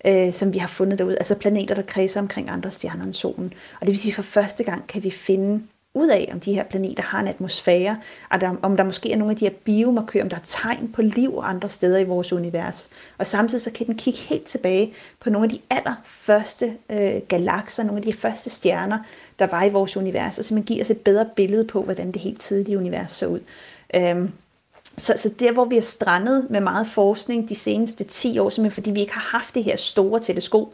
øh, 0.05 0.33
som 0.33 0.53
vi 0.53 0.57
har 0.57 0.67
fundet 0.67 0.99
derude. 0.99 1.17
Altså 1.17 1.35
planeter, 1.35 1.75
der 1.75 1.81
kredser 1.81 2.19
omkring 2.19 2.49
andre 2.49 2.71
stjerner 2.71 3.03
end 3.03 3.13
solen. 3.13 3.53
Og 3.79 3.87
det 3.87 3.91
vil 3.91 3.99
sige, 3.99 4.11
at 4.11 4.15
for 4.15 4.21
første 4.21 4.63
gang 4.63 4.87
kan 4.87 5.03
vi 5.03 5.09
finde 5.09 5.63
ud 5.93 6.09
af, 6.09 6.29
om 6.33 6.39
de 6.39 6.53
her 6.53 6.63
planeter 6.63 7.03
har 7.03 7.19
en 7.19 7.27
atmosfære, 7.27 7.97
og 8.29 8.41
der, 8.41 8.55
om 8.61 8.77
der 8.77 8.83
måske 8.83 9.11
er 9.11 9.17
nogle 9.17 9.31
af 9.31 9.37
de 9.37 9.45
her 9.45 9.53
biomarkører, 9.63 10.23
om 10.23 10.29
der 10.29 10.37
er 10.37 10.41
tegn 10.45 10.91
på 10.93 11.01
liv 11.01 11.39
andre 11.43 11.69
steder 11.69 11.99
i 11.99 12.03
vores 12.03 12.33
univers. 12.33 12.89
Og 13.17 13.27
samtidig 13.27 13.61
så 13.61 13.71
kan 13.71 13.85
den 13.85 13.97
kigge 13.97 14.19
helt 14.19 14.45
tilbage 14.45 14.93
på 15.19 15.29
nogle 15.29 15.45
af 15.45 15.49
de 15.49 15.59
allerførste 15.69 16.73
øh, 16.89 17.21
galakser, 17.27 17.83
nogle 17.83 17.97
af 17.97 18.03
de 18.03 18.13
første 18.13 18.49
stjerner, 18.49 18.99
der 19.39 19.47
var 19.47 19.63
i 19.63 19.69
vores 19.69 19.97
univers, 19.97 20.39
og 20.39 20.45
simpelthen 20.45 20.75
give 20.75 20.81
os 20.81 20.89
et 20.89 21.01
bedre 21.01 21.25
billede 21.35 21.65
på, 21.65 21.83
hvordan 21.83 22.11
det 22.11 22.21
helt 22.21 22.41
tidlige 22.41 22.77
univers 22.77 23.11
så 23.11 23.27
ud. 23.27 23.39
Øhm, 23.95 24.31
så, 24.97 25.13
så 25.17 25.29
der, 25.39 25.51
hvor 25.51 25.65
vi 25.65 25.77
er 25.77 25.81
strandet 25.81 26.47
med 26.49 26.61
meget 26.61 26.87
forskning 26.87 27.49
de 27.49 27.55
seneste 27.55 28.03
10 28.03 28.39
år, 28.39 28.49
simpelthen 28.49 28.75
fordi 28.75 28.91
vi 28.91 28.99
ikke 28.99 29.13
har 29.13 29.37
haft 29.37 29.55
det 29.55 29.63
her 29.63 29.75
store 29.75 30.19
teleskop, 30.19 30.67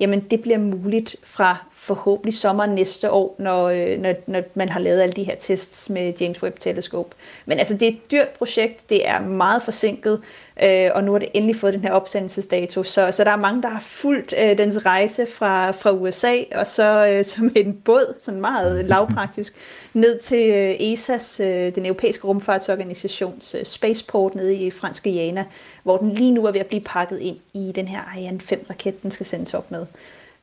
jamen 0.00 0.20
det 0.20 0.42
bliver 0.42 0.58
muligt 0.58 1.16
fra 1.22 1.56
forhåbentlig 1.72 2.34
sommer 2.34 2.66
næste 2.66 3.10
år, 3.10 3.34
når, 3.38 3.64
øh, 3.68 3.98
når, 3.98 4.14
når 4.26 4.42
man 4.54 4.68
har 4.68 4.80
lavet 4.80 5.00
alle 5.00 5.12
de 5.12 5.24
her 5.24 5.34
tests 5.34 5.90
med 5.90 6.12
James 6.20 6.42
Webb 6.42 6.58
Teleskop. 6.58 7.14
Men 7.46 7.58
altså, 7.58 7.74
det 7.74 7.82
er 7.82 7.92
et 7.92 8.10
dyrt 8.10 8.28
projekt, 8.28 8.90
det 8.90 9.08
er 9.08 9.20
meget 9.20 9.62
forsinket, 9.62 10.20
øh, 10.62 10.90
og 10.94 11.04
nu 11.04 11.12
har 11.12 11.18
det 11.18 11.28
endelig 11.34 11.56
fået 11.56 11.74
den 11.74 11.82
her 11.82 11.92
opsendelsesdato, 11.92 12.82
så, 12.82 13.12
så 13.12 13.24
der 13.24 13.30
er 13.30 13.36
mange, 13.36 13.62
der 13.62 13.68
har 13.68 13.80
fulgt 13.80 14.34
øh, 14.42 14.58
dens 14.58 14.86
rejse 14.86 15.26
fra, 15.26 15.70
fra 15.70 15.92
USA, 15.92 16.36
og 16.54 16.66
så 16.66 17.06
øh, 17.06 17.24
som 17.24 17.52
en 17.56 17.74
båd, 17.74 18.14
sådan 18.18 18.40
meget 18.40 18.84
lavpraktisk, 18.84 19.54
ned 19.94 20.18
til 20.18 20.50
øh, 20.50 20.74
ESA's, 20.74 21.42
øh, 21.42 21.74
den 21.74 21.86
europæiske 21.86 22.26
rumfartsorganisations 22.26 23.54
øh, 23.54 23.64
spaceport 23.64 24.34
nede 24.34 24.54
i 24.54 24.70
franske 24.70 25.10
Guyana, 25.10 25.44
hvor 25.82 25.96
den 25.96 26.10
lige 26.10 26.32
nu 26.32 26.46
er 26.46 26.52
ved 26.52 26.60
at 26.60 26.66
blive 26.66 26.82
pakket 26.86 27.18
ind 27.18 27.36
i 27.54 27.72
den 27.74 27.88
her 27.88 28.00
Ariane 28.00 28.40
5-raket, 28.52 29.02
den 29.02 29.10
skal 29.10 29.26
sendes 29.26 29.54
op 29.54 29.70
med. 29.70 29.86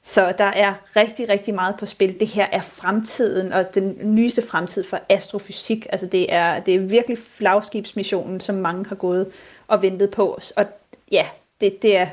Så 0.08 0.34
der 0.38 0.44
er 0.44 0.74
rigtig, 0.96 1.30
rigtig 1.30 1.54
meget 1.54 1.76
på 1.80 1.86
spil. 1.86 2.20
Det 2.20 2.28
her 2.28 2.48
er 2.52 2.62
fremtiden, 2.62 3.54
og 3.54 3.76
den 3.76 3.98
nyeste 4.04 4.42
fremtid 4.42 4.84
for 4.84 5.00
astrofysik. 5.10 5.88
Altså 5.90 6.08
det 6.08 6.34
er, 6.34 6.60
det 6.60 6.76
er 6.76 6.80
virkelig 6.80 7.18
flagskibsmissionen, 7.18 8.40
som 8.40 8.56
mange 8.56 8.86
har 8.86 8.96
gået 8.96 9.28
og 9.68 9.82
ventet 9.82 10.12
på 10.12 10.34
os. 10.34 10.52
Og 10.52 10.66
ja, 11.12 11.26
det, 11.62 11.82
det 11.82 11.98
er, 11.98 12.08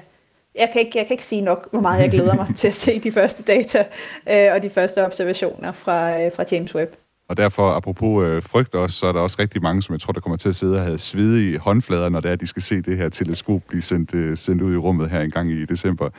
jeg 0.54 0.70
kan, 0.72 0.80
ikke, 0.80 0.98
jeg 0.98 1.06
kan 1.06 1.14
ikke 1.14 1.24
sige 1.24 1.42
nok, 1.42 1.68
hvor 1.70 1.80
meget 1.80 2.02
jeg 2.02 2.10
glæder 2.10 2.34
mig 2.34 2.46
til 2.56 2.68
at 2.68 2.74
se 2.74 3.00
de 3.00 3.12
første 3.12 3.42
data 3.42 3.84
øh, 4.30 4.54
og 4.54 4.62
de 4.62 4.70
første 4.70 5.06
observationer 5.06 5.72
fra, 5.72 6.22
øh, 6.22 6.32
fra 6.36 6.44
James 6.52 6.74
Webb. 6.74 6.94
Og 7.28 7.36
derfor, 7.36 7.70
apropos 7.70 8.24
øh, 8.24 8.42
frygt 8.42 8.74
også, 8.74 8.98
så 8.98 9.06
er 9.06 9.12
der 9.12 9.20
også 9.20 9.36
rigtig 9.38 9.62
mange, 9.62 9.82
som 9.82 9.92
jeg 9.92 10.00
tror, 10.00 10.12
der 10.12 10.20
kommer 10.20 10.36
til 10.36 10.48
at 10.48 10.56
sidde 10.56 10.76
og 10.76 10.82
have 10.82 10.98
svedige 10.98 11.58
håndflader, 11.58 12.08
når 12.08 12.20
det 12.20 12.30
er, 12.30 12.36
de 12.36 12.46
skal 12.46 12.62
se 12.62 12.82
det 12.82 12.96
her 12.96 13.08
teleskop 13.08 13.60
blive 13.68 13.82
sendt, 13.82 14.14
øh, 14.14 14.36
sendt 14.36 14.62
ud 14.62 14.74
i 14.74 14.76
rummet 14.76 15.10
her 15.10 15.20
en 15.20 15.30
gang 15.30 15.50
i 15.50 15.64
december. 15.64 16.10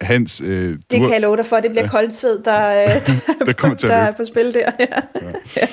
Hans, 0.00 0.40
øh, 0.40 0.78
det 0.90 1.00
kan 1.00 1.12
jeg 1.12 1.20
love 1.20 1.36
dig 1.36 1.46
for, 1.46 1.56
det 1.56 1.70
bliver 1.70 1.84
ja. 1.84 1.90
koldt 1.90 2.14
sved, 2.14 2.42
der, 2.42 2.68
øh, 2.68 2.88
der, 3.06 3.44
der, 3.44 3.52
kommer 3.52 3.76
til 3.76 3.88
der 3.88 3.94
er 3.94 4.12
på 4.12 4.24
spil 4.24 4.54
der. 4.54 4.70
Ja. 4.78 4.86
Ja. 5.22 5.30
ja. 5.56 5.66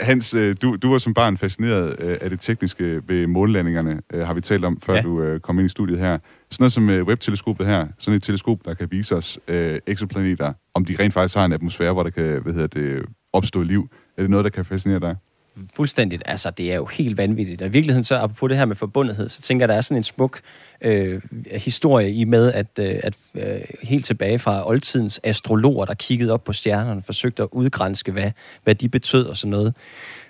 Hans, 0.00 0.34
øh, 0.34 0.54
du, 0.62 0.76
du 0.76 0.90
var 0.90 0.98
som 0.98 1.14
barn 1.14 1.36
fascineret 1.36 1.96
øh, 2.00 2.18
af 2.20 2.30
det 2.30 2.40
tekniske 2.40 3.02
ved 3.08 3.26
månlandingerne, 3.26 4.00
øh, 4.12 4.26
har 4.26 4.34
vi 4.34 4.40
talt 4.40 4.64
om, 4.64 4.80
før 4.80 4.94
ja. 4.94 5.02
du 5.02 5.38
kom 5.42 5.58
ind 5.58 5.66
i 5.66 5.68
studiet 5.68 5.98
her. 5.98 6.18
Sådan 6.50 6.62
noget 6.62 6.72
som 6.72 6.88
webteleskopet 6.88 7.66
her, 7.66 7.86
sådan 7.98 8.16
et 8.16 8.22
teleskop, 8.22 8.58
der 8.64 8.74
kan 8.74 8.88
vise 8.90 9.16
os 9.16 9.38
øh, 9.48 9.78
eksoplaneter, 9.86 10.52
om 10.74 10.84
de 10.84 10.96
rent 10.98 11.14
faktisk 11.14 11.36
har 11.36 11.44
en 11.44 11.52
atmosfære, 11.52 11.92
hvor 11.92 12.02
der 12.02 12.10
kan 12.10 12.42
hvad 12.42 12.52
hedder 12.52 12.66
det, 12.66 13.02
opstå 13.32 13.62
liv. 13.62 13.88
Er 14.16 14.22
det 14.22 14.30
noget, 14.30 14.44
der 14.44 14.50
kan 14.50 14.64
fascinere 14.64 15.00
dig? 15.00 15.16
Fuldstændigt. 15.74 16.22
Altså, 16.26 16.50
det 16.50 16.72
er 16.72 16.76
jo 16.76 16.86
helt 16.86 17.16
vanvittigt. 17.16 17.62
Og 17.62 17.68
i 17.68 17.70
virkeligheden, 17.70 18.04
så 18.04 18.16
apropos 18.16 18.48
det 18.48 18.58
her 18.58 18.64
med 18.64 18.76
forbundethed, 18.76 19.28
så 19.28 19.42
tænker 19.42 19.62
jeg, 19.62 19.68
der 19.68 19.74
er 19.74 19.80
sådan 19.80 19.96
en 19.96 20.02
smuk 20.02 20.40
øh, 20.80 21.22
historie 21.52 22.12
i 22.12 22.24
med, 22.24 22.52
at, 22.52 22.66
øh, 22.80 22.94
at 23.02 23.14
øh, 23.34 23.60
helt 23.82 24.04
tilbage 24.04 24.38
fra 24.38 24.68
oldtidens 24.68 25.20
astrologer, 25.24 25.84
der 25.84 25.94
kiggede 25.94 26.32
op 26.32 26.44
på 26.44 26.52
stjernerne, 26.52 27.02
forsøgte 27.02 27.42
at 27.42 27.48
udgrænske, 27.52 28.12
hvad, 28.12 28.30
hvad 28.64 28.74
de 28.74 28.88
betød 28.88 29.26
og 29.26 29.36
sådan 29.36 29.50
noget. 29.50 29.74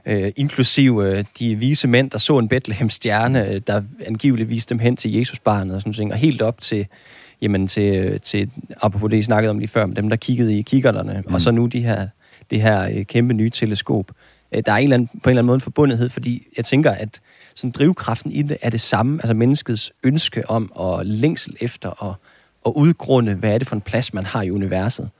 Øh, 0.06 0.32
inklusiv 0.36 1.00
øh, 1.04 1.24
de 1.38 1.54
vise 1.54 1.88
mænd, 1.88 2.10
der 2.10 2.18
så 2.18 2.38
en 2.38 2.48
Bethlehem-stjerne, 2.48 3.48
øh, 3.48 3.60
der 3.66 3.82
angiveligt 4.06 4.48
viste 4.48 4.70
dem 4.70 4.78
hen 4.78 4.96
til 4.96 5.12
Jesusbarnet 5.12 5.74
og 5.74 5.80
sådan 5.80 5.94
noget, 5.98 6.12
og 6.12 6.18
helt 6.18 6.42
op 6.42 6.60
til 6.60 6.86
jamen 7.42 7.68
til, 7.68 7.94
øh, 7.94 8.20
til 8.20 8.50
apropos 8.82 9.10
det, 9.10 9.16
I 9.16 9.22
snakkede 9.22 9.50
om 9.50 9.58
lige 9.58 9.68
før, 9.68 9.86
med 9.86 9.96
dem, 9.96 10.08
der 10.08 10.16
kiggede 10.16 10.58
i 10.58 10.62
kikkerterne, 10.62 11.22
mm. 11.26 11.34
og 11.34 11.40
så 11.40 11.50
nu 11.50 11.66
de 11.66 11.80
her, 11.80 12.08
det 12.50 12.62
her 12.62 12.90
øh, 12.96 13.04
kæmpe 13.04 13.34
nye 13.34 13.50
teleskop. 13.50 14.10
Øh, 14.54 14.62
der 14.66 14.72
er 14.72 14.76
en 14.76 14.82
eller 14.82 14.94
anden, 14.94 15.08
på 15.08 15.12
en 15.14 15.18
eller 15.30 15.40
anden 15.40 15.46
måde 15.46 15.54
en 15.54 15.60
forbundethed, 15.60 16.08
fordi 16.08 16.46
jeg 16.56 16.64
tænker, 16.64 16.90
at 16.90 17.20
sådan 17.54 17.70
drivkraften 17.70 18.32
i 18.32 18.42
det 18.42 18.56
er 18.62 18.70
det 18.70 18.80
samme, 18.80 19.20
altså 19.22 19.34
menneskets 19.34 19.92
ønske 20.02 20.50
om 20.50 20.72
at 20.80 21.06
længsel 21.06 21.56
efter 21.60 22.04
at, 22.04 22.14
at 22.66 22.72
udgrunde, 22.76 23.34
hvad 23.34 23.54
er 23.54 23.58
det 23.58 23.68
for 23.68 23.74
en 23.74 23.80
plads, 23.80 24.14
man 24.14 24.26
har 24.26 24.42
i 24.42 24.50
universet. 24.50 25.10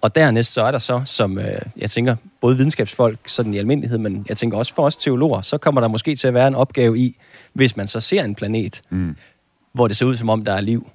Og 0.00 0.14
dernæst 0.14 0.52
så 0.52 0.62
er 0.62 0.70
der 0.70 0.78
så, 0.78 1.02
som 1.04 1.38
øh, 1.38 1.60
jeg 1.76 1.90
tænker, 1.90 2.16
både 2.40 2.56
videnskabsfolk 2.56 3.18
sådan 3.26 3.54
i 3.54 3.58
almindelighed, 3.58 3.98
men 3.98 4.26
jeg 4.28 4.36
tænker 4.36 4.58
også 4.58 4.74
for 4.74 4.86
os 4.86 4.96
teologer, 4.96 5.40
så 5.40 5.58
kommer 5.58 5.80
der 5.80 5.88
måske 5.88 6.16
til 6.16 6.28
at 6.28 6.34
være 6.34 6.48
en 6.48 6.54
opgave 6.54 6.98
i, 6.98 7.16
hvis 7.52 7.76
man 7.76 7.86
så 7.86 8.00
ser 8.00 8.24
en 8.24 8.34
planet, 8.34 8.82
mm. 8.90 9.16
hvor 9.72 9.88
det 9.88 9.96
ser 9.96 10.06
ud 10.06 10.16
som 10.16 10.28
om, 10.28 10.44
der 10.44 10.52
er 10.52 10.60
liv. 10.60 10.90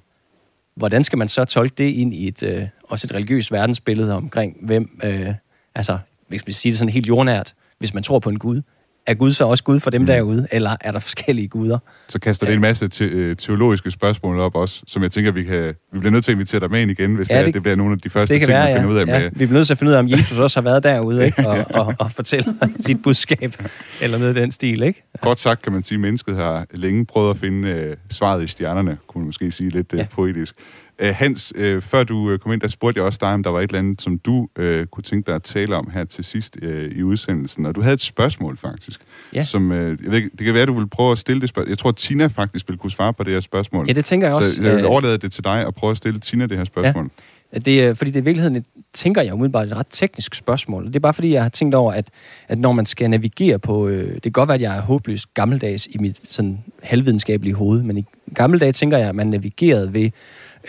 Hvordan 0.75 1.03
skal 1.03 1.17
man 1.17 1.27
så 1.27 1.45
tolke 1.45 1.75
det 1.77 1.89
ind 1.89 2.13
i 2.13 2.27
et, 2.27 2.43
øh, 2.43 2.63
også 2.83 3.07
et 3.07 3.13
religiøst 3.15 3.51
verdensbillede 3.51 4.13
omkring, 4.13 4.57
hvem, 4.61 4.99
øh, 5.03 5.33
altså 5.75 5.97
hvis 6.35 6.47
man 6.47 6.53
siger 6.53 6.71
det 6.71 6.79
sådan 6.79 6.93
helt 6.93 7.07
jordnært, 7.07 7.53
hvis 7.79 7.93
man 7.93 8.03
tror 8.03 8.19
på 8.19 8.29
en 8.29 8.39
Gud, 8.39 8.61
er 9.07 9.13
Gud 9.13 9.31
så 9.31 9.45
også 9.45 9.63
Gud 9.63 9.79
for 9.79 9.89
dem 9.89 10.01
mm. 10.01 10.07
derude, 10.07 10.47
eller 10.51 10.75
er 10.81 10.91
der 10.91 10.99
forskellige 10.99 11.47
guder? 11.47 11.79
Så 12.07 12.19
kaster 12.19 12.45
det 12.45 12.55
en 12.55 12.61
masse 12.61 12.87
te- 12.87 13.05
øh, 13.05 13.35
teologiske 13.35 13.91
spørgsmål 13.91 14.39
op 14.39 14.55
også, 14.55 14.81
som 14.87 15.03
jeg 15.03 15.11
tænker, 15.11 15.31
vi 15.31 15.43
kan 15.43 15.73
vi 15.93 15.99
bliver 15.99 16.11
nødt 16.11 16.25
til 16.25 16.31
at 16.31 16.35
invitere 16.35 16.59
dig 16.59 16.71
med 16.71 16.81
ind 16.81 16.91
igen, 16.91 17.15
hvis 17.15 17.29
ja, 17.29 17.37
det, 17.37 17.45
det, 17.45 17.53
det 17.53 17.63
bliver 17.63 17.75
nogle 17.75 17.93
af 17.93 17.99
de 17.99 18.09
første 18.09 18.35
ting, 18.35 18.47
være, 18.47 18.67
vi 18.67 18.73
finder 18.73 18.87
ja. 18.87 18.93
ud 18.93 18.97
af. 18.97 19.07
Med. 19.07 19.13
Ja. 19.13 19.23
Vi 19.23 19.29
bliver 19.31 19.51
nødt 19.51 19.67
til 19.67 19.73
at 19.73 19.77
finde 19.77 19.89
ud 19.89 19.95
af, 19.95 19.99
om 19.99 20.09
Jesus 20.09 20.39
også 20.45 20.59
har 20.59 20.63
været 20.63 20.83
derude, 20.83 21.25
ikke? 21.25 21.47
Og, 21.47 21.65
og, 21.81 21.93
og 21.99 22.11
fortælle 22.11 22.53
sit 22.85 23.03
budskab, 23.03 23.55
eller 24.01 24.17
noget 24.17 24.35
af 24.35 24.41
den 24.41 24.51
stil, 24.51 24.83
ikke? 24.83 25.03
Kort 25.21 25.39
sagt 25.39 25.61
kan 25.61 25.73
man 25.73 25.83
sige, 25.83 25.95
at 25.95 25.99
mennesket 26.01 26.35
har 26.35 26.65
længe 26.71 27.05
prøvet 27.05 27.29
at 27.29 27.37
finde 27.37 27.87
uh, 27.91 27.97
svaret 28.09 28.43
i 28.43 28.47
stjernerne, 28.47 28.97
kunne 29.07 29.21
man 29.21 29.25
måske 29.25 29.51
sige 29.51 29.69
lidt 29.69 29.93
uh, 29.93 29.99
ja. 29.99 30.05
poetisk. 30.11 30.55
Uh, 31.03 31.07
Hans, 31.07 31.53
uh, 31.59 31.81
før 31.81 32.03
du 32.03 32.33
uh, 32.33 32.39
kom 32.39 32.53
ind, 32.53 32.61
der 32.61 32.67
spurgte 32.67 32.97
jeg 32.97 33.05
også 33.05 33.19
dig, 33.21 33.33
om 33.33 33.43
der 33.43 33.49
var 33.49 33.59
et 33.59 33.69
eller 33.69 33.79
andet, 33.79 34.01
som 34.01 34.19
du 34.19 34.47
uh, 34.59 34.65
kunne 34.91 35.03
tænke 35.03 35.27
dig 35.27 35.35
at 35.35 35.43
tale 35.43 35.75
om 35.75 35.89
her 35.93 36.03
til 36.03 36.23
sidst 36.23 36.57
uh, 36.63 36.69
i 36.69 37.03
udsendelsen. 37.03 37.65
Og 37.65 37.75
du 37.75 37.81
havde 37.81 37.93
et 37.93 38.01
spørgsmål, 38.01 38.57
faktisk. 38.57 39.01
Ja. 39.33 39.43
Som, 39.43 39.71
uh, 39.71 39.77
jeg 39.77 39.97
ved, 39.99 40.21
det 40.21 40.45
kan 40.45 40.53
være, 40.53 40.63
at 40.63 40.67
du 40.67 40.79
vil 40.79 40.87
prøve 40.87 41.11
at 41.11 41.17
stille 41.17 41.41
det 41.41 41.49
spørgsmål. 41.49 41.69
Jeg 41.69 41.77
tror, 41.77 41.89
at 41.89 41.95
Tina 41.95 42.27
faktisk 42.27 42.69
vil 42.69 42.77
kunne 42.77 42.91
svare 42.91 43.13
på 43.13 43.23
det 43.23 43.33
her 43.33 43.41
spørgsmål. 43.41 43.87
Ja, 43.87 43.93
det 43.93 44.05
tænker 44.05 44.27
jeg 44.27 44.35
også. 44.35 44.55
Så 44.55 44.63
jeg 44.63 44.75
vil 44.75 44.85
overlade 44.85 45.17
det 45.17 45.31
til 45.31 45.43
dig 45.43 45.65
og 45.65 45.75
prøve 45.75 45.91
at 45.91 45.97
stille 45.97 46.19
Tina 46.19 46.45
det 46.45 46.57
her 46.57 46.65
spørgsmål. 46.65 47.03
Ja. 47.03 47.59
Det, 47.65 47.97
fordi 47.97 48.11
det 48.11 48.19
i 48.19 48.23
virkeligheden, 48.23 48.65
tænker 48.93 49.21
jeg 49.21 49.33
umiddelbart, 49.33 49.67
et 49.67 49.75
ret 49.75 49.87
teknisk 49.89 50.35
spørgsmål. 50.35 50.87
Det 50.87 50.95
er 50.95 50.99
bare 50.99 51.13
fordi, 51.13 51.33
jeg 51.33 51.41
har 51.41 51.49
tænkt 51.49 51.75
over, 51.75 51.93
at, 51.93 52.09
at 52.47 52.59
når 52.59 52.71
man 52.71 52.85
skal 52.85 53.09
navigere 53.09 53.59
på... 53.59 53.87
Øh, 53.87 54.13
det 54.13 54.21
kan 54.21 54.31
godt 54.31 54.47
være, 54.47 54.55
at 54.55 54.61
jeg 54.61 54.77
er 54.77 54.81
håbløst 54.81 55.33
gammeldags 55.33 55.87
i 55.87 55.97
mit 55.97 56.17
sådan 56.25 56.63
halvvidenskabelige 56.83 57.53
hoved, 57.53 57.83
men 57.83 57.97
i 57.97 58.05
gamle 58.35 58.59
dage 58.59 58.71
tænker 58.71 58.97
jeg, 58.97 59.09
at 59.09 59.15
man 59.15 59.27
navigerede 59.27 59.93
ved 59.93 60.09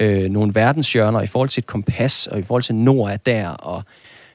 øh, 0.01 0.31
nogle 0.31 0.55
verdenshjørner 0.55 1.21
i 1.21 1.27
forhold 1.27 1.49
til 1.49 1.61
et 1.61 1.67
kompas, 1.67 2.27
og 2.27 2.39
i 2.39 2.43
forhold 2.43 2.63
til 2.63 2.75
nord 2.75 3.11
er 3.11 3.17
der, 3.17 3.49
og, 3.49 3.83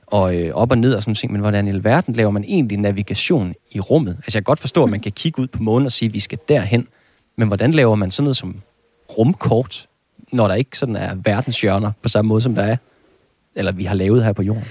og 0.08 0.36
øh, 0.36 0.56
op 0.56 0.72
og 0.72 0.78
ned 0.78 0.94
og 0.94 1.02
sådan 1.02 1.16
ting. 1.16 1.32
Men 1.32 1.42
hvordan 1.42 1.68
i 1.68 1.70
alverden 1.70 2.14
laver 2.14 2.32
man 2.32 2.44
egentlig 2.44 2.78
navigation 2.78 3.54
i 3.72 3.80
rummet? 3.80 4.12
Altså 4.18 4.38
jeg 4.38 4.44
kan 4.44 4.50
godt 4.50 4.60
forstå, 4.60 4.84
at 4.84 4.90
man 4.90 5.00
kan 5.00 5.12
kigge 5.12 5.42
ud 5.42 5.48
på 5.48 5.64
månen 5.64 5.86
og 5.86 5.92
sige, 5.92 6.10
at 6.10 6.14
vi 6.14 6.20
skal 6.20 6.40
derhen. 6.50 6.88
Men 7.36 7.48
hvordan 7.48 7.72
laver 7.72 7.96
man 7.96 8.12
sådan 8.12 8.24
noget 8.24 8.38
som 8.38 8.56
rumkort, 9.18 9.88
når 10.32 10.48
der 10.48 10.56
ikke 10.56 10.78
sådan 10.78 10.96
er 10.96 11.16
verdenshjørner 11.16 11.92
på 12.02 12.10
samme 12.10 12.30
måde, 12.30 12.42
som 12.42 12.56
der 12.56 12.64
er, 12.64 12.78
eller 13.56 13.72
vi 13.72 13.84
har 13.84 13.96
lavet 13.96 14.24
her 14.24 14.34
på 14.34 14.42
jorden? 14.42 14.66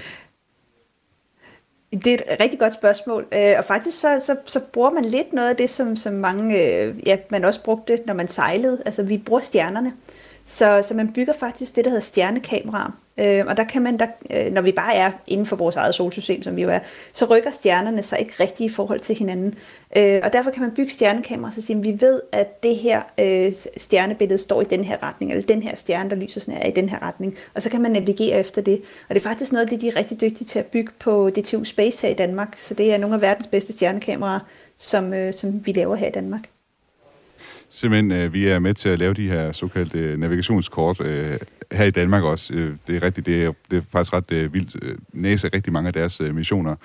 Det 1.91 2.07
er 2.07 2.13
et 2.13 2.39
rigtig 2.39 2.59
godt 2.59 2.73
spørgsmål, 2.73 3.27
øh, 3.31 3.53
og 3.57 3.65
faktisk 3.65 3.99
så, 3.99 4.21
så, 4.25 4.35
så 4.45 4.59
bruger 4.73 4.89
man 4.89 5.05
lidt 5.05 5.33
noget 5.33 5.49
af 5.49 5.55
det, 5.55 5.69
som, 5.69 5.95
som 5.95 6.13
mange, 6.13 6.67
øh, 6.67 7.07
ja, 7.07 7.17
man 7.29 7.45
også 7.45 7.63
brugte, 7.63 7.99
når 8.05 8.13
man 8.13 8.27
sejlede. 8.27 8.81
Altså 8.85 9.03
vi 9.03 9.17
bruger 9.17 9.41
stjernerne. 9.41 9.93
Så, 10.51 10.81
så 10.87 10.93
man 10.93 11.13
bygger 11.13 11.33
faktisk 11.39 11.75
det, 11.75 11.85
der 11.85 11.89
hedder 11.89 12.01
stjernekameraer. 12.01 12.97
Øh, 13.17 13.45
og 13.47 13.57
der 13.57 13.63
kan 13.63 13.81
man, 13.81 13.99
der, 13.99 14.07
øh, 14.29 14.53
når 14.53 14.61
vi 14.61 14.71
bare 14.71 14.95
er 14.95 15.11
inden 15.27 15.45
for 15.45 15.55
vores 15.55 15.75
eget 15.75 15.95
solsystem, 15.95 16.43
som 16.43 16.55
vi 16.55 16.61
jo 16.61 16.69
er, 16.69 16.79
så 17.11 17.25
rykker 17.25 17.51
stjernerne 17.51 18.03
sig 18.03 18.19
ikke 18.19 18.33
rigtigt 18.39 18.71
i 18.71 18.73
forhold 18.73 18.99
til 18.99 19.15
hinanden. 19.15 19.55
Øh, 19.97 20.21
og 20.23 20.33
derfor 20.33 20.51
kan 20.51 20.61
man 20.61 20.71
bygge 20.71 20.91
stjernekameraer, 20.91 21.53
så 21.53 21.61
sige, 21.61 21.77
at 21.77 21.83
vi 21.83 21.97
ved, 21.99 22.21
at 22.31 22.63
det 22.63 22.75
her 22.75 23.01
øh, 23.17 23.53
stjernebillede 23.77 24.39
står 24.39 24.61
i 24.61 24.65
den 24.65 24.83
her 24.83 25.03
retning, 25.03 25.31
eller 25.31 25.45
den 25.45 25.63
her 25.63 25.75
stjerne, 25.75 26.09
der 26.09 26.15
lyser 26.15 26.39
sådan 26.39 26.53
her, 26.53 26.63
er 26.63 26.67
i 26.67 26.73
den 26.73 26.89
her 26.89 27.01
retning. 27.01 27.35
Og 27.53 27.61
så 27.61 27.69
kan 27.69 27.81
man 27.81 27.91
navigere 27.91 28.39
efter 28.39 28.61
det. 28.61 28.81
Og 29.09 29.15
det 29.15 29.21
er 29.21 29.29
faktisk 29.29 29.51
noget 29.51 29.65
af 29.65 29.69
det, 29.69 29.81
de 29.81 29.87
er 29.87 29.95
rigtig 29.95 30.21
dygtige 30.21 30.47
til 30.47 30.59
at 30.59 30.65
bygge 30.65 30.91
på 30.99 31.29
DTU 31.29 31.63
Space 31.63 32.01
her 32.01 32.09
i 32.09 32.17
Danmark. 32.17 32.53
Så 32.57 32.73
det 32.73 32.93
er 32.93 32.97
nogle 32.97 33.15
af 33.15 33.21
verdens 33.21 33.47
bedste 33.47 33.73
stjernekameraer, 33.73 34.39
som, 34.77 35.13
øh, 35.13 35.33
som 35.33 35.65
vi 35.65 35.71
laver 35.71 35.95
her 35.95 36.07
i 36.07 36.11
Danmark. 36.11 36.41
Simpelthen, 37.73 38.11
øh, 38.11 38.33
vi 38.33 38.47
er 38.47 38.59
med 38.59 38.73
til 38.73 38.89
at 38.89 38.99
lave 38.99 39.13
de 39.13 39.27
her 39.27 39.51
såkaldte 39.51 39.99
øh, 39.99 40.19
navigationskort 40.19 41.01
øh, 41.01 41.37
her 41.71 41.85
i 41.85 41.91
Danmark 41.91 42.23
også. 42.23 42.53
Øh, 42.53 42.75
det 42.87 42.95
er 42.95 43.03
rigtigt, 43.03 43.25
det 43.25 43.43
er, 43.43 43.51
det 43.71 43.77
er 43.77 43.81
faktisk 43.91 44.13
ret 44.13 44.31
øh, 44.31 44.53
vildt. 44.53 44.75
Øh, 44.81 44.95
NASA 45.13 45.49
rigtig 45.53 45.73
mange 45.73 45.87
af 45.87 45.93
deres 45.93 46.21
øh, 46.21 46.35
missioner, 46.35 46.75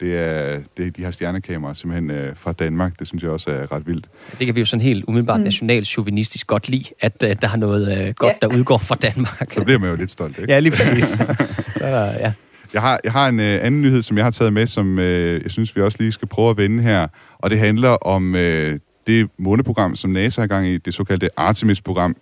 det 0.00 0.18
er, 0.18 0.60
det 0.76 0.96
de 0.96 1.02
her 1.02 1.10
stjernekameraer 1.10 1.74
simpelthen 1.74 2.10
øh, 2.10 2.36
fra 2.36 2.52
Danmark. 2.52 2.98
Det 2.98 3.08
synes 3.08 3.22
jeg 3.22 3.30
også 3.30 3.50
er 3.50 3.72
ret 3.72 3.86
vildt. 3.86 4.08
Det 4.38 4.46
kan 4.46 4.54
vi 4.54 4.60
jo 4.60 4.64
sådan 4.64 4.80
helt 4.80 5.04
umiddelbart 5.08 5.40
mm. 5.40 5.44
nationalt 5.44 5.86
chauvinistisk 5.86 6.46
godt 6.46 6.68
lide, 6.68 6.84
at 7.00 7.24
øh, 7.24 7.36
der 7.42 7.48
er 7.48 7.56
noget 7.56 7.98
øh, 7.98 8.14
godt, 8.14 8.36
ja. 8.42 8.46
der 8.48 8.54
udgår 8.56 8.78
fra 8.78 8.94
Danmark. 8.94 9.50
Så 9.50 9.64
bliver 9.64 9.78
man 9.78 9.90
jo 9.90 9.96
lidt 9.96 10.10
stolt, 10.10 10.38
ikke? 10.38 10.52
ja, 10.52 10.58
lige 10.58 10.72
præcis. 10.72 11.04
Så 11.78 11.84
der, 11.84 12.12
ja. 12.12 12.32
Jeg 12.74 12.80
har, 12.80 13.00
jeg 13.04 13.12
har 13.12 13.28
en 13.28 13.40
øh, 13.40 13.64
anden 13.64 13.82
nyhed, 13.82 14.02
som 14.02 14.16
jeg 14.16 14.26
har 14.26 14.30
taget 14.30 14.52
med, 14.52 14.66
som 14.66 14.98
øh, 14.98 15.42
jeg 15.42 15.50
synes, 15.50 15.76
vi 15.76 15.82
også 15.82 15.98
lige 16.00 16.12
skal 16.12 16.28
prøve 16.28 16.50
at 16.50 16.56
vende 16.56 16.82
her. 16.82 17.08
Og 17.38 17.50
det 17.50 17.58
handler 17.58 17.90
om 17.90 18.34
øh, 18.34 18.78
det 19.06 19.30
måneprogram, 19.38 19.96
som 19.96 20.10
NASA 20.10 20.40
har 20.40 20.46
gang 20.46 20.66
i, 20.66 20.78
det 20.78 20.94
såkaldte 20.94 21.28
Artemis-program. 21.36 22.16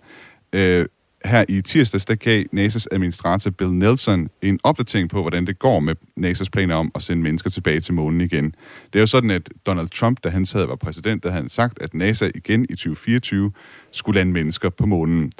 Øh, 0.53 0.85
her 1.25 1.45
i 1.49 1.61
tirsdags, 1.61 2.05
der 2.05 2.15
gav 2.15 2.43
NASA's 2.53 2.85
administrator 2.91 3.51
Bill 3.51 3.71
Nelson 3.71 4.29
en 4.41 4.59
opdatering 4.63 5.09
på, 5.09 5.21
hvordan 5.21 5.47
det 5.47 5.59
går 5.59 5.79
med 5.79 5.95
NASA's 6.19 6.49
planer 6.51 6.75
om 6.75 6.91
at 6.95 7.01
sende 7.01 7.23
mennesker 7.23 7.49
tilbage 7.49 7.79
til 7.79 7.93
månen 7.93 8.21
igen. 8.21 8.55
Det 8.93 8.99
er 8.99 8.99
jo 8.99 9.07
sådan, 9.07 9.29
at 9.29 9.49
Donald 9.65 9.89
Trump, 9.89 10.23
da 10.23 10.29
han 10.29 10.45
sad 10.45 10.61
og 10.61 10.69
var 10.69 10.75
præsident, 10.75 11.23
der 11.23 11.31
havde 11.31 11.49
sagt, 11.49 11.81
at 11.81 11.93
NASA 11.93 12.29
igen 12.35 12.63
i 12.69 12.75
2024 12.75 13.51
skulle 13.91 14.19
lande 14.19 14.31
mennesker 14.31 14.69
på 14.69 14.85
månen. 14.85 15.31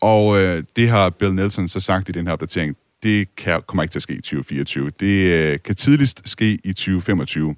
Og 0.00 0.42
øh, 0.42 0.64
det 0.76 0.88
har 0.88 1.10
Bill 1.10 1.34
Nelson 1.34 1.68
så 1.68 1.80
sagt 1.80 2.08
i 2.08 2.12
den 2.12 2.26
her 2.26 2.32
opdatering, 2.32 2.76
det 3.02 3.36
kan, 3.36 3.62
kommer 3.66 3.82
ikke 3.82 3.92
til 3.92 3.98
at 3.98 4.02
ske 4.02 4.14
i 4.14 4.20
2024. 4.20 4.90
Det 5.00 5.32
øh, 5.32 5.58
kan 5.64 5.74
tidligst 5.74 6.28
ske 6.28 6.58
i 6.64 6.72
2025. 6.72 7.54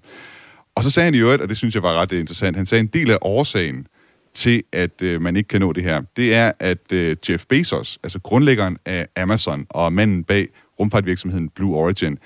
Og 0.79 0.85
så 0.85 0.91
sagde 0.91 1.05
han 1.05 1.15
i 1.15 1.19
øvrigt, 1.19 1.43
og 1.43 1.49
det 1.49 1.57
synes 1.57 1.75
jeg 1.75 1.83
var 1.83 1.95
ret 1.95 2.13
øh, 2.13 2.21
interessant, 2.21 2.57
han 2.57 2.67
sagde, 2.67 2.81
en 2.81 2.87
del 2.87 3.11
af 3.11 3.19
årsagen 3.23 3.87
til, 4.35 4.63
at 4.73 5.03
øh, 5.03 5.21
man 5.21 5.37
ikke 5.37 5.49
kan 5.49 5.61
nå 5.61 5.73
det 5.73 5.83
her, 5.83 6.03
det 6.17 6.35
er, 6.35 6.53
at 6.61 6.93
øh, 6.93 7.17
Jeff 7.29 7.47
Bezos, 7.47 7.99
altså 8.03 8.19
grundlæggeren 8.19 8.79
af 8.87 9.07
Amazon 9.17 9.67
og 9.71 9.93
manden 9.93 10.25
bag 10.25 10.49
rumfartvirksomheden 10.81 11.49
Blue 11.49 11.77
Origin, 11.77 12.19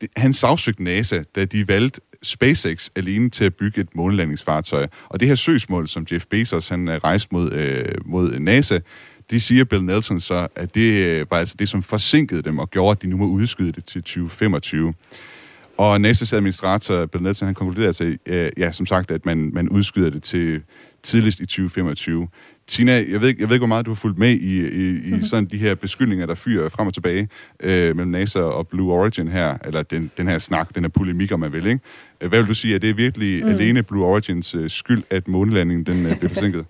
det, 0.00 0.08
han 0.16 0.32
sagsøgte 0.32 0.82
NASA, 0.82 1.22
da 1.36 1.44
de 1.44 1.68
valgte 1.68 2.00
SpaceX 2.22 2.88
alene 2.96 3.30
til 3.30 3.44
at 3.44 3.54
bygge 3.54 3.80
et 3.80 3.94
månelandingsfartøj. 3.94 4.86
Og 5.08 5.20
det 5.20 5.28
her 5.28 5.34
søgsmål, 5.34 5.88
som 5.88 6.06
Jeff 6.12 6.26
Bezos 6.30 6.68
han 6.68 6.88
øh, 6.88 6.96
rejste 7.04 7.28
mod, 7.32 7.52
øh, 7.52 7.94
mod 8.04 8.38
NASA, 8.38 8.78
de 9.30 9.40
siger 9.40 9.64
Bill 9.64 9.84
Nelson 9.84 10.20
så, 10.20 10.48
at 10.56 10.74
det 10.74 11.04
øh, 11.04 11.26
var 11.30 11.38
altså 11.38 11.54
det, 11.58 11.68
som 11.68 11.82
forsinkede 11.82 12.42
dem 12.42 12.58
og 12.58 12.70
gjorde, 12.70 12.90
at 12.90 13.02
de 13.02 13.06
nu 13.06 13.16
må 13.16 13.26
udskyde 13.26 13.72
det 13.72 13.84
til 13.84 14.02
2025. 14.02 14.94
Og 15.80 15.96
NASA's 15.96 16.36
administrator, 16.36 17.06
Bill 17.06 17.24
Nelson, 17.24 17.46
han 17.46 17.54
konkluderede 17.54 17.86
altså, 17.86 18.16
øh, 18.26 18.50
ja, 18.56 18.72
som 18.72 18.86
sagt, 18.86 19.10
at 19.10 19.26
man, 19.26 19.50
man 19.52 19.68
udskyder 19.68 20.10
det 20.10 20.22
til 20.22 20.62
tidligst 21.02 21.40
i 21.40 21.46
2025. 21.46 22.28
Tina, 22.66 22.92
jeg 22.92 23.20
ved, 23.20 23.34
jeg 23.38 23.48
ved 23.48 23.56
ikke, 23.56 23.58
hvor 23.58 23.66
meget 23.66 23.86
du 23.86 23.90
har 23.90 23.94
fulgt 23.94 24.18
med 24.18 24.28
i, 24.28 24.34
i, 24.34 24.66
i 24.66 25.10
mm-hmm. 25.10 25.24
sådan 25.24 25.44
de 25.44 25.58
her 25.58 25.74
beskyldninger, 25.74 26.26
der 26.26 26.34
fyrer 26.34 26.68
frem 26.68 26.86
og 26.86 26.94
tilbage 26.94 27.28
øh, 27.60 27.96
mellem 27.96 28.10
NASA 28.10 28.40
og 28.40 28.68
Blue 28.68 28.92
Origin 28.92 29.28
her, 29.28 29.58
eller 29.64 29.82
den, 29.82 30.10
den 30.16 30.28
her 30.28 30.38
snak, 30.38 30.74
den 30.74 30.84
her 30.84 30.88
polemik, 30.88 31.32
om 31.32 31.40
man 31.40 31.52
vil, 31.52 31.66
ikke? 31.66 31.80
Hvad 32.18 32.38
vil 32.38 32.48
du 32.48 32.54
sige, 32.54 32.74
er 32.74 32.78
det 32.78 32.96
virkelig 32.96 33.44
mm. 33.44 33.50
alene 33.50 33.82
Blue 33.82 34.06
Origins 34.06 34.54
øh, 34.54 34.70
skyld, 34.70 35.02
at 35.10 35.28
månelandingen 35.28 35.86
den 35.86 36.06
øh, 36.06 36.18
blev 36.18 36.30
forsinket? 36.30 36.64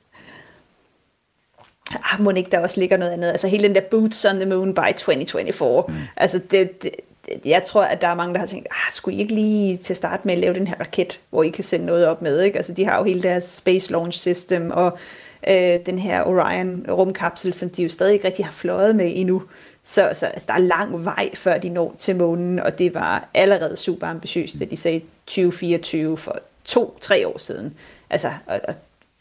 ah, 2.12 2.22
må 2.22 2.30
ikke 2.30 2.50
der 2.50 2.58
også 2.58 2.80
ligger 2.80 2.96
noget 2.96 3.12
andet. 3.12 3.28
Altså 3.28 3.48
hele 3.48 3.62
den 3.62 3.74
der 3.74 3.82
boots 3.90 4.24
on 4.24 4.36
the 4.36 4.48
moon 4.48 4.74
by 4.74 4.92
2024. 4.98 5.84
Mm. 5.88 5.94
Altså 6.16 6.40
det, 6.50 6.82
det, 6.82 6.90
jeg 7.44 7.64
tror, 7.64 7.82
at 7.82 8.00
der 8.00 8.08
er 8.08 8.14
mange, 8.14 8.34
der 8.34 8.40
har 8.40 8.46
tænkt, 8.46 8.68
ah, 8.70 8.92
skulle 8.92 9.16
I 9.16 9.20
ikke 9.20 9.34
lige 9.34 9.76
til 9.76 9.96
start 9.96 10.24
med 10.24 10.34
at 10.34 10.40
lave 10.40 10.54
den 10.54 10.66
her 10.66 10.80
raket, 10.80 11.20
hvor 11.30 11.42
I 11.42 11.48
kan 11.48 11.64
sende 11.64 11.86
noget 11.86 12.06
op 12.06 12.22
med? 12.22 12.42
Ikke? 12.42 12.56
Altså 12.56 12.72
de 12.72 12.84
har 12.84 12.98
jo 12.98 13.04
hele 13.04 13.22
deres 13.22 13.44
Space 13.44 13.92
Launch 13.92 14.18
System 14.18 14.70
og 14.70 14.98
øh, 15.48 15.78
den 15.86 15.98
her 15.98 16.24
Orion 16.24 16.86
rumkapsel, 16.88 17.52
som 17.52 17.70
de 17.70 17.82
jo 17.82 17.88
stadig 17.88 18.12
ikke 18.12 18.26
rigtig 18.26 18.44
har 18.44 18.52
fløjet 18.52 18.96
med 18.96 19.12
endnu. 19.14 19.42
Så, 19.82 20.10
så 20.12 20.26
altså, 20.26 20.46
der 20.46 20.54
er 20.54 20.58
lang 20.58 21.04
vej, 21.04 21.30
før 21.34 21.58
de 21.58 21.68
når 21.68 21.94
til 21.98 22.16
månen, 22.16 22.58
og 22.58 22.78
det 22.78 22.94
var 22.94 23.28
allerede 23.34 23.76
super 23.76 24.06
ambitiøst, 24.06 24.58
da 24.58 24.64
de 24.64 24.76
sagde 24.76 25.00
2024 25.26 26.16
for 26.16 26.38
to-tre 26.64 27.28
år 27.28 27.38
siden. 27.38 27.74
Altså, 28.10 28.30
og, 28.46 28.60
og 28.68 28.74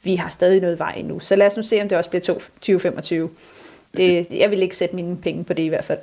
vi 0.03 0.15
har 0.15 0.29
stadig 0.29 0.61
noget 0.61 0.79
vej 0.79 0.93
endnu. 0.97 1.19
Så 1.19 1.35
lad 1.35 1.47
os 1.47 1.57
nu 1.57 1.63
se, 1.63 1.81
om 1.81 1.89
det 1.89 1.97
også 1.97 2.09
bliver 2.09 2.21
2025. 2.21 3.29
Det, 3.97 4.27
jeg 4.31 4.51
vil 4.51 4.61
ikke 4.61 4.75
sætte 4.75 4.95
mine 4.95 5.17
penge 5.17 5.43
på 5.43 5.53
det 5.53 5.63
i 5.63 5.67
hvert 5.67 5.85
fald. 5.85 5.99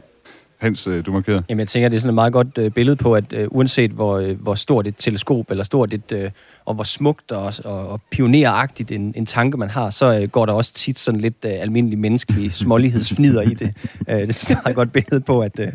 Hans, 0.59 0.87
øh, 0.87 1.07
du 1.07 1.13
markerer. 1.13 1.43
Jamen, 1.49 1.59
jeg 1.59 1.69
tænker, 1.69 1.89
det 1.89 1.97
er 1.97 2.01
sådan 2.01 2.11
et 2.11 2.15
meget 2.15 2.33
godt 2.33 2.59
uh, 2.59 2.69
billede 2.69 2.97
på, 2.97 3.15
at 3.15 3.33
uh, 3.33 3.57
uanset 3.57 3.91
hvor, 3.91 4.21
uh, 4.21 4.31
hvor 4.31 4.55
stort 4.55 4.87
et 4.87 4.95
teleskop, 4.99 5.51
eller 5.51 5.65
stort 5.65 5.93
et, 5.93 6.13
uh, 6.13 6.31
og 6.65 6.75
hvor 6.75 6.85
smukt 6.85 7.33
og, 7.33 7.55
og, 7.65 7.89
og 7.89 8.01
pioneragtigt 8.11 8.93
en, 8.93 9.13
en 9.17 9.27
tanke 9.27 9.59
man 9.59 9.71
har, 9.71 9.91
så 9.91 10.21
uh, 10.23 10.29
går 10.31 10.47
der 10.47 10.53
også 10.53 10.73
tit 10.75 10.99
sådan 10.99 11.21
lidt 11.21 11.45
uh, 11.45 11.51
almindelig 11.53 11.99
menneskelig 11.99 12.53
smålighedsfnider 12.65 13.43
i 13.43 13.55
det. 13.55 13.75
Uh, 14.01 14.15
det 14.15 14.29
er 14.29 14.33
sådan 14.33 14.57
et 14.57 14.63
meget 14.65 14.77
godt 14.77 14.93
billede 14.93 15.21
på, 15.21 15.41
at 15.41 15.61
uh, 15.61 15.67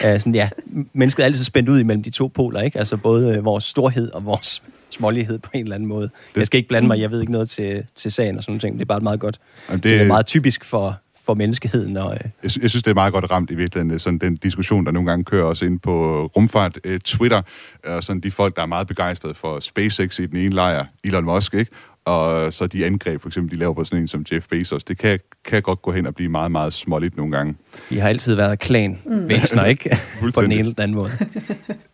sådan, 0.00 0.34
ja, 0.34 0.48
mennesket 0.92 1.22
er 1.22 1.26
altid 1.26 1.44
spændt 1.44 1.68
ud 1.68 1.78
imellem 1.78 2.02
de 2.02 2.10
to 2.10 2.26
poler, 2.26 2.60
ikke? 2.60 2.78
Altså 2.78 2.96
både 2.96 3.38
uh, 3.38 3.44
vores 3.44 3.64
storhed 3.64 4.10
og 4.10 4.24
vores 4.24 4.62
smålighed 4.90 5.38
på 5.38 5.50
en 5.54 5.60
eller 5.60 5.74
anden 5.74 5.88
måde. 5.88 6.02
Det... 6.02 6.36
Jeg 6.36 6.46
skal 6.46 6.58
ikke 6.58 6.68
blande 6.68 6.88
mig, 6.88 7.00
jeg 7.00 7.10
ved 7.10 7.20
ikke 7.20 7.32
noget 7.32 7.50
til, 7.50 7.84
til 7.96 8.12
sagen 8.12 8.36
og 8.36 8.42
sådan 8.42 8.60
noget. 8.62 8.72
Det 8.72 8.80
er 8.80 8.84
bare 8.84 9.00
meget 9.00 9.20
godt. 9.20 9.40
Jamen, 9.68 9.82
det... 9.82 9.90
det 9.90 10.00
er 10.00 10.06
meget 10.06 10.26
typisk 10.26 10.64
for, 10.64 10.98
for 11.28 11.34
menneskeheden. 11.34 11.96
Og, 11.96 12.14
øh... 12.14 12.20
jeg, 12.42 12.62
jeg 12.62 12.70
synes, 12.70 12.82
det 12.82 12.90
er 12.90 12.94
meget 12.94 13.12
godt 13.12 13.30
ramt 13.30 13.50
i 13.50 13.54
virkeligheden, 13.54 13.98
sådan 13.98 14.18
den 14.18 14.36
diskussion, 14.36 14.86
der 14.86 14.92
nogle 14.92 15.10
gange 15.10 15.24
kører 15.24 15.44
også 15.44 15.64
ind 15.64 15.80
på 15.80 16.26
rumfart, 16.26 16.78
øh, 16.84 17.00
Twitter, 17.00 17.42
og 17.84 18.02
sådan 18.02 18.20
de 18.20 18.30
folk, 18.30 18.56
der 18.56 18.62
er 18.62 18.66
meget 18.66 18.86
begejstrede 18.86 19.34
for 19.34 19.60
SpaceX 19.60 20.18
i 20.18 20.26
den 20.26 20.36
ene 20.36 20.54
lejr, 20.54 20.84
Elon 21.04 21.24
Musk, 21.24 21.54
ikke? 21.54 21.70
og 22.04 22.52
så 22.52 22.66
de 22.66 22.86
angreb, 22.86 23.20
for 23.20 23.28
eksempel, 23.28 23.52
de 23.54 23.60
laver 23.60 23.74
på 23.74 23.84
sådan 23.84 24.00
en 24.00 24.08
som 24.08 24.24
Jeff 24.32 24.48
Bezos, 24.48 24.84
det 24.84 24.98
kan, 24.98 25.18
kan 25.44 25.62
godt 25.62 25.82
gå 25.82 25.92
hen 25.92 26.06
og 26.06 26.14
blive 26.14 26.28
meget, 26.28 26.52
meget 26.52 26.72
småligt 26.72 27.16
nogle 27.16 27.36
gange. 27.36 27.54
I 27.90 27.96
har 27.96 28.08
altid 28.08 28.34
været 28.34 28.58
klan 28.58 28.98
væsener, 29.06 29.62
mm. 29.62 29.70
ikke? 29.74 29.98
på 30.34 30.42
den 30.42 30.52
ene 30.52 30.60
eller 30.60 30.74
den 30.74 30.82
anden 30.82 30.96
måde. 30.96 31.10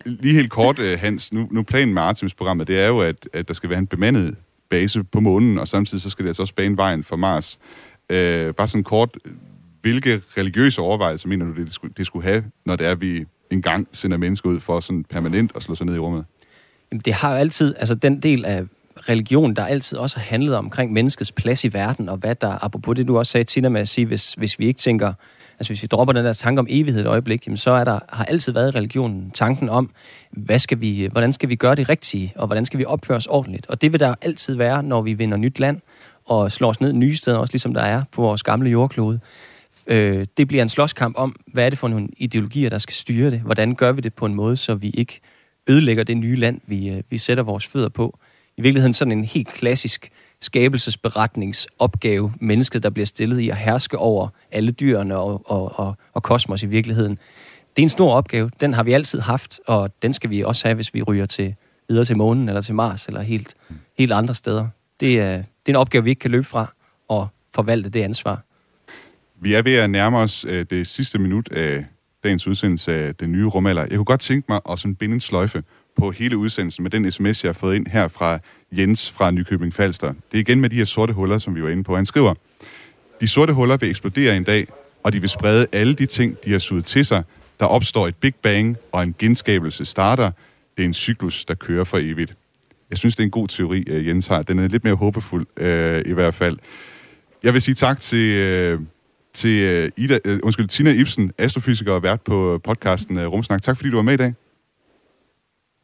Lige 0.22 0.34
helt 0.34 0.50
kort, 0.50 0.78
øh, 0.78 0.98
Hans, 0.98 1.32
nu, 1.32 1.48
nu 1.50 1.62
planen 1.62 1.94
med 1.94 2.02
Artemis-programmet, 2.02 2.68
det 2.68 2.80
er 2.80 2.88
jo, 2.88 3.00
at, 3.00 3.28
at 3.32 3.48
der 3.48 3.54
skal 3.54 3.70
være 3.70 3.78
en 3.78 3.86
bemandet 3.86 4.34
base 4.70 5.04
på 5.04 5.20
månen, 5.20 5.58
og 5.58 5.68
samtidig 5.68 6.02
så 6.02 6.10
skal 6.10 6.22
det 6.22 6.30
altså 6.30 6.42
også 6.42 6.54
bane 6.54 6.76
vejen 6.76 7.04
for 7.04 7.16
Mars. 7.16 7.58
Øh, 8.10 8.54
bare 8.54 8.68
sådan 8.68 8.84
kort, 8.84 9.16
hvilke 9.82 10.22
religiøse 10.36 10.80
overvejelser 10.80 11.28
mener 11.28 11.46
du, 11.46 11.62
det 11.62 11.72
skulle, 11.72 11.94
det 11.96 12.06
skulle 12.06 12.24
have, 12.24 12.44
når 12.66 12.76
det 12.76 12.86
er, 12.86 12.90
at 12.90 13.00
vi 13.00 13.24
engang 13.50 13.88
sender 13.92 14.16
mennesker 14.16 14.50
ud 14.50 14.60
for 14.60 14.80
sådan 14.80 15.04
permanent 15.04 15.52
at 15.56 15.62
slå 15.62 15.74
sig 15.74 15.86
ned 15.86 15.94
i 15.94 15.98
rummet? 15.98 16.24
Jamen, 16.92 17.02
det 17.04 17.12
har 17.12 17.32
jo 17.32 17.36
altid, 17.36 17.74
altså 17.78 17.94
den 17.94 18.20
del 18.20 18.44
af 18.44 18.64
religion, 18.96 19.54
der 19.54 19.64
altid 19.64 19.98
også 19.98 20.18
har 20.18 20.24
handlet 20.24 20.56
omkring 20.56 20.92
menneskets 20.92 21.32
plads 21.32 21.64
i 21.64 21.72
verden, 21.72 22.08
og 22.08 22.16
hvad 22.16 22.34
der, 22.34 22.64
apropos 22.64 22.96
det 22.96 23.08
du 23.08 23.18
også 23.18 23.32
sagde, 23.32 23.44
Tina, 23.44 23.68
med 23.68 23.80
at 23.80 23.88
sige, 23.88 24.06
hvis, 24.06 24.32
hvis 24.32 24.58
vi 24.58 24.66
ikke 24.66 24.80
tænker, 24.80 25.12
altså 25.58 25.70
hvis 25.70 25.82
vi 25.82 25.86
dropper 25.86 26.12
den 26.12 26.24
der 26.24 26.32
tanke 26.32 26.58
om 26.58 26.66
evighed 26.70 27.00
et 27.00 27.06
øjeblik, 27.06 27.46
jamen 27.46 27.56
så 27.56 27.70
er 27.70 27.84
der, 27.84 27.98
har 28.08 28.24
altid 28.24 28.52
været 28.52 28.74
i 28.74 28.78
religionen 28.78 29.30
tanken 29.30 29.68
om, 29.68 29.90
hvad 30.30 30.58
skal 30.58 30.80
vi, 30.80 31.08
hvordan 31.12 31.32
skal 31.32 31.48
vi 31.48 31.56
gøre 31.56 31.74
det 31.74 31.88
rigtige, 31.88 32.32
og 32.36 32.46
hvordan 32.46 32.64
skal 32.64 32.78
vi 32.78 32.84
opføre 32.84 33.16
os 33.16 33.26
ordentligt. 33.26 33.66
Og 33.66 33.82
det 33.82 33.92
vil 33.92 34.00
der 34.00 34.14
altid 34.22 34.54
være, 34.54 34.82
når 34.82 35.02
vi 35.02 35.12
vinder 35.12 35.36
nyt 35.36 35.60
land, 35.60 35.80
og 36.26 36.52
slår 36.52 36.68
os 36.68 36.80
ned 36.80 36.92
nye 36.92 37.14
steder, 37.14 37.38
også 37.38 37.52
ligesom 37.52 37.74
der 37.74 37.82
er 37.82 38.02
på 38.12 38.22
vores 38.22 38.42
gamle 38.42 38.70
jordklode. 38.70 39.20
Øh, 39.86 40.26
det 40.36 40.48
bliver 40.48 40.62
en 40.62 40.68
slåskamp 40.68 41.16
om, 41.18 41.36
hvad 41.46 41.66
er 41.66 41.70
det 41.70 41.78
for 41.78 41.88
nogle 41.88 42.08
ideologier, 42.16 42.70
der 42.70 42.78
skal 42.78 42.94
styre 42.94 43.30
det? 43.30 43.40
Hvordan 43.40 43.74
gør 43.74 43.92
vi 43.92 44.00
det 44.00 44.14
på 44.14 44.26
en 44.26 44.34
måde, 44.34 44.56
så 44.56 44.74
vi 44.74 44.90
ikke 44.90 45.20
ødelægger 45.66 46.04
det 46.04 46.16
nye 46.16 46.36
land, 46.36 46.60
vi, 46.66 46.88
øh, 46.88 47.02
vi 47.10 47.18
sætter 47.18 47.42
vores 47.42 47.66
fødder 47.66 47.88
på? 47.88 48.18
i 48.56 48.62
virkeligheden 48.62 48.92
sådan 48.92 49.12
en 49.12 49.24
helt 49.24 49.48
klassisk 49.48 50.10
skabelsesberetningsopgave, 50.40 52.32
mennesket, 52.40 52.82
der 52.82 52.90
bliver 52.90 53.06
stillet 53.06 53.38
i 53.38 53.48
at 53.48 53.56
herske 53.56 53.98
over 53.98 54.28
alle 54.52 54.72
dyrene 54.72 55.16
og, 55.16 55.50
og, 55.50 55.78
og, 55.78 55.96
og 56.12 56.22
kosmos 56.22 56.62
i 56.62 56.66
virkeligheden. 56.66 57.18
Det 57.76 57.82
er 57.82 57.84
en 57.84 57.88
stor 57.88 58.12
opgave. 58.14 58.50
Den 58.60 58.74
har 58.74 58.82
vi 58.82 58.92
altid 58.92 59.20
haft, 59.20 59.60
og 59.66 60.02
den 60.02 60.12
skal 60.12 60.30
vi 60.30 60.42
også 60.42 60.68
have, 60.68 60.74
hvis 60.74 60.94
vi 60.94 61.02
ryger 61.02 61.26
til, 61.26 61.54
videre 61.88 62.04
til 62.04 62.16
månen 62.16 62.48
eller 62.48 62.60
til 62.60 62.74
Mars 62.74 63.06
eller 63.06 63.20
helt, 63.20 63.54
helt 63.98 64.12
andre 64.12 64.34
steder. 64.34 64.68
Det 65.00 65.20
er, 65.20 65.42
det 65.66 65.72
er 65.72 65.76
en 65.76 65.80
opgave, 65.80 66.04
vi 66.04 66.10
ikke 66.10 66.20
kan 66.20 66.30
løbe 66.30 66.44
fra 66.44 66.74
og 67.08 67.28
forvalte 67.54 67.90
det 67.90 68.02
ansvar. 68.02 68.42
Vi 69.40 69.54
er 69.54 69.62
ved 69.62 69.74
at 69.74 69.90
nærme 69.90 70.18
os 70.18 70.44
øh, 70.48 70.66
det 70.70 70.86
sidste 70.86 71.18
minut 71.18 71.52
af 71.52 71.84
dagens 72.24 72.46
udsendelse 72.46 72.92
af 72.92 73.14
Den 73.14 73.32
Nye 73.32 73.46
Rumalder. 73.46 73.82
Jeg 73.82 73.96
kunne 73.96 74.04
godt 74.04 74.20
tænke 74.20 74.46
mig 74.48 74.60
at 74.70 74.78
sådan 74.78 74.94
binde 74.94 75.14
en 75.14 75.20
sløjfe 75.20 75.62
på 75.96 76.10
hele 76.10 76.36
udsendelsen 76.36 76.82
med 76.82 76.90
den 76.90 77.10
sms, 77.10 77.44
jeg 77.44 77.48
har 77.48 77.52
fået 77.52 77.76
ind 77.76 77.86
her 77.86 78.08
fra 78.08 78.38
Jens 78.72 79.10
fra 79.10 79.30
Nykøbing 79.30 79.74
Falster. 79.74 80.08
Det 80.08 80.38
er 80.38 80.38
igen 80.38 80.60
med 80.60 80.70
de 80.70 80.76
her 80.76 80.84
sorte 80.84 81.12
huller, 81.12 81.38
som 81.38 81.54
vi 81.54 81.62
var 81.62 81.68
inde 81.68 81.84
på. 81.84 81.96
Han 81.96 82.06
skriver, 82.06 82.34
De 83.20 83.28
sorte 83.28 83.52
huller 83.52 83.76
vil 83.76 83.90
eksplodere 83.90 84.36
en 84.36 84.44
dag, 84.44 84.66
og 85.02 85.12
de 85.12 85.20
vil 85.20 85.28
sprede 85.28 85.66
alle 85.72 85.94
de 85.94 86.06
ting, 86.06 86.36
de 86.44 86.52
har 86.52 86.58
suget 86.58 86.84
til 86.84 87.04
sig. 87.06 87.22
Der 87.60 87.66
opstår 87.66 88.08
et 88.08 88.16
Big 88.16 88.34
Bang, 88.34 88.76
og 88.92 89.02
en 89.02 89.14
genskabelse 89.18 89.84
starter. 89.84 90.30
Det 90.76 90.82
er 90.82 90.86
en 90.86 90.94
cyklus, 90.94 91.44
der 91.44 91.54
kører 91.54 91.84
for 91.84 91.98
evigt. 91.98 92.34
Jeg 92.90 92.98
synes, 92.98 93.16
det 93.16 93.22
er 93.22 93.24
en 93.24 93.30
god 93.30 93.48
teori, 93.48 93.84
øh, 93.86 94.06
Jens 94.06 94.26
har. 94.26 94.42
Den 94.42 94.58
er 94.58 94.68
lidt 94.68 94.84
mere 94.84 94.94
håbefuld, 94.94 95.46
øh, 95.56 96.02
i 96.06 96.12
hvert 96.12 96.34
fald. 96.34 96.58
Jeg 97.42 97.52
vil 97.52 97.62
sige 97.62 97.74
tak 97.74 98.00
til, 98.00 98.36
øh, 98.36 98.80
til 99.32 99.50
øh, 99.62 99.90
Ida, 99.96 100.18
øh, 100.24 100.40
undskyld, 100.42 100.68
Tina 100.68 100.90
Ibsen, 100.90 101.32
astrofysiker 101.38 101.92
og 101.92 102.02
vært 102.02 102.20
på 102.20 102.60
podcasten 102.64 103.18
øh, 103.18 103.26
Rumsnak. 103.26 103.62
Tak 103.62 103.76
fordi 103.76 103.90
du 103.90 103.96
var 103.96 104.02
med 104.02 104.14
i 104.14 104.16
dag. 104.16 104.34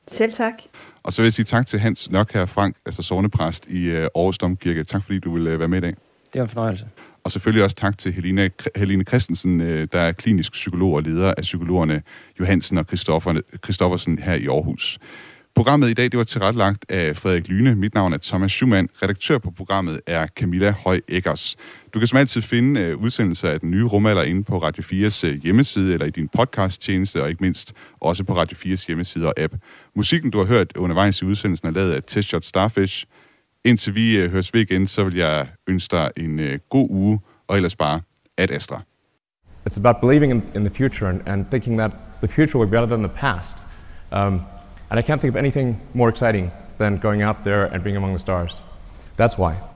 Selv 0.09 0.33
tak. 0.33 0.55
Og 1.03 1.13
så 1.13 1.23
vil 1.23 1.27
jeg 1.27 1.33
sige 1.33 1.45
tak 1.45 1.67
til 1.67 1.79
Hans 1.79 2.11
Nørkær 2.11 2.45
Frank, 2.45 2.77
altså 2.87 3.03
sovnepræst 3.03 3.67
i 3.67 3.85
øh, 3.85 4.09
Aarhus 4.15 4.39
Domkirke. 4.39 4.85
Tak 4.85 5.05
fordi 5.05 5.19
du 5.19 5.33
ville 5.33 5.51
øh, 5.51 5.59
være 5.59 5.69
med 5.69 5.79
i 5.79 5.81
dag. 5.81 5.95
Det 6.33 6.39
var 6.39 6.43
en 6.43 6.49
fornøjelse. 6.49 6.87
Og 7.25 7.33
selvfølgelig 7.33 7.65
også 7.65 7.77
tak 7.77 7.99
til 7.99 8.13
Helena, 8.13 8.49
Helene 8.77 9.05
Christensen, 9.05 9.61
øh, 9.61 9.89
der 9.93 10.01
er 10.01 10.13
klinisk 10.13 10.53
psykolog 10.53 10.93
og 10.93 11.03
leder 11.03 11.35
af 11.37 11.43
psykologerne 11.43 12.03
Johansen 12.41 12.79
og 12.79 12.85
Christoffersen 13.65 14.19
her 14.19 14.35
i 14.35 14.47
Aarhus. 14.47 14.99
Programmet 15.61 15.91
i 15.91 15.95
dag 15.95 16.05
det 16.05 16.19
var 16.19 16.25
tilrettelagt 16.25 16.85
af 16.89 17.17
Frederik 17.17 17.49
Lyne. 17.49 17.75
Mit 17.75 17.95
navn 17.95 18.13
er 18.13 18.19
Thomas 18.23 18.53
Schumann. 18.53 18.89
Redaktør 19.03 19.39
på 19.39 19.51
programmet 19.51 20.01
er 20.07 20.27
Camilla 20.27 20.71
Høj 20.71 21.01
Eggers. 21.09 21.57
Du 21.95 21.99
kan 21.99 22.09
som 22.09 22.19
altid 22.19 22.43
finde 22.43 22.95
uh, 22.95 23.03
udsendelser 23.03 23.51
af 23.51 23.61
den 23.61 23.71
nye 23.71 23.85
rumalder 23.85 24.23
inde 24.23 24.45
på 24.45 24.59
Radio 24.59 24.83
4's 24.83 25.27
øh, 25.27 25.43
hjemmeside 25.43 25.93
eller 25.93 26.07
i 26.07 26.11
din 26.11 26.29
podcast-tjeneste, 26.29 27.23
og 27.23 27.29
ikke 27.29 27.45
mindst 27.45 27.73
også 28.01 28.25
på 28.25 28.37
Radio 28.37 28.57
4's 28.57 28.87
hjemmeside 28.87 29.27
og 29.27 29.35
app. 29.37 29.55
Musikken, 29.97 30.31
du 30.31 30.39
har 30.39 30.45
hørt 30.45 30.77
undervejs 30.77 31.23
i 31.23 31.25
udsendelsen, 31.25 31.69
er 31.69 31.73
lavet 31.73 31.93
af 31.93 32.03
Test 32.07 32.29
Shot 32.29 32.45
Starfish. 32.45 33.05
Indtil 33.65 33.95
vi 33.95 34.25
uh, 34.25 34.31
høres 34.31 34.55
ved 34.55 34.61
igen, 34.61 34.87
så 34.87 35.05
vil 35.05 35.17
jeg 35.17 35.49
ønske 35.67 35.97
dig 35.97 36.11
en 36.17 36.41
god 36.69 36.91
uge, 36.91 37.21
og 37.49 37.57
ellers 37.57 37.77
bare 37.77 38.01
at 38.39 38.51
Astra. 38.51 38.83
It's 39.71 39.79
about 39.79 39.97
believing 40.01 40.33
in, 40.33 40.43
in 40.55 40.65
the 40.65 40.75
future 40.77 41.11
and, 41.11 41.21
and 41.27 41.47
thinking 41.51 41.79
that 41.79 41.91
the 42.23 42.29
future 42.29 42.59
will 42.59 42.71
be 42.71 42.77
better 42.77 42.97
than 42.97 43.09
the 43.09 43.17
past. 43.17 43.67
Um, 44.13 44.41
And 44.91 44.99
I 44.99 45.03
can't 45.03 45.21
think 45.21 45.31
of 45.31 45.37
anything 45.37 45.81
more 45.95 46.09
exciting 46.09 46.51
than 46.79 46.97
going 46.97 47.23
out 47.23 47.45
there 47.45 47.65
and 47.67 47.85
being 47.85 47.97
among 47.97 48.13
the 48.13 48.19
stars. 48.19 48.63
That's 49.17 49.39
why. 49.39 49.70